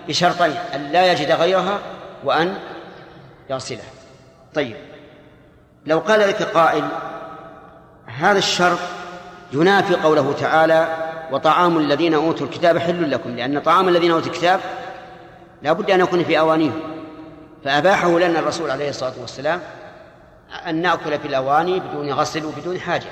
بشرطين 0.09 0.51
أن 0.51 0.93
لا 0.93 1.12
يجد 1.12 1.31
غيرها 1.31 1.78
وأن 2.25 2.59
يغسلها 3.51 3.91
طيب. 4.55 4.77
لو 5.87 5.99
قال 5.99 6.21
لك 6.21 6.43
قائل 6.43 6.89
هذا 8.07 8.39
الشرط 8.39 8.79
ينافي 9.53 9.95
قوله 9.95 10.33
تعالى 10.33 10.97
وطعام 11.33 11.79
الذين 11.79 12.14
أوتوا 12.14 12.47
الكتاب 12.47 12.79
حل 12.79 13.11
لكم. 13.11 13.31
لأن 13.37 13.61
طعام 13.61 13.89
الذين 13.89 14.11
أوتوا 14.11 14.33
الكتاب 14.33 14.61
لا 15.62 15.73
بد 15.73 15.91
أن 15.91 16.01
يكون 16.01 16.25
في 16.25 16.39
أوانيهم. 16.39 16.81
فأباحه 17.64 18.18
لنا 18.18 18.39
الرسول 18.39 18.71
عليه 18.71 18.89
الصلاة 18.89 19.21
والسلام 19.21 19.61
أن 20.66 20.83
نأكل 20.83 21.18
في 21.18 21.29
الأواني 21.29 21.81
بدون 21.81 22.12
غسل 22.12 22.45
وبدون 22.45 22.81
حاجة. 22.81 23.09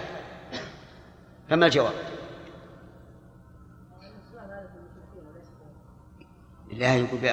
فما 1.50 1.66
الجواب؟ 1.66 1.92
الله 6.72 6.86
يقول 6.86 7.26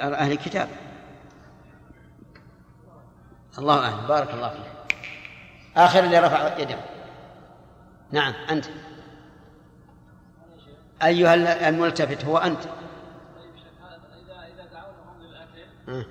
أهل 0.00 0.32
الكتاب. 0.32 0.68
الله 3.58 3.84
أعلم. 3.84 4.06
بارك 4.08 4.34
الله 4.34 4.48
فيك. 4.48 4.96
آخر 5.76 6.04
اللي 6.04 6.18
رفع 6.18 6.58
يده. 6.58 6.78
نعم 8.12 8.32
أنت. 8.50 8.64
أيها 11.02 11.34
الملتفت 11.68 12.24
هو 12.24 12.38
أنت. 12.38 12.64
آه. 15.88 16.04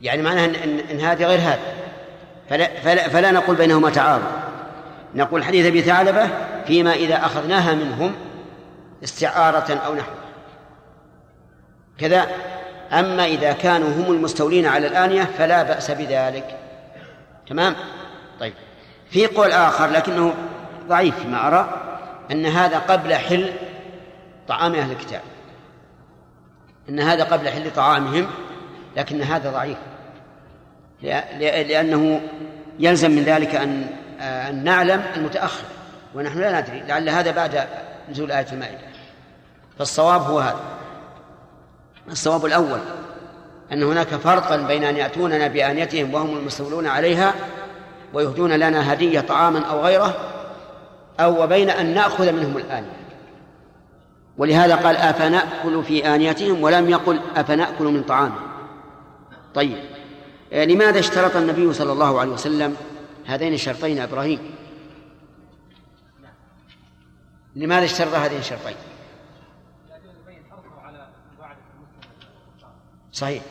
يعني 0.00 0.22
معناها 0.22 0.44
إن, 0.44 0.78
إن 0.78 1.00
هذه 1.00 1.24
غير 1.26 1.38
هذا 1.38 1.58
فلا, 2.48 2.80
فلا, 2.80 3.08
فلا 3.08 3.30
نقول 3.30 3.56
بينهما 3.56 3.90
تعارض. 3.90 4.24
نقول 5.14 5.44
حديث 5.44 5.66
أبي 5.66 5.82
ثعلبة 5.82 6.30
فيما 6.66 6.92
إذا 6.92 7.16
أخذناها 7.16 7.74
منهم 7.74 8.14
استعارة 9.04 9.74
أو 9.74 9.94
نحو. 9.94 10.25
كذا. 11.98 12.26
أما 12.92 13.26
إذا 13.26 13.52
كانوا 13.52 13.88
هم 13.88 14.12
المستولين 14.12 14.66
على 14.66 14.86
الآنية 14.86 15.22
فلا 15.22 15.62
بأس 15.62 15.90
بذلك. 15.90 16.56
تمام؟ 17.48 17.74
طيب. 18.40 18.54
في 19.10 19.26
قول 19.26 19.52
آخر 19.52 19.86
لكنه 19.86 20.34
ضعيف 20.88 21.18
فيما 21.18 21.46
أرى 21.48 21.82
أن 22.30 22.46
هذا 22.46 22.78
قبل 22.78 23.14
حل 23.14 23.52
طعام 24.48 24.74
أهل 24.74 24.92
الكتاب. 24.92 25.20
أن 26.88 27.00
هذا 27.00 27.24
قبل 27.24 27.48
حل 27.48 27.70
طعامهم 27.70 28.26
لكن 28.96 29.22
هذا 29.22 29.50
ضعيف. 29.50 29.78
لأنه 31.40 32.20
يلزم 32.78 33.10
من 33.10 33.22
ذلك 33.22 33.54
أن 33.54 33.86
أن 34.20 34.64
نعلم 34.64 35.04
المتأخر 35.16 35.64
ونحن 36.14 36.40
لا 36.40 36.60
ندري. 36.60 36.80
لعل 36.80 37.08
هذا 37.08 37.30
بعد 37.30 37.66
نزول 38.10 38.32
آية 38.32 38.46
المائدة. 38.52 38.78
فالصواب 39.78 40.22
هو 40.22 40.40
هذا. 40.40 40.60
الصواب 42.10 42.46
الأول 42.46 42.78
أن 43.72 43.82
هناك 43.82 44.08
فرقا 44.08 44.56
بين 44.56 44.84
أن 44.84 44.96
يأتوننا 44.96 45.46
بآنيتهم 45.46 46.14
وهم 46.14 46.36
المستولون 46.36 46.86
عليها 46.86 47.34
ويهدون 48.14 48.52
لنا 48.52 48.92
هدية 48.92 49.20
طعاما 49.20 49.58
أو 49.58 49.80
غيره 49.80 50.16
أو 51.20 51.42
وبين 51.42 51.70
أن 51.70 51.94
نأخذ 51.94 52.32
منهم 52.32 52.56
الآنية. 52.56 52.96
ولهذا 54.38 54.76
قال 54.76 54.96
أفنأكل 54.96 55.84
في 55.84 56.14
آنيتهم 56.14 56.62
ولم 56.62 56.90
يقل 56.90 57.20
أفنأكل 57.36 57.84
من 57.84 58.02
طعامهم. 58.02 58.48
طيب 59.54 59.78
لماذا 60.52 60.98
اشترط 60.98 61.36
النبي 61.36 61.72
صلى 61.72 61.92
الله 61.92 62.20
عليه 62.20 62.32
وسلم 62.32 62.76
هذين 63.26 63.54
الشرطين 63.54 63.98
إبراهيم؟ 63.98 64.38
لماذا 67.56 67.84
اشترط 67.84 68.14
هذين 68.14 68.38
الشرطين؟ 68.38 68.76
صحيح. 73.16 73.42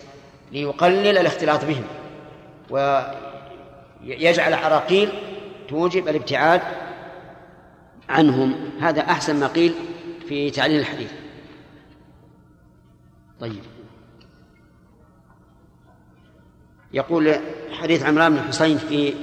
ليقلل 0.51 1.17
الاختلاط 1.17 1.65
بهم. 1.65 1.83
ويجعل 2.69 4.53
عراقيل 4.53 5.09
توجب 5.69 6.07
الابتعاد 6.07 6.61
عنهم. 8.09 8.69
هذا 8.81 9.01
أحسن 9.01 9.39
ما 9.39 9.47
قيل 9.47 9.73
في 10.27 10.51
تعليل 10.51 10.79
الحديث. 10.79 11.11
طيب. 13.39 13.63
يقول 16.93 17.35
حديث 17.71 18.03
عمران 18.03 18.33
بن 18.33 18.41
حسين 18.41 18.77
في 18.77 19.13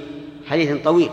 حديث 0.47 0.83
طويل. 0.83 1.11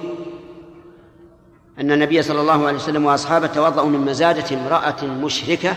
أن 1.78 1.92
النبي 1.92 2.22
صلى 2.22 2.40
الله 2.40 2.66
عليه 2.66 2.76
وسلم 2.76 3.04
وأصحابه 3.04 3.46
توضأوا 3.46 3.88
من 3.88 4.00
مزادة 4.00 4.56
امرأة 4.56 5.04
مشركة 5.04 5.74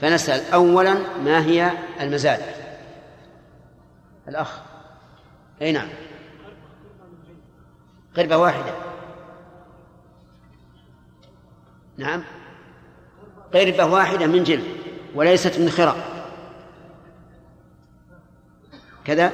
فنسأل 0.00 0.52
أولا 0.52 0.94
ما 1.24 1.46
هي 1.46 1.70
المزادة. 2.00 2.65
الأخ. 4.28 4.60
أي 5.62 5.72
نعم. 5.72 5.88
قربة 8.16 8.36
واحدة. 8.36 8.74
نعم. 11.96 12.24
قربة 13.54 13.84
واحدة 13.84 14.26
من 14.26 14.44
جلد 14.44 14.76
وليست 15.14 15.58
من 15.58 15.70
خرق 15.70 15.96
كذا. 19.04 19.32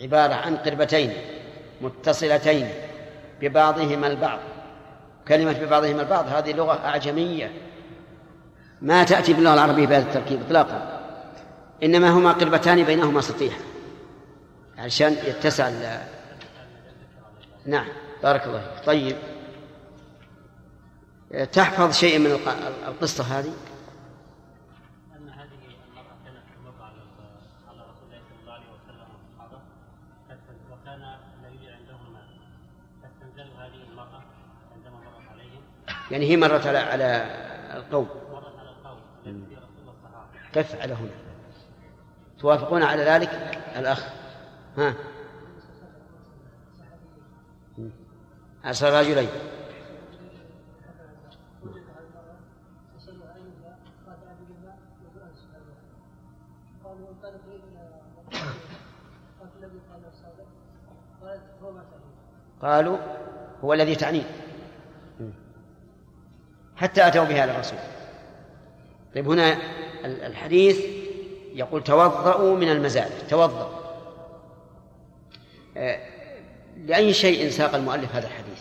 عبارة 0.00 0.34
عن 0.34 0.56
قربتين 0.56 1.12
متصلتين 1.80 2.70
ببعضهما 3.40 4.06
البعض. 4.06 4.38
كلمة 5.28 5.52
ببعضهما 5.52 6.02
البعض 6.02 6.28
هذه 6.28 6.52
لغة 6.52 6.86
أعجمية. 6.86 7.52
ما 8.82 9.04
تأتي 9.04 9.32
باللغة 9.32 9.54
العربية 9.54 9.86
بهذا 9.86 10.02
التركيب 10.08 10.40
إطلاقا. 10.46 11.00
إنما 11.82 12.10
هما 12.10 12.32
قربتان 12.32 12.82
بينهما 12.84 13.20
سطيح 13.20 13.58
عشان 14.78 15.16
يتسع 15.26 15.70
نعم 17.66 17.88
بارك 18.22 18.46
الله 18.46 18.60
فيك. 18.60 18.86
طيب. 18.86 19.16
تحفظ 21.52 21.94
شيء 21.94 22.18
من 22.18 22.38
القصة 22.88 23.24
هذه؟ 23.24 23.52
يعني 36.10 36.26
هي 36.26 36.36
مرت 36.36 36.66
على 36.66 36.78
على 36.78 37.32
القوم. 37.76 38.08
على 40.80 40.94
هنا. 40.94 41.10
توافقون 42.38 42.82
على 42.82 43.02
ذلك؟ 43.02 43.30
الأخ. 43.76 44.04
ها. 44.76 44.94
أرسل 48.64 48.92
رجلين. 48.92 49.28
قالوا 62.62 62.98
هو 63.64 63.72
الذي 63.72 63.94
تعنيه. 63.94 64.47
حتى 66.78 67.06
أتوا 67.06 67.24
بها 67.24 67.42
على 67.42 67.52
الرسول. 67.52 67.78
طيب 69.14 69.28
هنا 69.28 69.58
الحديث 70.04 70.84
يقول 71.54 71.84
توضأوا 71.84 72.56
من 72.56 72.70
المزاد 72.70 73.10
توضأ 73.28 73.78
آه، 75.76 76.00
لأي 76.76 77.12
شيء 77.12 77.50
ساق 77.50 77.74
المؤلف 77.74 78.14
هذا 78.14 78.26
الحديث؟ 78.26 78.58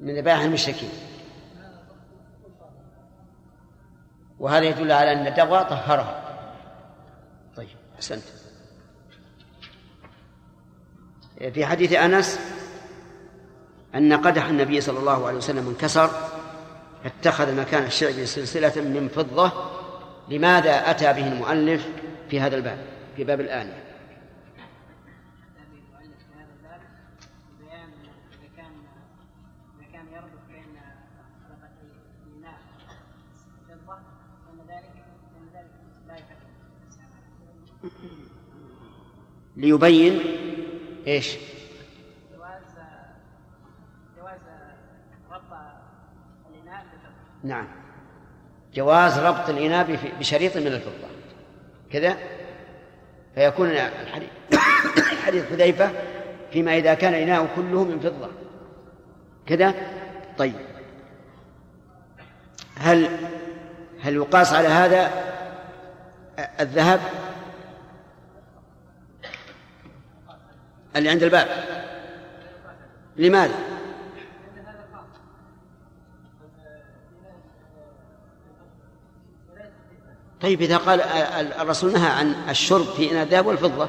من 0.00 0.16
ذبائح 0.16 0.40
المشركين. 0.40 0.90
وهذا 4.38 4.64
يدل 4.64 4.92
على 4.92 5.12
أن 5.12 5.26
الدواء 5.26 5.62
طهرها. 5.62 6.22
طيب 7.56 7.68
أحسنت. 7.94 8.22
في 11.48 11.66
حديث 11.66 11.92
أنس 11.92 12.40
أن 13.94 14.12
قدح 14.12 14.46
النبي 14.46 14.80
صلى 14.80 14.98
الله 14.98 15.26
عليه 15.26 15.36
وسلم 15.36 15.68
انكسر 15.68 16.10
فاتخذ 17.04 17.56
مكان 17.56 17.82
الشعب 17.82 18.24
سلسلة 18.24 18.82
من 18.82 19.08
فضة 19.08 19.52
لماذا 20.28 20.90
أتى 20.90 21.12
به 21.12 21.32
المؤلف 21.32 21.86
في 22.30 22.40
هذا 22.40 22.56
الباب 22.56 22.78
في 23.16 23.24
باب 23.24 23.40
الآنية 23.40 23.84
ليبين 39.56 40.20
إيش؟ 41.06 41.36
جواز 42.36 42.62
جواز 44.18 44.40
ربط 45.30 45.58
الإناء 46.50 46.84
نعم. 47.44 47.68
جواز 48.74 49.18
ربط 49.18 49.48
الإناء 49.48 49.98
بشريط 50.18 50.56
من 50.56 50.66
الفضة. 50.66 51.08
كذا؟ 51.92 52.16
فيكون 53.34 53.68
الحديث 53.68 54.28
حديث 55.26 55.50
حذيفة 55.50 55.90
فيما 56.52 56.76
إذا 56.76 56.94
كان 56.94 57.14
الإناء 57.14 57.48
كله 57.56 57.84
من 57.84 58.00
فضة. 58.00 58.28
كذا؟ 59.46 59.74
طيب. 60.38 60.54
هل 62.76 63.10
هل 64.00 64.14
يقاس 64.14 64.52
على 64.52 64.68
هذا 64.68 65.10
الذهب؟ 66.60 67.00
اللي 70.96 71.08
عند 71.10 71.22
الباب. 71.22 71.48
لماذا؟ 73.16 73.54
طيب 80.40 80.62
إذا 80.62 80.76
قال 80.76 81.00
الرسول 81.60 81.92
نهى 81.92 82.10
عن 82.10 82.34
الشرب 82.48 82.84
في 82.84 83.10
إناء 83.10 83.22
الذهب 83.22 83.46
والفضة. 83.46 83.88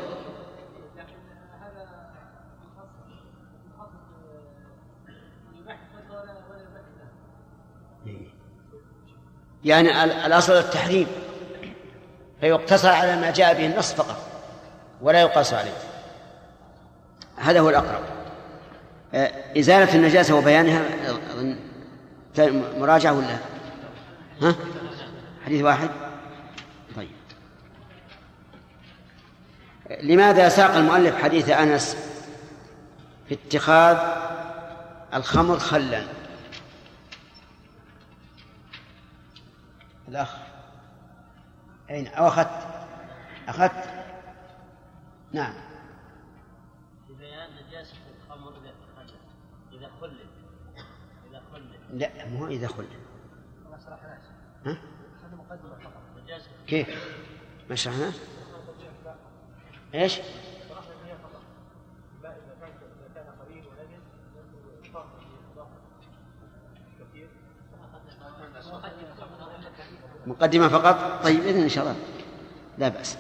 يعني 9.64 10.04
الأصل 10.26 10.54
التحريم. 10.54 11.08
فيقتصر 12.42 12.90
على 12.90 13.16
ما 13.16 13.32
جاء 13.32 13.54
به 13.54 13.66
النص 13.66 13.94
فقط 13.94 14.18
ولا 15.02 15.22
يقاس 15.22 15.54
عليه. 15.54 15.91
هذا 17.42 17.60
هو 17.60 17.70
الأقرب. 17.70 18.04
آه، 19.14 19.60
إزالة 19.60 19.96
النجاسة 19.96 20.36
وبيانها 20.36 20.82
أظن 21.20 21.58
مراجعة 22.78 23.14
ولا؟ 23.14 23.38
ها؟ 24.42 24.56
حديث 25.46 25.62
واحد. 25.64 25.90
طيب. 26.96 27.10
لماذا 30.02 30.50
ساق 30.50 30.76
المؤلف 30.76 31.24
حديث 31.24 31.50
أنس 31.50 31.98
في 33.30 33.34
اتخاذ 33.34 33.98
الخمر 35.14 35.60
خلا؟ 35.60 36.04
الأخ. 40.08 40.30
أين؟ 41.90 42.08
أو 42.08 42.28
أخذت؟ 42.28 42.68
أخذت؟ 43.48 43.84
نعم. 45.34 45.71
لا 51.94 52.10
مو 52.28 52.48
إذا 52.48 52.68
خلد 52.68 52.88
ها؟ 54.66 54.78
كيف؟ 56.68 56.88
ما 57.70 57.76
شرحنا؟ 57.76 58.12
إيش؟ 59.96 60.20
مقدمة 70.28 70.68
فقط 70.68 71.24
طيب 71.24 71.40
إذن 71.46 71.62
إن 71.62 71.70
شاء 71.70 71.84
الله 71.84 71.96
لا 72.78 72.88
بأس 72.88 73.18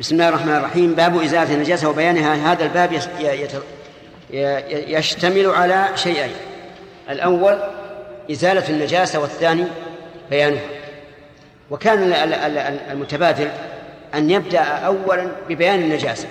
بسم 0.00 0.14
الله 0.14 0.28
الرحمن 0.28 0.56
الرحيم 0.56 0.94
باب 0.94 1.16
إزالة 1.16 1.54
النجاسة 1.54 1.88
وبيانها 1.88 2.52
هذا 2.52 2.64
الباب 2.64 2.92
يشتمل 4.90 5.46
على 5.46 5.88
شيئين 5.94 6.49
الأول 7.10 7.58
إزالة 8.30 8.68
النجاسة 8.68 9.20
والثاني 9.20 9.64
بيانها. 10.30 10.64
وكان 11.70 12.12
المتبادل 12.92 13.50
أن 14.14 14.30
يبدأ 14.30 14.60
أولا 14.60 15.28
ببيان 15.48 15.82
النجاسة 15.82 16.28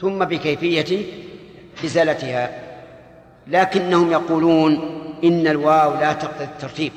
ثم 0.00 0.24
بكيفية 0.24 1.06
إزالتها. 1.84 2.50
لكنهم 3.46 4.12
يقولون 4.12 4.72
إن 5.24 5.46
الواو 5.46 5.94
لا 5.94 6.12
تقتضي 6.12 6.44
الترتيب. 6.44 6.92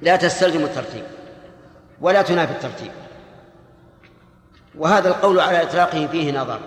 لا 0.00 0.16
تستلزم 0.16 0.64
الترتيب 0.64 1.04
ولا 2.00 2.22
تنافي 2.22 2.52
الترتيب. 2.52 2.90
وهذا 4.78 5.08
القول 5.08 5.40
على 5.40 5.62
إطلاقه 5.62 6.06
فيه 6.06 6.32
نظر. 6.32 6.60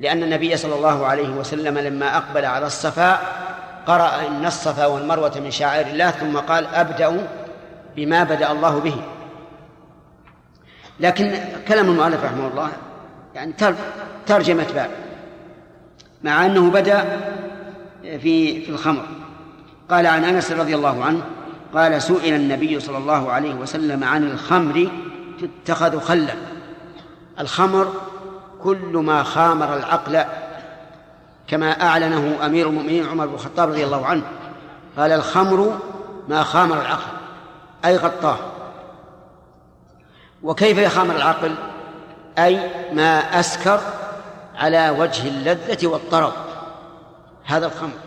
لأن 0.00 0.22
النبي 0.22 0.56
صلى 0.56 0.74
الله 0.74 1.06
عليه 1.06 1.28
وسلم 1.28 1.78
لما 1.78 2.16
أقبل 2.16 2.44
على 2.44 2.66
الصفا 2.66 3.20
قرأ 3.86 4.26
إن 4.26 4.46
الصفا 4.46 4.86
والمروة 4.86 5.32
من 5.44 5.50
شعائر 5.50 5.86
الله 5.86 6.10
ثم 6.10 6.36
قال 6.38 6.66
أبدأ 6.66 7.26
بما 7.96 8.24
بدأ 8.24 8.52
الله 8.52 8.78
به. 8.78 8.94
لكن 11.00 11.34
كلام 11.68 11.90
المؤلف 11.90 12.24
رحمه 12.24 12.48
الله 12.48 12.68
يعني 13.34 13.54
ترجمة 14.26 14.66
باب 14.74 14.90
مع 16.22 16.46
أنه 16.46 16.70
بدأ 16.70 17.04
في 18.02 18.60
في 18.60 18.68
الخمر. 18.68 19.06
قال 19.90 20.06
عن 20.06 20.24
أنس 20.24 20.52
رضي 20.52 20.74
الله 20.74 21.04
عنه 21.04 21.22
قال 21.74 22.02
سئل 22.02 22.34
النبي 22.34 22.80
صلى 22.80 22.98
الله 22.98 23.32
عليه 23.32 23.54
وسلم 23.54 24.04
عن 24.04 24.24
الخمر 24.24 24.90
تتخذ 25.40 26.00
خلا. 26.00 26.34
الخمر 27.40 27.94
كل 28.62 28.96
ما 28.96 29.22
خامر 29.22 29.76
العقل 29.76 30.24
كما 31.48 31.82
أعلنه 31.82 32.46
أمير 32.46 32.68
المؤمنين 32.68 33.06
عمر 33.06 33.26
بن 33.26 33.34
الخطاب 33.34 33.68
رضي 33.68 33.84
الله 33.84 34.06
عنه. 34.06 34.22
قال 34.96 35.12
الخمر 35.12 35.78
ما 36.28 36.42
خامر 36.42 36.80
العقل 36.80 37.16
أي 37.84 37.96
غطاه. 37.96 38.36
وكيف 40.42 40.78
يخامر 40.78 41.16
العقل؟ 41.16 41.54
أي 42.38 42.70
ما 42.92 43.18
أسكر 43.40 43.80
على 44.54 44.90
وجه 44.90 45.28
اللذة 45.28 45.86
والطرب. 45.86 46.32
هذا 47.44 47.66
الخمر. 47.66 47.98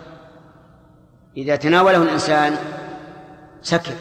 إذا 1.37 1.55
تناوله 1.55 1.97
الإنسان 2.03 2.57
سكر 3.61 3.93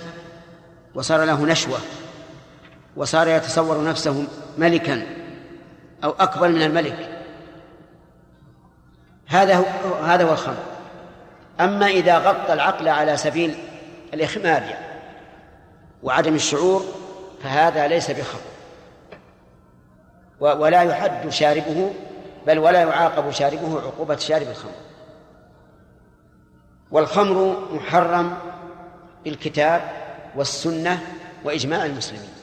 وصار 0.94 1.24
له 1.24 1.46
نشوة 1.46 1.78
وصار 2.96 3.28
يتصور 3.28 3.84
نفسه 3.84 4.24
ملكا. 4.58 5.19
أو 6.04 6.10
أكبر 6.10 6.48
من 6.48 6.62
الملك. 6.62 7.08
هذا 9.26 9.54
هو 9.56 9.94
هذا 10.04 10.24
هو 10.24 10.32
الخمر 10.32 10.64
أما 11.60 11.86
إذا 11.86 12.18
غطى 12.18 12.52
العقل 12.52 12.88
على 12.88 13.16
سبيل 13.16 13.58
الإخماد 14.14 14.62
يعني 14.62 14.86
وعدم 16.02 16.34
الشعور 16.34 16.84
فهذا 17.42 17.86
ليس 17.86 18.10
بخمر 18.10 18.40
ولا 20.40 20.82
يحد 20.82 21.28
شاربه 21.28 21.92
بل 22.46 22.58
ولا 22.58 22.80
يعاقب 22.80 23.30
شاربه 23.30 23.80
عقوبة 23.80 24.16
شارب 24.16 24.48
الخمر. 24.48 24.72
والخمر 26.90 27.68
محرم 27.72 28.38
بالكتاب 29.24 29.82
والسنة 30.36 31.00
وإجماع 31.44 31.84
المسلمين. 31.84 32.39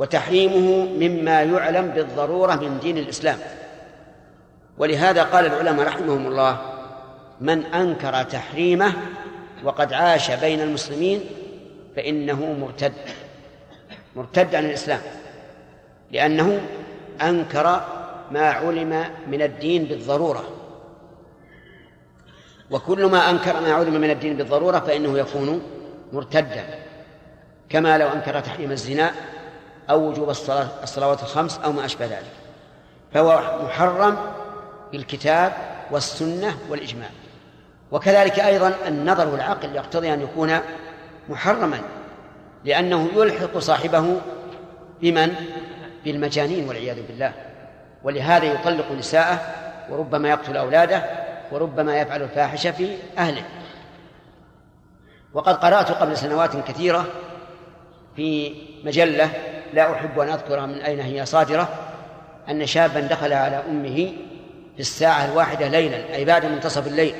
وتحريمه 0.00 0.84
مما 0.84 1.42
يعلم 1.42 1.86
بالضرورة 1.86 2.54
من 2.54 2.78
دين 2.80 2.98
الإسلام. 2.98 3.38
ولهذا 4.78 5.22
قال 5.22 5.46
العلماء 5.46 5.86
رحمهم 5.86 6.26
الله 6.26 6.58
من 7.40 7.64
أنكر 7.64 8.22
تحريمه 8.22 8.92
وقد 9.64 9.92
عاش 9.92 10.30
بين 10.30 10.60
المسلمين 10.60 11.20
فإنه 11.96 12.56
مرتد 12.60 12.92
مرتد 14.16 14.54
عن 14.54 14.64
الإسلام. 14.64 15.00
لأنه 16.12 16.60
أنكر 17.22 17.80
ما 18.30 18.50
علم 18.50 19.04
من 19.30 19.42
الدين 19.42 19.84
بالضرورة. 19.84 20.44
وكل 22.70 23.04
ما 23.04 23.30
أنكر 23.30 23.60
ما 23.60 23.72
علم 23.72 24.00
من 24.00 24.10
الدين 24.10 24.36
بالضرورة 24.36 24.78
فإنه 24.78 25.18
يكون 25.18 25.62
مرتدا. 26.12 26.64
كما 27.68 27.98
لو 27.98 28.08
أنكر 28.08 28.40
تحريم 28.40 28.70
الزنا 28.70 29.10
أو 29.90 30.08
وجوب 30.08 30.30
الصلاة 30.30 30.68
الصلوات 30.82 31.22
الخمس 31.22 31.58
أو 31.58 31.72
ما 31.72 31.84
أشبه 31.84 32.06
ذلك. 32.06 32.32
فهو 33.14 33.58
محرم 33.64 34.16
بالكتاب 34.92 35.52
والسنة 35.90 36.58
والإجماع. 36.68 37.08
وكذلك 37.90 38.40
أيضا 38.40 38.74
النظر 38.86 39.28
والعقل 39.28 39.76
يقتضي 39.76 40.14
أن 40.14 40.20
يكون 40.20 40.58
محرما 41.28 41.80
لأنه 42.64 43.08
يلحق 43.14 43.58
صاحبه 43.58 44.20
بمن؟ 45.02 45.34
بالمجانين 46.04 46.68
والعياذ 46.68 47.06
بالله. 47.08 47.32
ولهذا 48.02 48.44
يطلق 48.44 48.92
نساءه 48.92 49.40
وربما 49.90 50.28
يقتل 50.28 50.56
أولاده 50.56 51.04
وربما 51.52 52.00
يفعل 52.00 52.22
الفاحشة 52.22 52.70
في 52.70 52.96
أهله. 53.18 53.42
وقد 55.34 55.56
قرأت 55.56 55.90
قبل 55.90 56.16
سنوات 56.16 56.56
كثيرة 56.56 57.06
في 58.16 58.54
مجلة 58.84 59.30
لا 59.74 59.92
أحب 59.92 60.18
أن 60.18 60.28
أذكر 60.28 60.66
من 60.66 60.74
أين 60.74 61.00
هي 61.00 61.26
صادرة 61.26 61.68
أن 62.48 62.66
شابا 62.66 63.00
دخل 63.00 63.32
على 63.32 63.56
أمه 63.56 64.12
في 64.74 64.80
الساعة 64.80 65.24
الواحدة 65.24 65.68
ليلا 65.68 66.14
أي 66.14 66.24
بعد 66.24 66.46
منتصف 66.46 66.86
الليل 66.86 67.14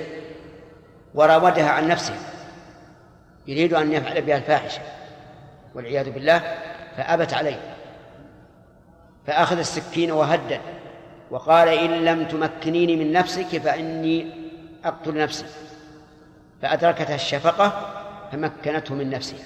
وراودها 1.15 1.71
عن 1.71 1.89
نفسه 1.89 2.15
يريد 3.47 3.75
أن 3.75 3.93
يفعل 3.93 4.23
بها 4.23 4.37
الفاحشة 4.37 4.81
والعياذ 5.75 6.11
بالله 6.11 6.43
فأبت 6.97 7.35
عليه 7.35 7.61
فأخذ 9.27 9.59
السكين 9.59 10.13
وهدد 10.13 10.61
وقال 11.31 11.69
إن 11.69 12.05
لم 12.05 12.25
تمكنيني 12.25 12.97
من 12.97 13.13
نفسك 13.13 13.59
فإني 13.59 14.31
أقتل 14.85 15.19
نفسي 15.19 15.45
فأدركتها 16.63 17.15
الشفقة 17.15 17.97
فمكنته 18.33 18.95
من 18.95 19.11
نفسها 19.11 19.45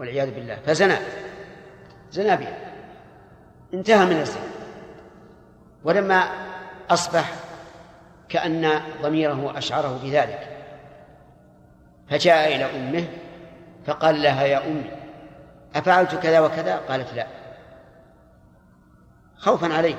والعياذ 0.00 0.30
بالله 0.30 0.58
فزنى 0.66 0.96
زنى 2.10 2.36
بها 2.36 2.58
انتهى 3.74 4.06
من 4.06 4.20
الزنا. 4.20 4.42
ولما 5.84 6.24
أصبح 6.90 7.34
كأن 8.28 8.80
ضميره 9.02 9.58
أشعره 9.58 10.00
بذلك 10.02 10.48
فجاء 12.10 12.56
إلى 12.56 12.64
أمه 12.64 13.04
فقال 13.86 14.22
لها 14.22 14.44
يا 14.44 14.66
أمي 14.66 14.90
أفعلت 15.74 16.14
كذا 16.14 16.40
وكذا؟ 16.40 16.76
قالت 16.76 17.14
لا. 17.14 17.26
خوفا 19.36 19.74
عليه 19.74 19.96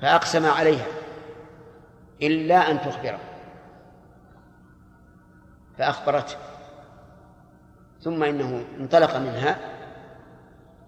فأقسم 0.00 0.46
عليها 0.46 0.86
إلا 2.22 2.70
أن 2.70 2.80
تخبره. 2.80 3.18
فأخبرته 5.78 6.36
ثم 8.00 8.22
إنه 8.22 8.64
انطلق 8.80 9.16
منها 9.16 9.58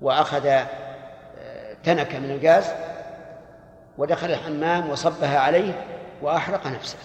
وأخذ 0.05 0.47
آه، 0.47 0.66
تنك 1.85 2.14
من 2.14 2.31
الغاز 2.31 2.64
ودخل 3.98 4.31
الحمام 4.31 4.90
وصبها 4.90 5.39
عليه 5.39 5.85
وأحرق 6.22 6.66
نفسه 6.66 6.98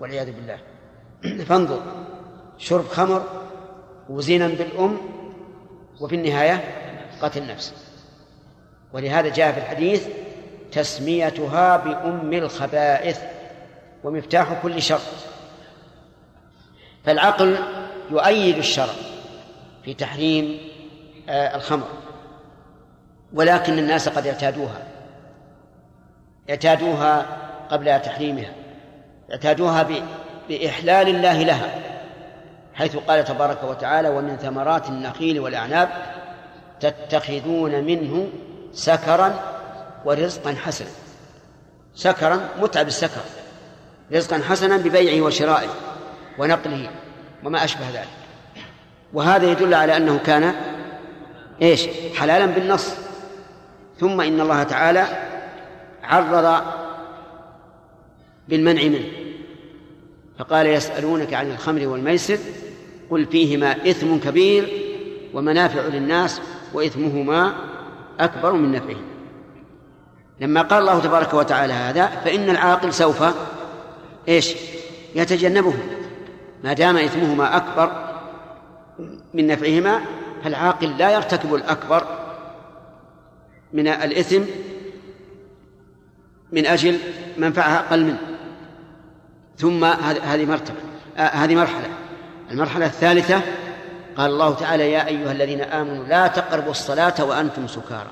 والعياذ 0.00 0.32
بالله. 0.32 0.58
فانظر 1.48 1.82
شرب 2.58 2.88
خمر 2.88 3.24
وزنا 4.08 4.48
بالأم 4.48 4.98
وفي 6.00 6.14
النهاية 6.14 6.60
قتل 7.22 7.46
نفس 7.46 7.74
ولهذا 8.92 9.28
جاء 9.28 9.52
في 9.52 9.58
الحديث 9.58 10.06
تسميتها 10.72 11.76
بأم 11.76 12.32
الخبائث 12.32 13.20
ومفتاح 14.04 14.62
كل 14.62 14.82
شر. 14.82 15.00
فالعقل 17.04 17.58
يؤيد 18.10 18.58
الشرع 18.58 18.94
في 19.84 19.94
تحريم 19.94 20.58
آه، 21.28 21.56
الخمر. 21.56 21.86
ولكن 23.34 23.78
الناس 23.78 24.08
قد 24.08 24.26
اعتادوها. 24.26 24.82
اعتادوها 26.50 27.26
قبل 27.70 28.00
تحريمها. 28.00 28.52
اعتادوها 29.30 29.86
بإحلال 30.48 31.08
الله 31.08 31.42
لها 31.42 31.78
حيث 32.74 32.96
قال 32.96 33.24
تبارك 33.24 33.64
وتعالى 33.64 34.08
ومن 34.08 34.36
ثمرات 34.36 34.88
النخيل 34.88 35.40
والأعناب 35.40 35.88
تتخذون 36.80 37.84
منه 37.84 38.28
سكرا 38.72 39.34
ورزقا 40.04 40.54
حسنا. 40.64 40.88
سكرا 41.94 42.48
متعب 42.60 42.86
السكر. 42.86 43.20
رزقا 44.12 44.42
حسنا 44.48 44.76
ببيعه 44.76 45.24
وشرائه 45.26 45.68
ونقله 46.38 46.90
وما 47.44 47.64
أشبه 47.64 47.90
ذلك. 47.90 48.08
وهذا 49.12 49.50
يدل 49.50 49.74
على 49.74 49.96
أنه 49.96 50.18
كان 50.18 50.54
إيش؟ 51.62 51.88
حلالا 52.18 52.46
بالنص. 52.46 52.94
ثم 54.00 54.20
إن 54.20 54.40
الله 54.40 54.62
تعالى 54.62 55.06
عرض 56.02 56.62
بالمنع 58.48 58.82
منه. 58.82 59.08
فقال 60.38 60.66
يسألونك 60.66 61.34
عن 61.34 61.50
الخمر 61.50 61.86
والميسر 61.86 62.38
قل 63.10 63.26
فيهما 63.26 63.72
إثم 63.90 64.16
كبير 64.16 64.68
ومنافع 65.34 65.80
للناس 65.80 66.40
وإثمهما 66.74 67.54
أكبر 68.20 68.52
من 68.52 68.72
نفعهما. 68.72 69.12
لما 70.40 70.62
قال 70.62 70.80
الله 70.80 71.00
تبارك 71.00 71.34
وتعالى 71.34 71.72
هذا 71.72 72.06
فإن 72.06 72.50
العاقل 72.50 72.92
سوف 72.92 73.24
إيش؟ 74.28 74.54
يتجنبه. 75.14 75.74
ما 76.64 76.72
دام 76.72 76.96
إثمهما 76.96 77.56
أكبر 77.56 78.12
من 79.34 79.46
نفعهما 79.46 80.00
فالعاقل 80.44 80.98
لا 80.98 81.10
يرتكب 81.10 81.54
الأكبر 81.54 82.21
من 83.72 83.88
الإثم 83.88 84.42
من 86.52 86.66
أجل 86.66 86.98
منفعة 87.38 87.78
أقل 87.78 88.04
منه. 88.04 88.18
ثم 89.56 89.84
هذه 89.84 90.44
مرتبة 90.44 90.76
آه، 91.16 91.20
هذه 91.20 91.54
مرحلة. 91.54 91.88
المرحلة 92.50 92.86
الثالثة 92.86 93.40
قال 94.16 94.30
الله 94.30 94.54
تعالى 94.54 94.92
يا 94.92 95.06
أيها 95.06 95.32
الذين 95.32 95.60
آمنوا 95.60 96.04
لا 96.04 96.26
تقربوا 96.26 96.70
الصلاة 96.70 97.24
وأنتم 97.24 97.66
سكارى 97.66 98.10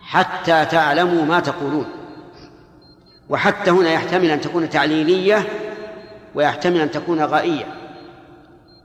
حتى 0.00 0.64
تعلموا 0.64 1.24
ما 1.24 1.40
تقولون. 1.40 1.86
وحتى 3.28 3.70
هنا 3.70 3.92
يحتمل 3.92 4.30
أن 4.30 4.40
تكون 4.40 4.70
تعليلية 4.70 5.46
ويحتمل 6.34 6.80
أن 6.80 6.90
تكون 6.90 7.24
غائية. 7.24 7.66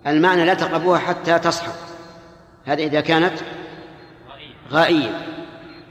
المعنى 0.08 0.46
لا 0.46 0.54
تقربوها 0.54 1.00
حتى 1.00 1.40
تصحوا 1.40 1.74
هذا 2.66 2.84
إذا 2.84 3.02
كانت 3.02 3.34
غائية. 4.72 5.39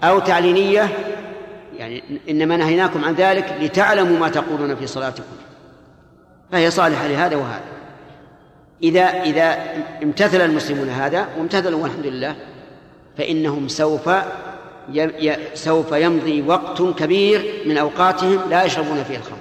أو 0.04 0.18
تعليلية 0.18 0.88
يعني 1.76 2.20
إنما 2.28 2.56
نهيناكم 2.56 3.04
عن 3.04 3.14
ذلك 3.14 3.56
لتعلموا 3.60 4.18
ما 4.18 4.28
تقولون 4.28 4.76
في 4.76 4.86
صلاتكم. 4.86 5.36
فهي 6.52 6.70
صالحة 6.70 7.06
لهذا 7.06 7.36
وهذا. 7.36 7.64
إذا 8.82 9.04
إذا 9.22 9.58
امتثل 10.02 10.40
المسلمون 10.40 10.88
هذا 10.88 11.28
وامتثلوا 11.38 11.82
والحمد 11.82 12.06
لله 12.06 12.36
فإنهم 13.18 13.68
سوف 13.68 14.10
سوف 15.54 15.92
يمضي 15.92 16.42
وقت 16.42 16.82
كبير 16.82 17.62
من 17.66 17.78
أوقاتهم 17.78 18.40
لا 18.50 18.64
يشربون 18.64 19.04
فيه 19.04 19.16
الخمر. 19.16 19.38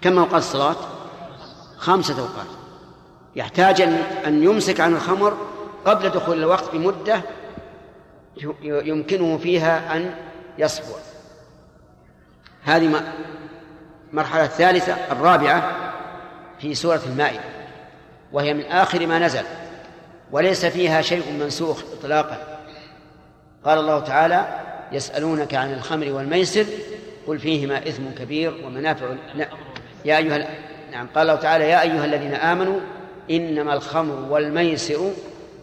كم 0.00 0.18
أوقات 0.18 0.42
الصلاة؟ 0.42 0.76
خمسة 1.78 2.20
أوقات. 2.20 2.46
يحتاج 3.36 3.80
أن 4.26 4.42
يمسك 4.42 4.80
عن 4.80 4.94
الخمر 4.94 5.36
قبل 5.84 6.08
دخول 6.08 6.38
الوقت 6.38 6.72
بمدة 6.72 7.22
يمكنه 8.62 9.38
فيها 9.38 9.96
أن 9.96 10.14
يصفو 10.58 10.94
هذه 12.64 13.02
المرحلة 14.12 14.44
الثالثة 14.44 14.94
الرابعة 15.12 15.72
في 16.60 16.74
سورة 16.74 17.00
المائدة 17.06 17.40
وهي 18.32 18.54
من 18.54 18.64
آخر 18.64 19.06
ما 19.06 19.18
نزل 19.18 19.44
وليس 20.32 20.66
فيها 20.66 21.02
شيء 21.02 21.32
منسوخ 21.40 21.82
إطلاقا. 21.98 22.58
قال 23.64 23.78
الله 23.78 24.00
تعالى 24.00 24.48
يسألونك 24.92 25.54
عن 25.54 25.72
الخمر 25.72 26.12
والميسر 26.12 26.66
قل 27.26 27.38
فيهما 27.38 27.78
إثم 27.78 28.02
كبير 28.18 28.54
ومنافع 28.64 29.06
يا 30.04 30.18
أيها 30.18 30.48
نعم 30.92 31.06
قال 31.14 31.30
الله 31.30 31.40
تعالى 31.40 31.68
يا 31.68 31.82
أيها 31.82 32.04
الذين 32.04 32.34
آمنوا 32.34 32.80
إنما 33.30 33.74
الخمر 33.74 34.32
والميسر 34.32 35.10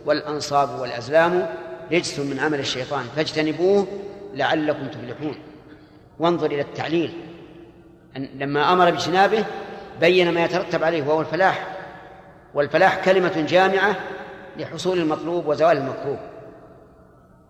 والأنصاب 0.05 0.79
والأزلام 0.79 1.47
رجس 1.91 2.19
من 2.19 2.39
عمل 2.39 2.59
الشيطان 2.59 3.05
فاجتنبوه 3.15 3.87
لعلكم 4.33 4.87
تفلحون. 4.87 5.35
وانظر 6.19 6.45
إلى 6.45 6.61
التعليل. 6.61 7.13
لما 8.15 8.73
أمر 8.73 8.91
باجتنابه 8.91 9.45
بين 9.99 10.31
ما 10.31 10.43
يترتب 10.43 10.83
عليه 10.83 11.03
وهو 11.03 11.21
الفلاح. 11.21 11.67
والفلاح 12.53 13.05
كلمة 13.05 13.45
جامعة 13.49 13.95
لحصول 14.57 14.99
المطلوب 14.99 15.47
وزوال 15.47 15.77
المكروه. 15.77 16.19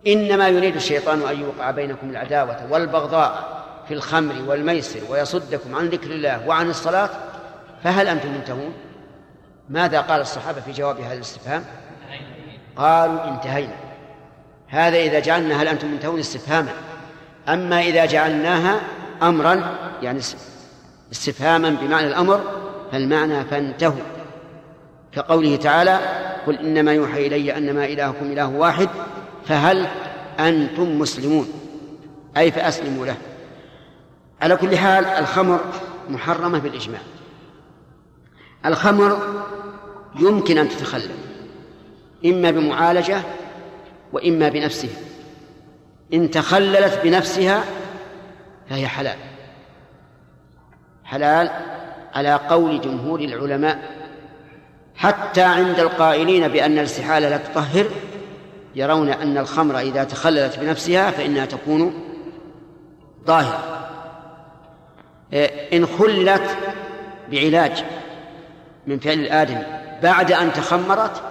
إنما 0.07 0.47
يريد 0.47 0.75
الشيطان 0.75 1.21
أن 1.21 1.39
يوقع 1.39 1.71
بينكم 1.71 2.09
العداوة 2.09 2.71
والبغضاء 2.71 3.55
في 3.87 3.93
الخمر 3.93 4.35
والميسر 4.47 4.99
ويصدكم 5.09 5.75
عن 5.75 5.87
ذكر 5.87 6.11
الله 6.11 6.47
وعن 6.47 6.69
الصلاة 6.69 7.09
فهل 7.83 8.07
أنتم 8.07 8.31
منتهون؟ 8.31 8.73
ماذا 9.69 10.01
قال 10.01 10.21
الصحابة 10.21 10.61
في 10.61 10.71
جواب 10.71 10.99
هذا 10.99 11.13
الاستفهام؟ 11.13 11.63
قالوا 12.75 13.27
انتهينا. 13.27 13.84
هذا 14.67 14.97
إذا 14.97 15.19
جعلنا 15.19 15.61
هل 15.61 15.67
أنتم 15.67 15.91
منتهون 15.91 16.19
استفهاما. 16.19 16.71
أما 17.49 17.81
إذا 17.81 18.05
جعلناها 18.05 18.79
أمرا 19.21 19.77
يعني 20.01 20.19
استفهاما 21.11 21.69
بمعنى 21.69 22.07
الأمر 22.07 22.43
فالمعنى 22.91 23.45
فانتهوا. 23.45 24.03
كقوله 25.11 25.55
تعالى 25.55 25.99
قل 26.47 26.55
إنما 26.55 26.93
يوحى 26.93 27.27
إلي 27.27 27.57
أنما 27.57 27.85
إلهكم 27.85 28.25
إله 28.25 28.47
واحد 28.47 28.89
فهل 29.45 29.87
أنتم 30.39 30.99
مسلمون؟ 30.99 31.47
أي 32.37 32.51
فأسلموا 32.51 33.05
له. 33.05 33.17
على 34.41 34.55
كل 34.55 34.77
حال 34.77 35.05
الخمر 35.05 35.59
محرمة 36.09 36.59
بالإجماع. 36.59 36.99
الخمر 38.65 39.19
يمكن 40.19 40.57
أن 40.57 40.69
تتخلل 40.69 41.11
إما 42.25 42.51
بمعالجة 42.51 43.21
وإما 44.15 44.49
بنفسها 44.49 44.97
إن 46.13 46.31
تخللت 46.31 46.99
بنفسها 47.03 47.63
فهي 48.69 48.87
حلال. 48.87 49.17
حلال 51.03 51.49
على 52.13 52.33
قول 52.33 52.81
جمهور 52.81 53.19
العلماء. 53.19 53.79
حتى 54.95 55.41
عند 55.41 55.79
القائلين 55.79 56.47
بأن 56.47 56.71
الاستحالة 56.71 57.29
لا 57.29 57.37
تطهر 57.37 57.85
يرون 58.75 59.09
أن 59.09 59.37
الخمر 59.37 59.79
إذا 59.79 60.03
تخللت 60.03 60.59
بنفسها 60.59 61.11
فإنها 61.11 61.45
تكون 61.45 61.93
ظاهرة 63.25 63.89
إن 65.73 65.85
خلت 65.85 66.57
بعلاج 67.31 67.83
من 68.87 68.99
فعل 68.99 69.19
الآدمي 69.19 69.65
بعد 70.03 70.31
أن 70.31 70.53
تخمرت 70.53 71.21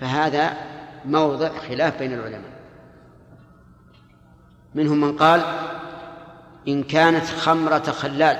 فهذا 0.00 0.67
موضع 1.08 1.48
خلاف 1.68 1.98
بين 1.98 2.12
العلماء 2.12 2.58
منهم 4.74 5.00
من 5.00 5.16
قال 5.16 5.42
إن 6.68 6.82
كانت 6.82 7.24
خمرة 7.24 7.78
خلال 7.78 8.36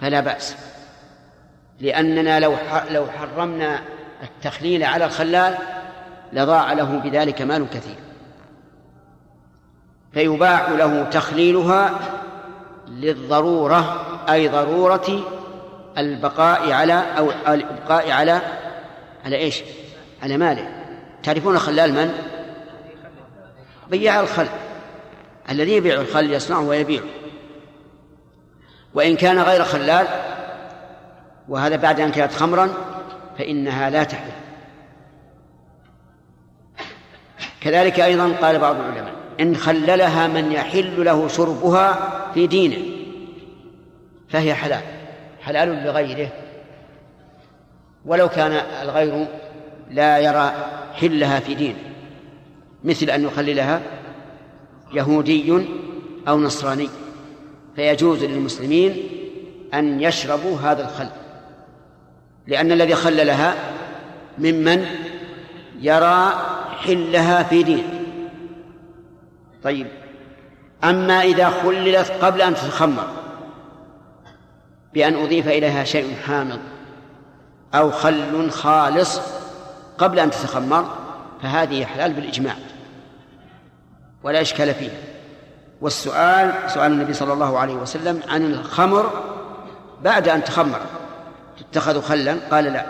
فلا 0.00 0.20
بأس 0.20 0.56
لأننا 1.80 2.40
لو 2.40 2.54
لو 2.90 3.06
حرمنا 3.06 3.82
التخليل 4.22 4.84
على 4.84 5.04
الخلال 5.04 5.54
لضاع 6.32 6.72
له 6.72 6.98
بذلك 6.98 7.42
مال 7.42 7.70
كثير 7.70 7.96
فيباح 10.12 10.68
له 10.68 11.04
تخليلها 11.04 11.98
للضرورة 12.88 14.06
أي 14.30 14.48
ضرورة 14.48 15.20
البقاء 15.98 16.72
على 16.72 17.02
أو 17.18 17.30
الإبقاء 17.48 18.10
على 18.10 18.40
على 19.24 19.36
إيش؟ 19.36 19.62
على 20.26 20.36
ماله. 20.36 20.68
تعرفون 21.22 21.58
خلال 21.58 21.92
من؟ 21.92 22.12
بياع 23.90 24.20
الخل. 24.20 24.46
الذي 25.50 25.76
يبيع 25.76 26.00
الخل 26.00 26.32
يصنعه 26.32 26.60
ويبيعه 26.60 27.04
وإن 28.94 29.16
كان 29.16 29.38
غير 29.38 29.64
خلال 29.64 30.06
وهذا 31.48 31.76
بعد 31.76 32.00
أن 32.00 32.10
كانت 32.10 32.32
خمرا 32.32 32.68
فإنها 33.38 33.90
لا 33.90 34.04
تحل. 34.04 34.30
كذلك 37.60 38.00
أيضا 38.00 38.32
قال 38.32 38.58
بعض 38.58 38.76
العلماء 38.76 39.14
إن 39.40 39.56
خللها 39.56 40.26
من 40.26 40.52
يحل 40.52 41.04
له 41.04 41.28
شربها 41.28 42.12
في 42.34 42.46
دينه 42.46 42.82
فهي 44.28 44.54
حلال. 44.54 44.82
حلال 45.40 45.84
لغيره. 45.84 46.28
ولو 48.06 48.28
كان 48.28 48.52
الغير 48.82 49.26
لا 49.90 50.18
يرى 50.18 50.52
حلها 50.94 51.40
في 51.40 51.54
دينه 51.54 51.78
مثل 52.84 53.10
أن 53.10 53.24
يخللها 53.24 53.82
يهودي 54.92 55.66
أو 56.28 56.40
نصراني. 56.40 56.88
فيجوز 57.76 58.24
للمسلمين 58.24 59.08
أن 59.74 60.00
يشربوا 60.00 60.58
هذا 60.58 60.84
الخل 60.84 61.08
لأن 62.46 62.72
الذي 62.72 62.94
خللها 62.94 63.54
ممن 64.38 64.86
يرى 65.80 66.32
حلها 66.84 67.42
في 67.42 67.62
دينه 67.62 68.00
طيب 69.62 69.86
أما 70.84 71.22
إذا 71.22 71.50
خللت 71.50 72.10
قبل 72.10 72.42
أن 72.42 72.54
تتخمر 72.54 73.06
بأن 74.94 75.14
أضيف 75.14 75.48
إليها 75.48 75.84
شيء 75.84 76.16
حامض 76.26 76.58
أو 77.74 77.90
خل 77.90 78.50
خالص 78.50 79.20
قبل 79.98 80.18
أن 80.18 80.30
تتخمر 80.30 80.96
فهذه 81.42 81.84
حلال 81.84 82.12
بالإجماع 82.12 82.54
ولا 84.22 84.40
إشكال 84.40 84.74
فيه. 84.74 84.90
والسؤال 85.80 86.70
سؤال 86.70 86.92
النبي 86.92 87.12
صلى 87.12 87.32
الله 87.32 87.58
عليه 87.58 87.74
وسلم 87.74 88.22
عن 88.28 88.52
الخمر 88.52 89.10
بعد 90.02 90.28
أن 90.28 90.44
تخمر. 90.44 90.80
تتخذ 91.72 92.02
خلا؟ 92.02 92.36
قال 92.50 92.64
لا. 92.64 92.86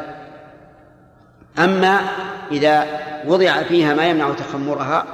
أما 1.59 2.01
إذا 2.51 2.87
وضع 3.27 3.63
فيها 3.63 3.95
ما 3.95 4.07
يمنع 4.07 4.33
تخمرها 4.33 5.05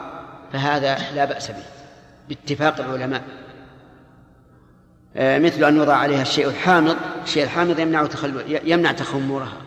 فهذا 0.52 0.98
لا 1.14 1.24
بأس 1.24 1.50
به 1.50 1.64
باتفاق 2.28 2.80
العلماء. 2.80 3.22
آه، 5.16 5.38
مثل 5.38 5.64
أن 5.64 5.76
يوضع 5.76 5.96
عليها 5.96 6.22
الشيء 6.22 6.48
الحامض 6.48 6.96
الشيء 7.24 7.44
الحامض 7.44 7.78
يمنع. 7.78 8.08
يمنع 8.64 8.92
تخمرها. 8.92 9.61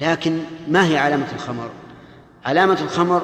لكن 0.00 0.40
ما 0.68 0.86
هي 0.86 0.98
علامة 0.98 1.32
الخمر؟ 1.32 1.70
علامة 2.44 2.80
الخمر 2.80 3.22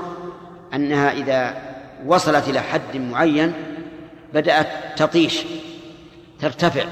أنها 0.75 1.13
إذا 1.13 1.73
وصلت 2.07 2.49
إلى 2.49 2.61
حد 2.61 2.97
معين 2.97 3.53
بدأت 4.35 4.99
تطيش 4.99 5.45
ترتفع 6.41 6.85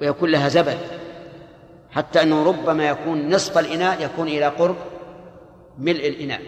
ويكون 0.00 0.30
لها 0.30 0.48
زبد 0.48 0.78
حتى 1.90 2.22
أنه 2.22 2.44
ربما 2.44 2.88
يكون 2.88 3.34
نصف 3.34 3.58
الإناء 3.58 4.04
يكون 4.04 4.28
إلى 4.28 4.46
قرب 4.46 4.76
ملء 5.78 6.08
الإناء 6.08 6.40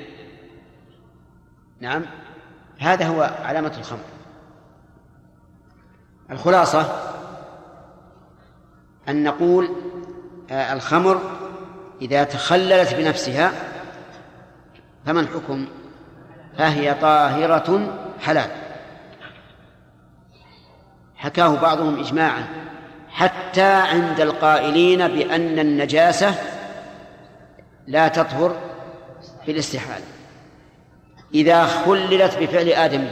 نعم 1.81 2.02
هذا 2.78 3.06
هو 3.06 3.22
علامة 3.43 3.72
الخمر 3.78 4.05
الخلاصة 6.31 7.10
أن 9.09 9.24
نقول 9.24 9.68
آه، 10.51 10.72
الخمر 10.72 11.20
إذا 12.05 12.24
تخللت 12.24 12.94
بنفسها 12.94 13.52
فما 15.06 15.20
الحكم 15.20 15.66
فهي 16.59 16.94
طاهرة 16.94 17.97
حلال. 18.20 18.51
حكاه 21.16 21.56
بعضهم 21.56 22.01
إجماعا 22.01 22.47
حتى 23.09 23.72
عند 23.72 24.20
القائلين 24.20 25.09
بأن 25.09 25.59
النجاسة 25.59 26.35
لا 27.86 28.09
تطهر 28.09 28.56
بالاستحالة. 29.47 30.05
إذا 31.35 31.64
خللت 31.64 32.39
بفعل 32.39 32.68
آدم 32.68 33.05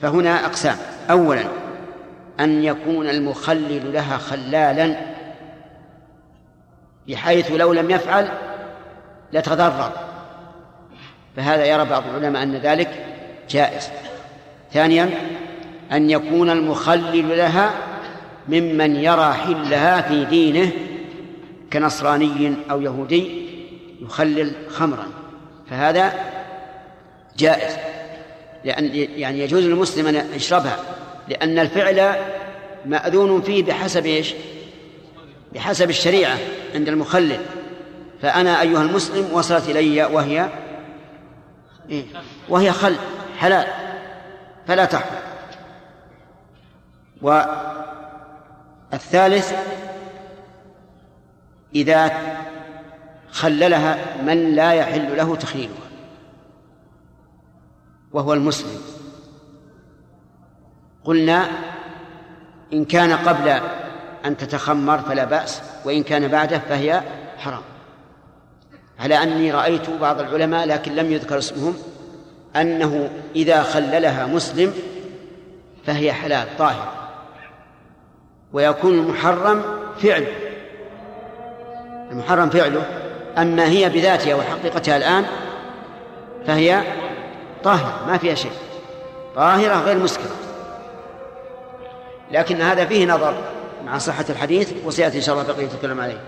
فهنا 0.00 0.46
أقسام. 0.46 0.76
أولا 1.10 1.44
أن 2.40 2.64
يكون 2.64 3.08
المخلل 3.08 3.92
لها 3.92 4.18
خلالا 4.18 5.11
بحيث 7.08 7.50
لو 7.50 7.72
لم 7.72 7.90
يفعل 7.90 8.28
لتضرر. 9.32 9.92
فهذا 11.36 11.64
يرى 11.64 11.84
بعض 11.84 12.02
العلماء 12.06 12.42
أن 12.42 12.56
ذلك 12.56 13.06
جائز. 13.50 13.88
ثانيا 14.72 15.10
أن 15.92 16.10
يكون 16.10 16.50
المخلل 16.50 17.38
لها 17.38 17.70
ممن 18.48 18.96
يرى 18.96 19.32
حلها 19.32 20.00
في 20.00 20.24
دينه 20.24 20.70
كنصراني 21.72 22.54
أو 22.70 22.80
يهودي 22.80 23.46
يخلل 24.00 24.52
خمرا. 24.68 25.06
فهذا 25.70 26.12
جائز. 27.38 27.76
لأن 28.64 28.90
يعني 28.94 29.40
يجوز 29.40 29.66
للمسلم 29.66 30.06
أن 30.06 30.26
يشربها 30.34 30.78
لأن 31.28 31.58
الفعل 31.58 32.14
مأذون 32.86 33.42
فيه 33.42 33.64
بحسب 33.64 34.06
إيش؟ 34.06 34.34
بحسب 35.54 35.90
الشريعة 35.90 36.38
عند 36.74 36.88
المخلل. 36.88 37.40
فأنا 38.22 38.60
أيها 38.60 38.82
المسلم 38.82 39.28
وصلت 39.32 39.68
إلي 39.68 40.04
وهي 40.04 40.48
إيه؟ 41.90 42.04
وهي 42.48 42.72
خل 42.72 42.96
حلال. 43.38 43.66
فلا 44.66 44.84
تحرم. 44.84 45.22
والثالث 48.92 49.52
إذا 51.74 52.12
خللها 53.30 54.22
من 54.22 54.54
لا 54.54 54.72
يحل 54.72 55.16
له 55.16 55.36
تخليلها 55.36 55.88
وهو 58.12 58.32
المسلم. 58.32 58.80
قلنا 61.04 61.48
إن 62.72 62.84
كان 62.84 63.12
قبل 63.12 63.60
أن 64.24 64.36
تتخمر 64.36 64.98
فلا 64.98 65.24
بأس 65.24 65.62
وإن 65.84 66.02
كان 66.02 66.28
بعده 66.28 66.58
فهي 66.58 67.02
حرام. 67.38 67.62
على 69.00 69.22
أني 69.22 69.52
رأيت 69.52 69.90
بعض 69.90 70.20
العلماء 70.20 70.66
لكن 70.66 70.94
لم 70.94 71.12
يذكر 71.12 71.38
اسمهم 71.38 71.74
أنه 72.56 73.10
إذا 73.36 73.62
خللها 73.62 74.26
مسلم 74.26 74.74
فهي 75.86 76.12
حلال 76.12 76.48
طاهرة 76.58 76.92
ويكون 78.52 78.98
المحرم 78.98 79.62
فعل 80.02 80.26
المحرم 82.10 82.50
فعله. 82.50 82.82
أما 83.38 83.68
هي 83.68 83.88
بذاتها 83.88 84.34
وحقيقتها 84.34 84.96
الآن 84.96 85.24
فهي 86.46 86.82
طاهرة 87.64 88.06
ما 88.06 88.18
فيها 88.18 88.34
شيء. 88.34 88.52
طاهرة 89.36 89.74
غير 89.74 89.98
مسكرة. 89.98 90.36
لكن 92.30 92.60
هذا 92.60 92.84
فيه 92.84 93.06
نظر. 93.06 93.34
مع 93.84 93.98
صحة 93.98 94.24
الحديث 94.30 94.72
وسيأتي 94.84 95.16
إن 95.16 95.22
شاء 95.22 95.34
الله 95.34 95.52
بقية 95.52 95.74
الكلام 95.74 96.00
عليه 96.00 96.20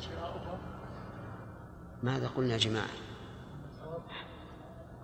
شراؤها؟ 0.00 0.58
ماذا 2.02 2.30
قلنا 2.36 2.52
يا 2.52 2.58
جماعة؟ 2.58 2.86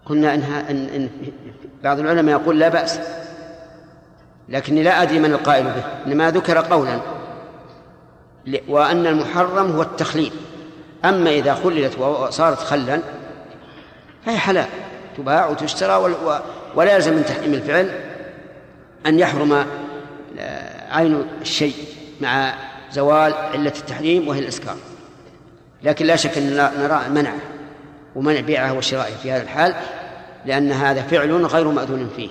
قلنا 0.04 0.34
إنها 0.34 0.70
إن, 0.70 0.88
إن 0.88 1.10
بعض 1.84 1.98
العلماء 1.98 2.40
يقول 2.40 2.58
لا 2.58 2.68
بأس 2.68 3.00
لكني 4.48 4.82
لا 4.82 5.02
أدري 5.02 5.18
من 5.18 5.32
القائل 5.32 5.64
به 5.64 5.84
إنما 6.06 6.30
ذكر 6.30 6.58
قولا 6.58 7.00
وأن 8.68 9.06
المحرم 9.06 9.70
هو 9.70 9.82
التخليل 9.82 10.32
أما 11.04 11.30
إذا 11.30 11.54
خللت 11.54 11.98
وصارت 11.98 12.58
خلا 12.58 13.00
فهي 14.26 14.38
حلال. 14.38 14.66
تباع 15.16 15.48
وتشترى 15.48 16.14
ولا 16.74 16.94
يلزم 16.94 17.14
من 17.14 17.24
تحريم 17.24 17.54
الفعل 17.54 17.90
أن 19.06 19.18
يحرم 19.18 19.66
عين 20.90 21.26
الشيء 21.40 21.74
مع 22.20 22.54
زوال 22.92 23.34
علة 23.34 23.72
التحريم 23.78 24.28
وهي 24.28 24.38
الإسكار. 24.38 24.76
لكن 25.82 26.06
لا 26.06 26.16
شك 26.16 26.38
أن 26.38 26.56
نرى 26.56 27.08
منعه 27.08 27.38
ومنع 28.14 28.40
بيعه 28.40 28.72
وشرائه 28.72 29.14
في 29.14 29.32
هذا 29.32 29.42
الحال 29.42 29.74
لأن 30.46 30.72
هذا 30.72 31.02
فعل 31.02 31.46
غير 31.46 31.68
مأذون 31.68 32.10
فيه. 32.16 32.28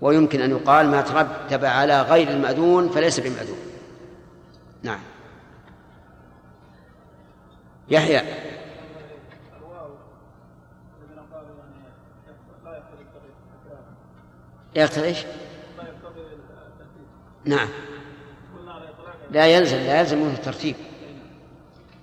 ويمكن 0.00 0.40
أن 0.40 0.50
يقال 0.50 0.86
ما 0.86 1.00
ترتب 1.00 1.64
على 1.64 2.02
غير 2.02 2.28
المأذون 2.30 2.88
فليس 2.88 3.20
بمأذون. 3.20 3.58
نعم. 4.82 5.00
يحيى. 7.88 8.22
يقتضي 14.76 15.04
إيش؟ 15.04 15.18
نعم. 17.44 17.68
لا 19.30 19.46
يلزم 19.46 19.76
لا 19.76 20.00
يلزم 20.00 20.18
منه 20.18 20.34
الترتيب. 20.34 20.76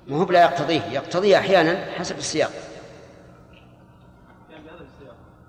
ما 0.07 0.17
هو 0.17 0.31
لا 0.31 0.41
يقتضيه 0.41 0.81
يقتضيه 0.81 1.37
أحيانا 1.37 1.91
حسب 1.91 2.17
السياق. 2.17 2.51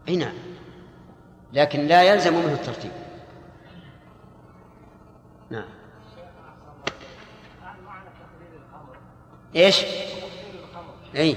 أي 0.08 0.16
نعم. 0.16 0.34
لكن 1.52 1.86
لا 1.86 2.02
يلزم 2.02 2.34
منه 2.34 2.52
الترتيب. 2.52 2.92
نعم. 5.50 5.68
إيش؟ 9.56 9.84
إي. 11.16 11.36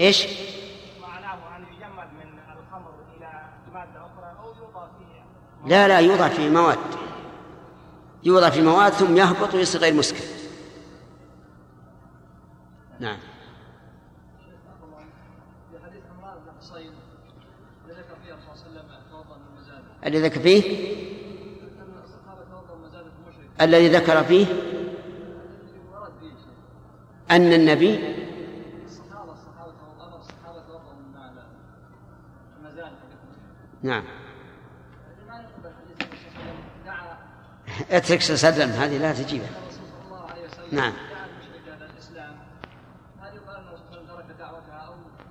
إيش؟ 0.00 0.26
معناه 1.02 1.56
ان 1.56 1.62
يجمد 1.62 2.12
من 2.12 2.38
الخمر 2.58 2.94
إلى 3.16 3.44
ماده 3.74 4.06
أخرى 4.06 4.36
أو 4.40 4.54
يوضع 4.62 4.86
فيه 4.86 5.22
لا 5.66 5.88
لا 5.88 5.98
يوضع 5.98 6.28
في 6.28 6.50
مواد 6.50 6.78
يوضع 8.24 8.50
في 8.50 8.62
مواد 8.62 8.92
ثم 8.92 9.16
يهبط 9.16 9.54
ويصير 9.54 9.80
غير 9.80 9.94
مسكر 9.94 10.24
نعم. 13.00 13.18
الذي 20.06 20.22
ذكر 20.22 20.40
فيه؟ 20.40 20.92
الذي 23.60 23.88
ذكر 23.88 24.24
فيه؟ 24.24 24.46
أن 27.30 27.52
الصحابه 30.20 30.62
توضا 33.82 34.21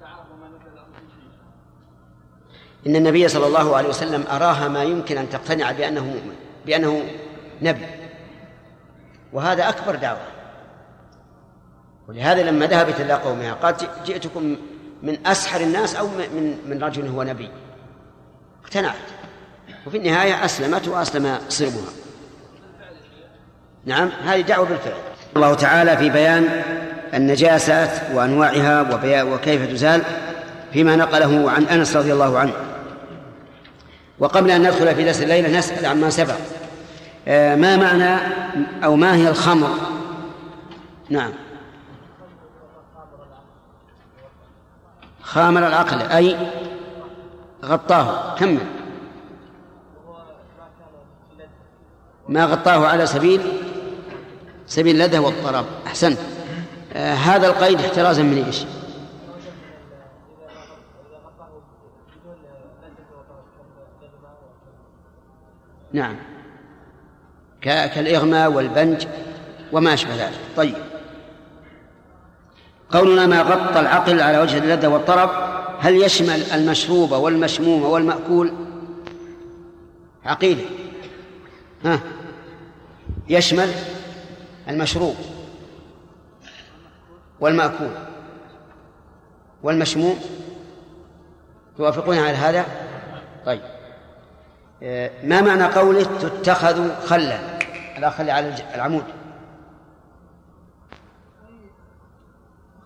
دعاه 0.01 0.26
وما 0.34 0.47
نفذ 0.47 0.76
له 0.76 0.84
في 0.84 1.05
شيء 1.13 2.88
إن 2.88 2.95
النبي 2.95 3.27
صلى 3.27 3.47
الله 3.47 3.76
عليه 3.76 3.89
وسلم 3.89 4.23
أراها 4.31 4.68
ما 4.68 4.84
يمكن 4.84 5.18
أن 5.18 5.30
تقتنع 5.30 5.72
بأنه 5.72 6.05
مؤمن 6.05 6.35
بأنه 6.65 7.03
نبي. 7.61 7.85
وهذا 9.34 9.69
أكبر 9.69 9.95
دعوة. 9.95 10.27
ولهذا 12.07 12.43
لما 12.43 12.65
ذهبت 12.65 13.01
إلى 13.01 13.13
قومها 13.13 13.53
قالت 13.53 13.89
جئتكم 14.05 14.57
من 15.03 15.27
أسحر 15.27 15.61
الناس 15.61 15.95
أو 15.95 16.07
من 16.07 16.57
من 16.65 16.84
رجل 16.84 17.07
هو 17.07 17.23
نبي. 17.23 17.49
اقتنعت. 18.63 18.95
وفي 19.88 19.97
النهاية 19.97 20.45
أسلمت 20.45 20.88
وأسلم 20.88 21.39
صرمها 21.49 22.01
نعم 23.86 24.10
هذه 24.26 24.41
دعوة 24.41 24.68
بالفعل. 24.68 24.94
الله 25.36 25.53
تعالى 25.53 25.98
في 25.98 26.10
بيان 26.10 26.64
النجاسات 27.14 27.90
وأنواعها 28.14 28.82
وكيف 29.24 29.72
تزال 29.72 30.02
فيما 30.74 30.95
نقله 30.95 31.52
عن 31.52 31.64
أنس 31.64 31.95
رضي 31.95 32.14
الله 32.14 32.40
عنه. 32.40 32.53
وقبل 34.20 34.52
أن 34.52 34.62
ندخل 34.62 34.95
في 34.95 35.03
درس 35.03 35.22
الليلة 35.22 35.58
نسأل 35.58 35.86
عما 35.86 36.10
سبق. 36.10 36.36
آه، 37.28 37.56
ما 37.56 37.78
معنى 37.78 38.18
أو 38.84 38.95
ما 38.95 39.16
هي 39.16 39.30
الخمر؟ 39.30 39.70
نعم. 41.10 41.32
خامر 45.22 45.68
العقل 45.68 46.02
أي 46.02 46.38
غطاه. 47.66 48.36
كمل. 48.36 48.58
ما 52.30 52.45
غطاه 52.45 52.88
على 52.88 53.06
سبيل؟ 53.06 53.41
سبيل 54.72 54.95
اللذة 54.95 55.19
والطرب 55.19 55.65
أحسنت. 55.88 56.18
آه 56.93 57.14
هذا 57.14 57.48
القيد 57.48 57.80
احترازا 57.80 58.23
من 58.23 58.43
إيش؟ 58.45 58.64
نعم. 65.93 66.15
كالإغماء 67.61 68.52
والبنج 68.52 69.07
وما 69.72 69.93
أشبه 69.93 70.15
ذلك. 70.15 70.39
طيب. 70.57 70.76
قولنا 72.89 73.26
ما 73.27 73.41
غطى 73.41 73.80
العقل 73.80 74.22
على 74.22 74.39
وجه 74.41 74.57
اللذة 74.57 74.88
والطرب 74.88 75.30
هل 75.80 75.95
يشمل 75.95 76.43
المشروب 76.53 77.11
والمشموم 77.11 77.84
والمأكول؟ 77.84 78.53
عقيدة. 80.26 80.64
ها. 81.85 81.99
يشمل؟ 83.30 83.72
المشروب 84.72 85.15
والمأكول 87.39 87.91
والمشموم 89.64 90.19
توافقون 91.77 92.18
على 92.18 92.38
هذا؟ 92.38 92.65
طيب. 93.45 93.61
آه، 94.84 95.11
ما 95.23 95.41
معنى 95.41 95.64
قوله 95.64 96.03
تتخذ 96.03 97.06
خلا؟ 97.06 97.39
الأخ 97.98 98.19
اللي 98.19 98.31
على 98.31 98.76
العمود. 98.76 99.03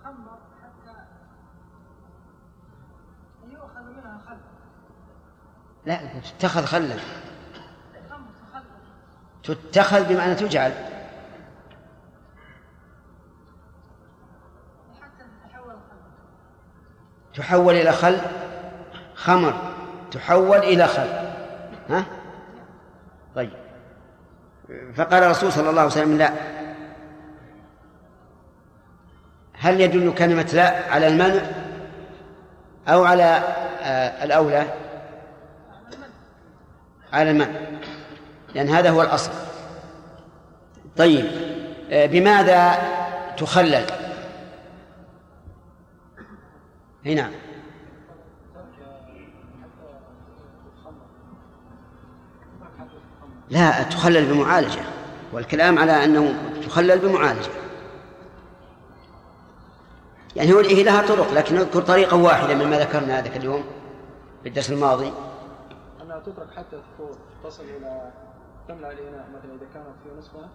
خل 0.04 0.14
لا 5.86 6.00
تتخذ 6.40 6.66
خلا. 6.66 6.96
تتخذ 9.44 10.04
بمعنى 10.04 10.36
تجعل. 10.36 10.95
تحول 17.36 17.76
إلى 17.76 17.92
خل 17.92 18.18
خمر. 19.16 19.54
تحول 20.12 20.58
إلى 20.58 20.88
خل 20.88 21.08
ها؟ 21.90 22.06
طيب. 23.36 23.50
فقال 24.96 25.24
الرسول 25.24 25.52
صلى 25.52 25.70
الله 25.70 25.82
عليه 25.82 25.92
وسلم 25.92 26.18
لا. 26.18 26.32
هل 29.54 29.82
يدل 29.82 30.14
كلمة 30.14 30.50
لا 30.54 30.92
على 30.92 31.08
المنع 31.08 31.42
أو 32.88 33.04
على 33.04 33.42
آه، 33.82 34.24
الأولى؟ 34.24 34.66
على 37.14 37.32
المنع. 37.32 37.60
لأن 38.56 38.70
هذا 38.70 38.90
هو 38.90 39.02
الأصل. 39.02 39.32
طيب. 40.98 41.26
آه، 41.92 42.06
بماذا 42.06 42.78
تخلل؟ 43.38 43.86
اي 47.06 47.16
نعم. 47.16 47.32
لا 53.50 53.84
تخلل 53.84 54.34
بمعالجة 54.34 54.82
والكلام 55.34 55.80
على 55.80 56.06
أنه 56.06 56.52
تخلل 56.62 57.00
بمعالجة. 57.00 57.50
يعني 60.36 60.54
هو 60.54 60.60
هي 60.60 60.84
لها 60.84 61.08
طرق 61.08 61.34
لكن 61.34 61.56
نذكر 61.56 61.82
طريقة 61.82 62.18
واحدة 62.18 62.56
مما 62.56 62.80
ذكرنا 62.80 63.22
ذاك 63.22 63.38
اليوم 63.38 63.64
في 64.44 64.50
الدرس 64.50 64.72
الماضي. 64.72 65.14
أنها 66.02 66.20
تترك 66.20 66.48
حتى 66.58 66.82
تصل 67.44 67.64
إلى 67.64 68.12
تملأ 68.68 68.92
الإناء 68.92 69.28
مثلا 69.30 69.56
إذا 69.56 69.68
كانت 69.74 69.96
في 70.04 70.10
نصفها 70.20 70.50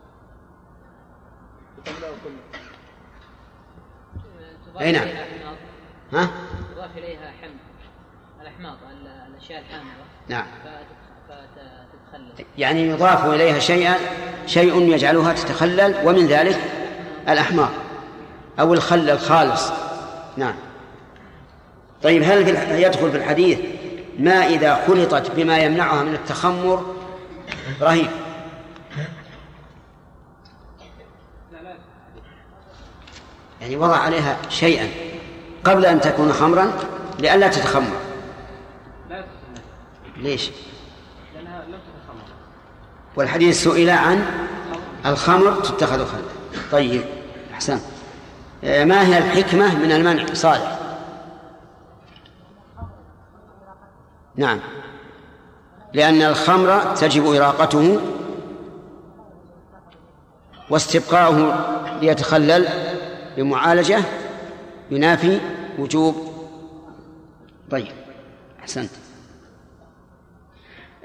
تملأه 1.85 2.12
كله. 2.24 2.60
أي 4.81 4.93
نعم. 4.93 5.09
ها؟ 6.12 6.31
تضاف 6.74 6.91
إليها 6.97 7.32
حمض 7.43 7.51
الأحماض 8.43 8.77
الأشياء 9.28 9.61
الحامضة. 9.61 9.91
نعم. 10.28 10.47
فتتخلل. 11.28 12.47
يعني 12.59 12.89
يضاف 12.89 13.27
إليها 13.27 13.59
شيئا 13.59 13.95
شيء 14.47 14.93
يجعلها 14.93 15.32
تتخلل 15.32 15.95
ومن 16.05 16.27
ذلك 16.27 16.61
الأحماض 17.28 17.70
أو 18.61 18.74
الخل 18.74 19.11
الخالص. 19.11 19.73
نعم. 20.37 20.55
طيب 22.03 22.23
هل 22.23 22.47
في 22.47 22.82
يدخل 22.82 23.11
في 23.11 23.16
الحديث 23.16 23.59
ما 24.19 24.47
إذا 24.47 24.85
خلطت 24.87 25.31
بما 25.31 25.59
يمنعها 25.59 26.03
من 26.03 26.15
التخمر؟ 26.15 26.95
رهيب. 27.81 28.11
يعني 33.61 33.77
وضع 33.77 33.97
عليها 33.97 34.37
شيئا. 34.49 35.10
قبل 35.70 35.86
أن 35.86 36.01
تكون 36.01 36.32
خمرا 36.32 36.72
لئلا 37.18 37.48
تتخمر. 37.48 37.97
ليش؟ 40.16 40.51
لأنها 41.34 41.64
لم 41.68 41.72
تتخمر 41.72 42.22
والحديث 43.16 43.64
سئل 43.64 43.90
عن 43.90 44.24
الخمر 45.06 45.55
تتخذ 45.55 46.06
خلا 46.06 46.20
طيب 46.72 47.05
أحسن 47.52 47.80
ما 48.62 49.06
هي 49.06 49.18
الحكمة 49.18 49.74
من 49.78 49.92
المنع؟ 49.92 50.26
صالح. 50.34 50.78
نعم. 54.36 54.60
لأن 55.92 56.22
الخمر 56.22 56.94
تجب 56.94 57.26
إراقته 57.26 58.01
واستبقاؤه 60.70 61.55
ليتخلل 62.01 62.68
بمعالجة 63.36 64.02
ينافي 64.90 65.40
وجوب. 65.81 66.15
طيب 67.70 67.93
أحسنت. 68.61 68.90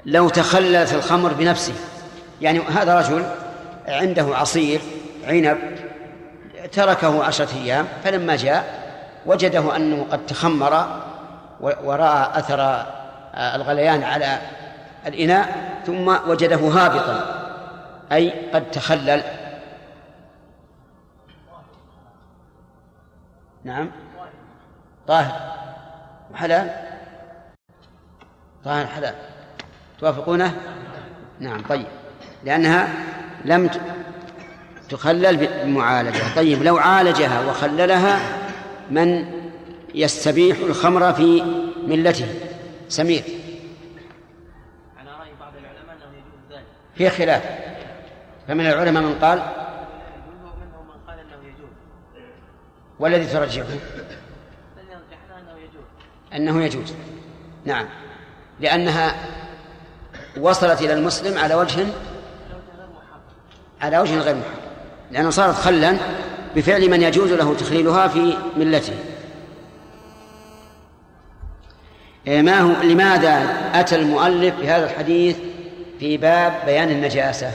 لو 0.04 0.28
تخللت 0.28 0.94
الخمر 0.94 1.32
بنفسه 1.32 1.74
يعني 2.40 2.60
هذا 2.60 2.98
رجل 2.98 3.26
عنده 3.88 4.36
عصير 4.36 4.80
عنب 5.24 5.58
تركه 6.72 7.24
عشرة 7.24 7.48
أيام 7.54 7.86
فلما 8.04 8.36
جاء 8.36 8.86
وجده 9.26 9.76
أنه 9.76 10.06
قد 10.10 10.26
تخمر 10.26 11.02
ورأى 11.60 12.38
أثر 12.38 12.86
الغليان 13.34 14.02
على 14.02 14.38
الإناء 15.06 15.76
ثم 15.86 16.08
وجده 16.28 16.56
هابطا 16.56 17.42
أي 18.12 18.50
قد 18.50 18.70
تخلل. 18.70 19.22
نعم. 23.64 23.90
طاهر. 25.08 25.32
وحلال 26.32 26.70
طاهر 28.64 28.86
حلال. 28.86 29.14
توافقونه؟ 30.00 30.56
نعم 31.40 31.62
طيب. 31.62 31.86
لأنها 32.44 32.88
لم 33.44 33.70
تخلل 34.88 35.36
بالمعالجة 35.36 36.34
طيب 36.36 36.62
لو 36.62 36.76
عالجها 36.76 37.50
وخللها 37.50 38.18
من 38.90 39.26
يستبيح 39.94 40.58
الخمر 40.58 41.12
في 41.12 41.42
ملته؟ 41.86 42.28
سمير. 42.88 43.22
على 44.98 45.10
رأي 45.10 45.30
بعض 45.40 45.52
العلماء 45.56 45.96
أنه 45.96 46.16
يجوز 46.16 46.58
ذلك. 46.58 46.66
في 46.94 47.10
خلاف. 47.10 47.42
فمن 48.48 48.66
العلماء 48.66 49.02
من 49.02 49.18
قال؟ 49.18 49.42
والذي 52.98 53.26
ترجحه 53.26 53.66
الذي 53.66 54.94
رجحنا 54.94 55.38
أنه 55.40 55.58
يجوز 55.58 55.84
أنه 56.36 56.64
يجوز. 56.64 56.94
نعم. 57.64 57.86
لأنها 58.60 59.14
وصلت 60.40 60.82
إلى 60.82 60.92
المسلم 60.92 61.38
على 61.38 61.54
وجه 61.54 61.86
على 63.80 63.98
وجه 63.98 64.18
غير 64.18 64.34
محرم. 64.34 64.66
لأنها 65.12 65.30
صارت 65.30 65.54
خلا 65.54 65.96
بفعل 66.56 66.90
من 66.90 67.02
يجوز 67.02 67.32
له 67.32 67.54
تخليلها 67.54 68.08
في 68.08 68.36
ملته. 68.56 68.94
إيه، 72.26 72.42
ما 72.42 72.60
هو 72.60 72.82
لماذا 72.82 73.56
أتى 73.74 73.96
المؤلف 73.96 74.54
بهذا 74.54 74.84
الحديث 74.84 75.36
في 75.98 76.16
باب 76.16 76.62
بيان 76.66 76.90
النجاسة؟ 76.90 77.50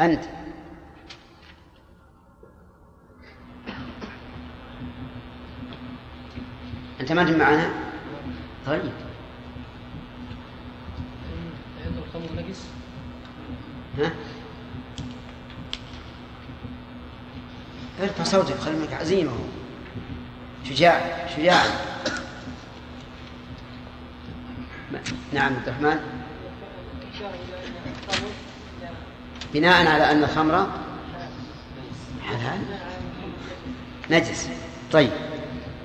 أنت 0.00 0.20
أنت 7.00 7.12
ما 7.12 7.22
أنت 7.22 7.30
معنا؟ 7.30 7.70
طيب. 8.66 8.92
عند 11.86 11.96
الخمر 12.06 12.42
نجس 12.42 12.66
ها؟ 13.98 14.12
ارفع 18.02 18.24
صوتك 18.24 18.58
خلي 18.58 18.76
منك 18.76 18.92
عزيمة. 18.92 19.32
شجاع 20.64 21.26
شجاع. 21.36 21.62
نعم 25.32 25.54
عبد 25.54 25.68
الرحمن. 25.68 26.00
بناء 29.54 29.86
على 29.86 30.10
أن 30.10 30.22
الخمر 30.24 30.66
حلال. 32.22 32.60
نجس. 34.10 34.48
طيب. 34.92 35.10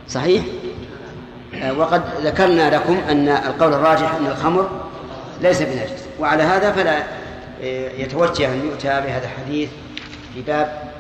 صحيح؟ 0.08 0.46
وقد 1.70 2.02
ذكرنا 2.22 2.76
لكم 2.76 3.02
أن 3.10 3.30
القول 3.30 3.74
الراجح 3.74 4.14
أن 4.14 4.28
الخمر 4.28 4.90
ليس 5.42 5.62
بنجس 5.62 6.06
وعلى 6.20 6.44
هذا 6.44 6.72
فلا 6.72 6.98
آه، 7.64 7.92
يتوجه 7.92 8.54
أن 8.54 8.66
يؤتى 8.66 8.88
بهذا 8.88 9.26
الحديث 9.26 9.70
في 10.34 10.42
باب 10.42 10.92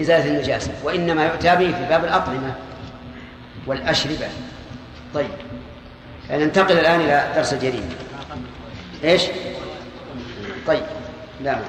إزالة 0.00 0.26
النجاسة 0.26 0.72
وإنما 0.84 1.26
يؤتى 1.26 1.56
به 1.56 1.72
في 1.72 1.88
باب 1.88 2.04
الأطعمة 2.04 2.54
والأشربة 3.66 4.28
طيب 5.14 5.30
ننتقل 6.30 6.78
الآن 6.78 7.00
إلى 7.00 7.32
درس 7.36 7.52
الجريمة 7.52 7.94
إيش؟ 9.04 9.22
طيب 10.66 10.82
لا 11.44 11.54
ما. 11.54 11.64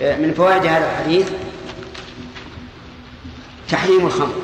من 0.00 0.34
فوائد 0.36 0.66
هذا 0.66 0.90
الحديث 0.90 1.30
تحريم 3.68 4.06
الخمر. 4.06 4.34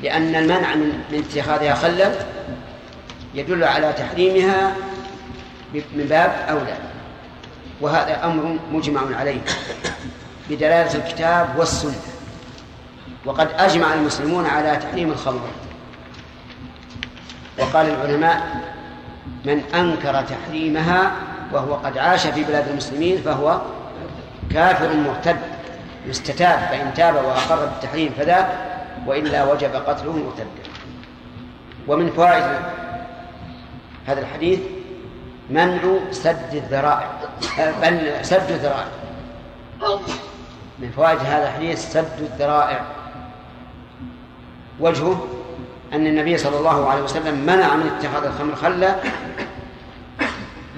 لأن 0.00 0.34
المنع 0.34 0.74
من 0.74 1.02
اتخاذها 1.12 1.74
خلا 1.74 2.12
يدل 3.34 3.64
على 3.64 3.92
تحريمها 3.92 4.76
من 5.74 6.06
باب 6.10 6.46
أولى 6.50 6.78
وهذا 7.80 8.24
أمر 8.24 8.58
مجمع 8.72 9.16
عليه 9.16 9.40
بدلالة 10.50 10.94
الكتاب 10.94 11.58
والسنة. 11.58 12.00
وقد 13.24 13.48
أجمع 13.56 13.94
المسلمون 13.94 14.46
على 14.46 14.76
تحريم 14.76 15.10
الخمر. 15.10 15.48
وقال 17.58 17.86
العلماء 17.86 18.62
من 19.44 19.62
أنكر 19.74 20.22
تحريمها 20.22 21.12
وهو 21.52 21.74
قد 21.74 21.98
عاش 21.98 22.26
في 22.26 22.44
بلاد 22.44 22.68
المسلمين 22.68 23.22
فهو 23.22 23.60
كافر 24.50 24.94
مرتد. 24.94 25.55
يستتاب 26.06 26.58
فإن 26.58 26.94
تاب 26.94 27.14
وأقر 27.14 27.66
بالتحريم 27.66 28.12
فذاك 28.18 28.48
وإلا 29.06 29.52
وجب 29.52 29.74
قتله 29.74 30.12
مرتدا 30.12 30.46
ومن 31.88 32.10
فوائد 32.10 32.44
هذا 34.06 34.20
الحديث 34.20 34.60
منع 35.50 35.80
سد 36.10 36.54
الذرائع 36.54 37.10
بل 37.82 38.12
سد 38.22 38.50
الذرائع. 38.50 38.86
من 40.78 40.90
فوائد 40.96 41.18
هذا 41.18 41.48
الحديث 41.48 41.92
سد 41.92 42.18
الذرائع. 42.20 42.80
وجهه 44.80 45.26
أن 45.92 46.06
النبي 46.06 46.38
صلى 46.38 46.58
الله 46.58 46.88
عليه 46.88 47.02
وسلم 47.02 47.46
منع 47.46 47.74
من 47.74 47.90
اتخاذ 47.98 48.24
الخمر 48.24 48.54
خلا 48.54 48.94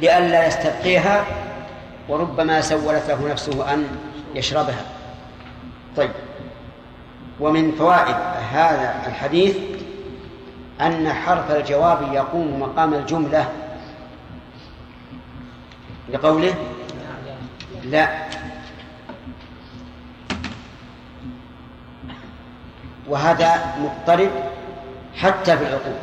لئلا 0.01 0.47
يستبقيها 0.47 1.25
وربما 2.09 2.61
سولت 2.61 3.09
له 3.09 3.29
نفسه 3.31 3.75
أن 3.75 3.87
يشربها. 4.35 4.98
طيب. 5.99 6.11
ومن 7.41 7.73
فوائد 7.73 8.16
هذا 8.53 9.03
الحديث 9.07 9.57
أن 10.81 11.12
حرف 11.12 11.51
الجواب 11.51 12.12
يقوم 12.12 12.61
مقام 12.61 12.95
الجملة. 12.95 13.49
لقوله 16.12 16.55
لا. 17.85 18.09
وهذا 23.09 23.75
مضطرد 23.79 24.31
حتى 25.16 25.57
في 25.57 25.62
العقول 25.62 25.95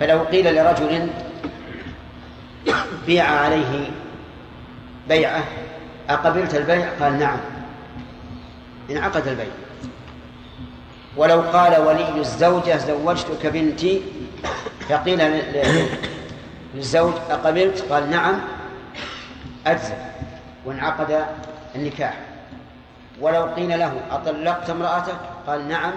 فلو 0.00 0.22
قيل 0.22 0.54
لرجل 0.54 1.08
بيع 3.06 3.24
عليه 3.24 3.90
بيعة 5.08 5.44
أقبلت 6.10 6.54
البيع؟ 6.54 6.88
قال 7.00 7.18
نعم. 7.18 7.55
انعقد 8.90 9.28
البيع 9.28 9.46
ولو 11.16 11.40
قال 11.40 11.80
ولي 11.80 12.20
الزوجة 12.20 12.76
زوجتك 12.76 13.46
بنتي 13.46 14.02
فقيل 14.88 15.42
للزوج 16.74 17.12
أقبلت؟ 17.30 17.92
قال 17.92 18.10
نعم. 18.10 18.40
أجزم. 19.66 19.94
وانعقد 20.64 21.24
النكاح. 21.74 22.14
ولو 23.20 23.44
قيل 23.44 23.78
له 23.78 24.00
أطلقت 24.10 24.70
امرأتك؟ 24.70 25.16
قال 25.46 25.68
نعم. 25.68 25.92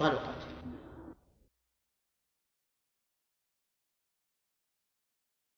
طلقت 0.00 0.37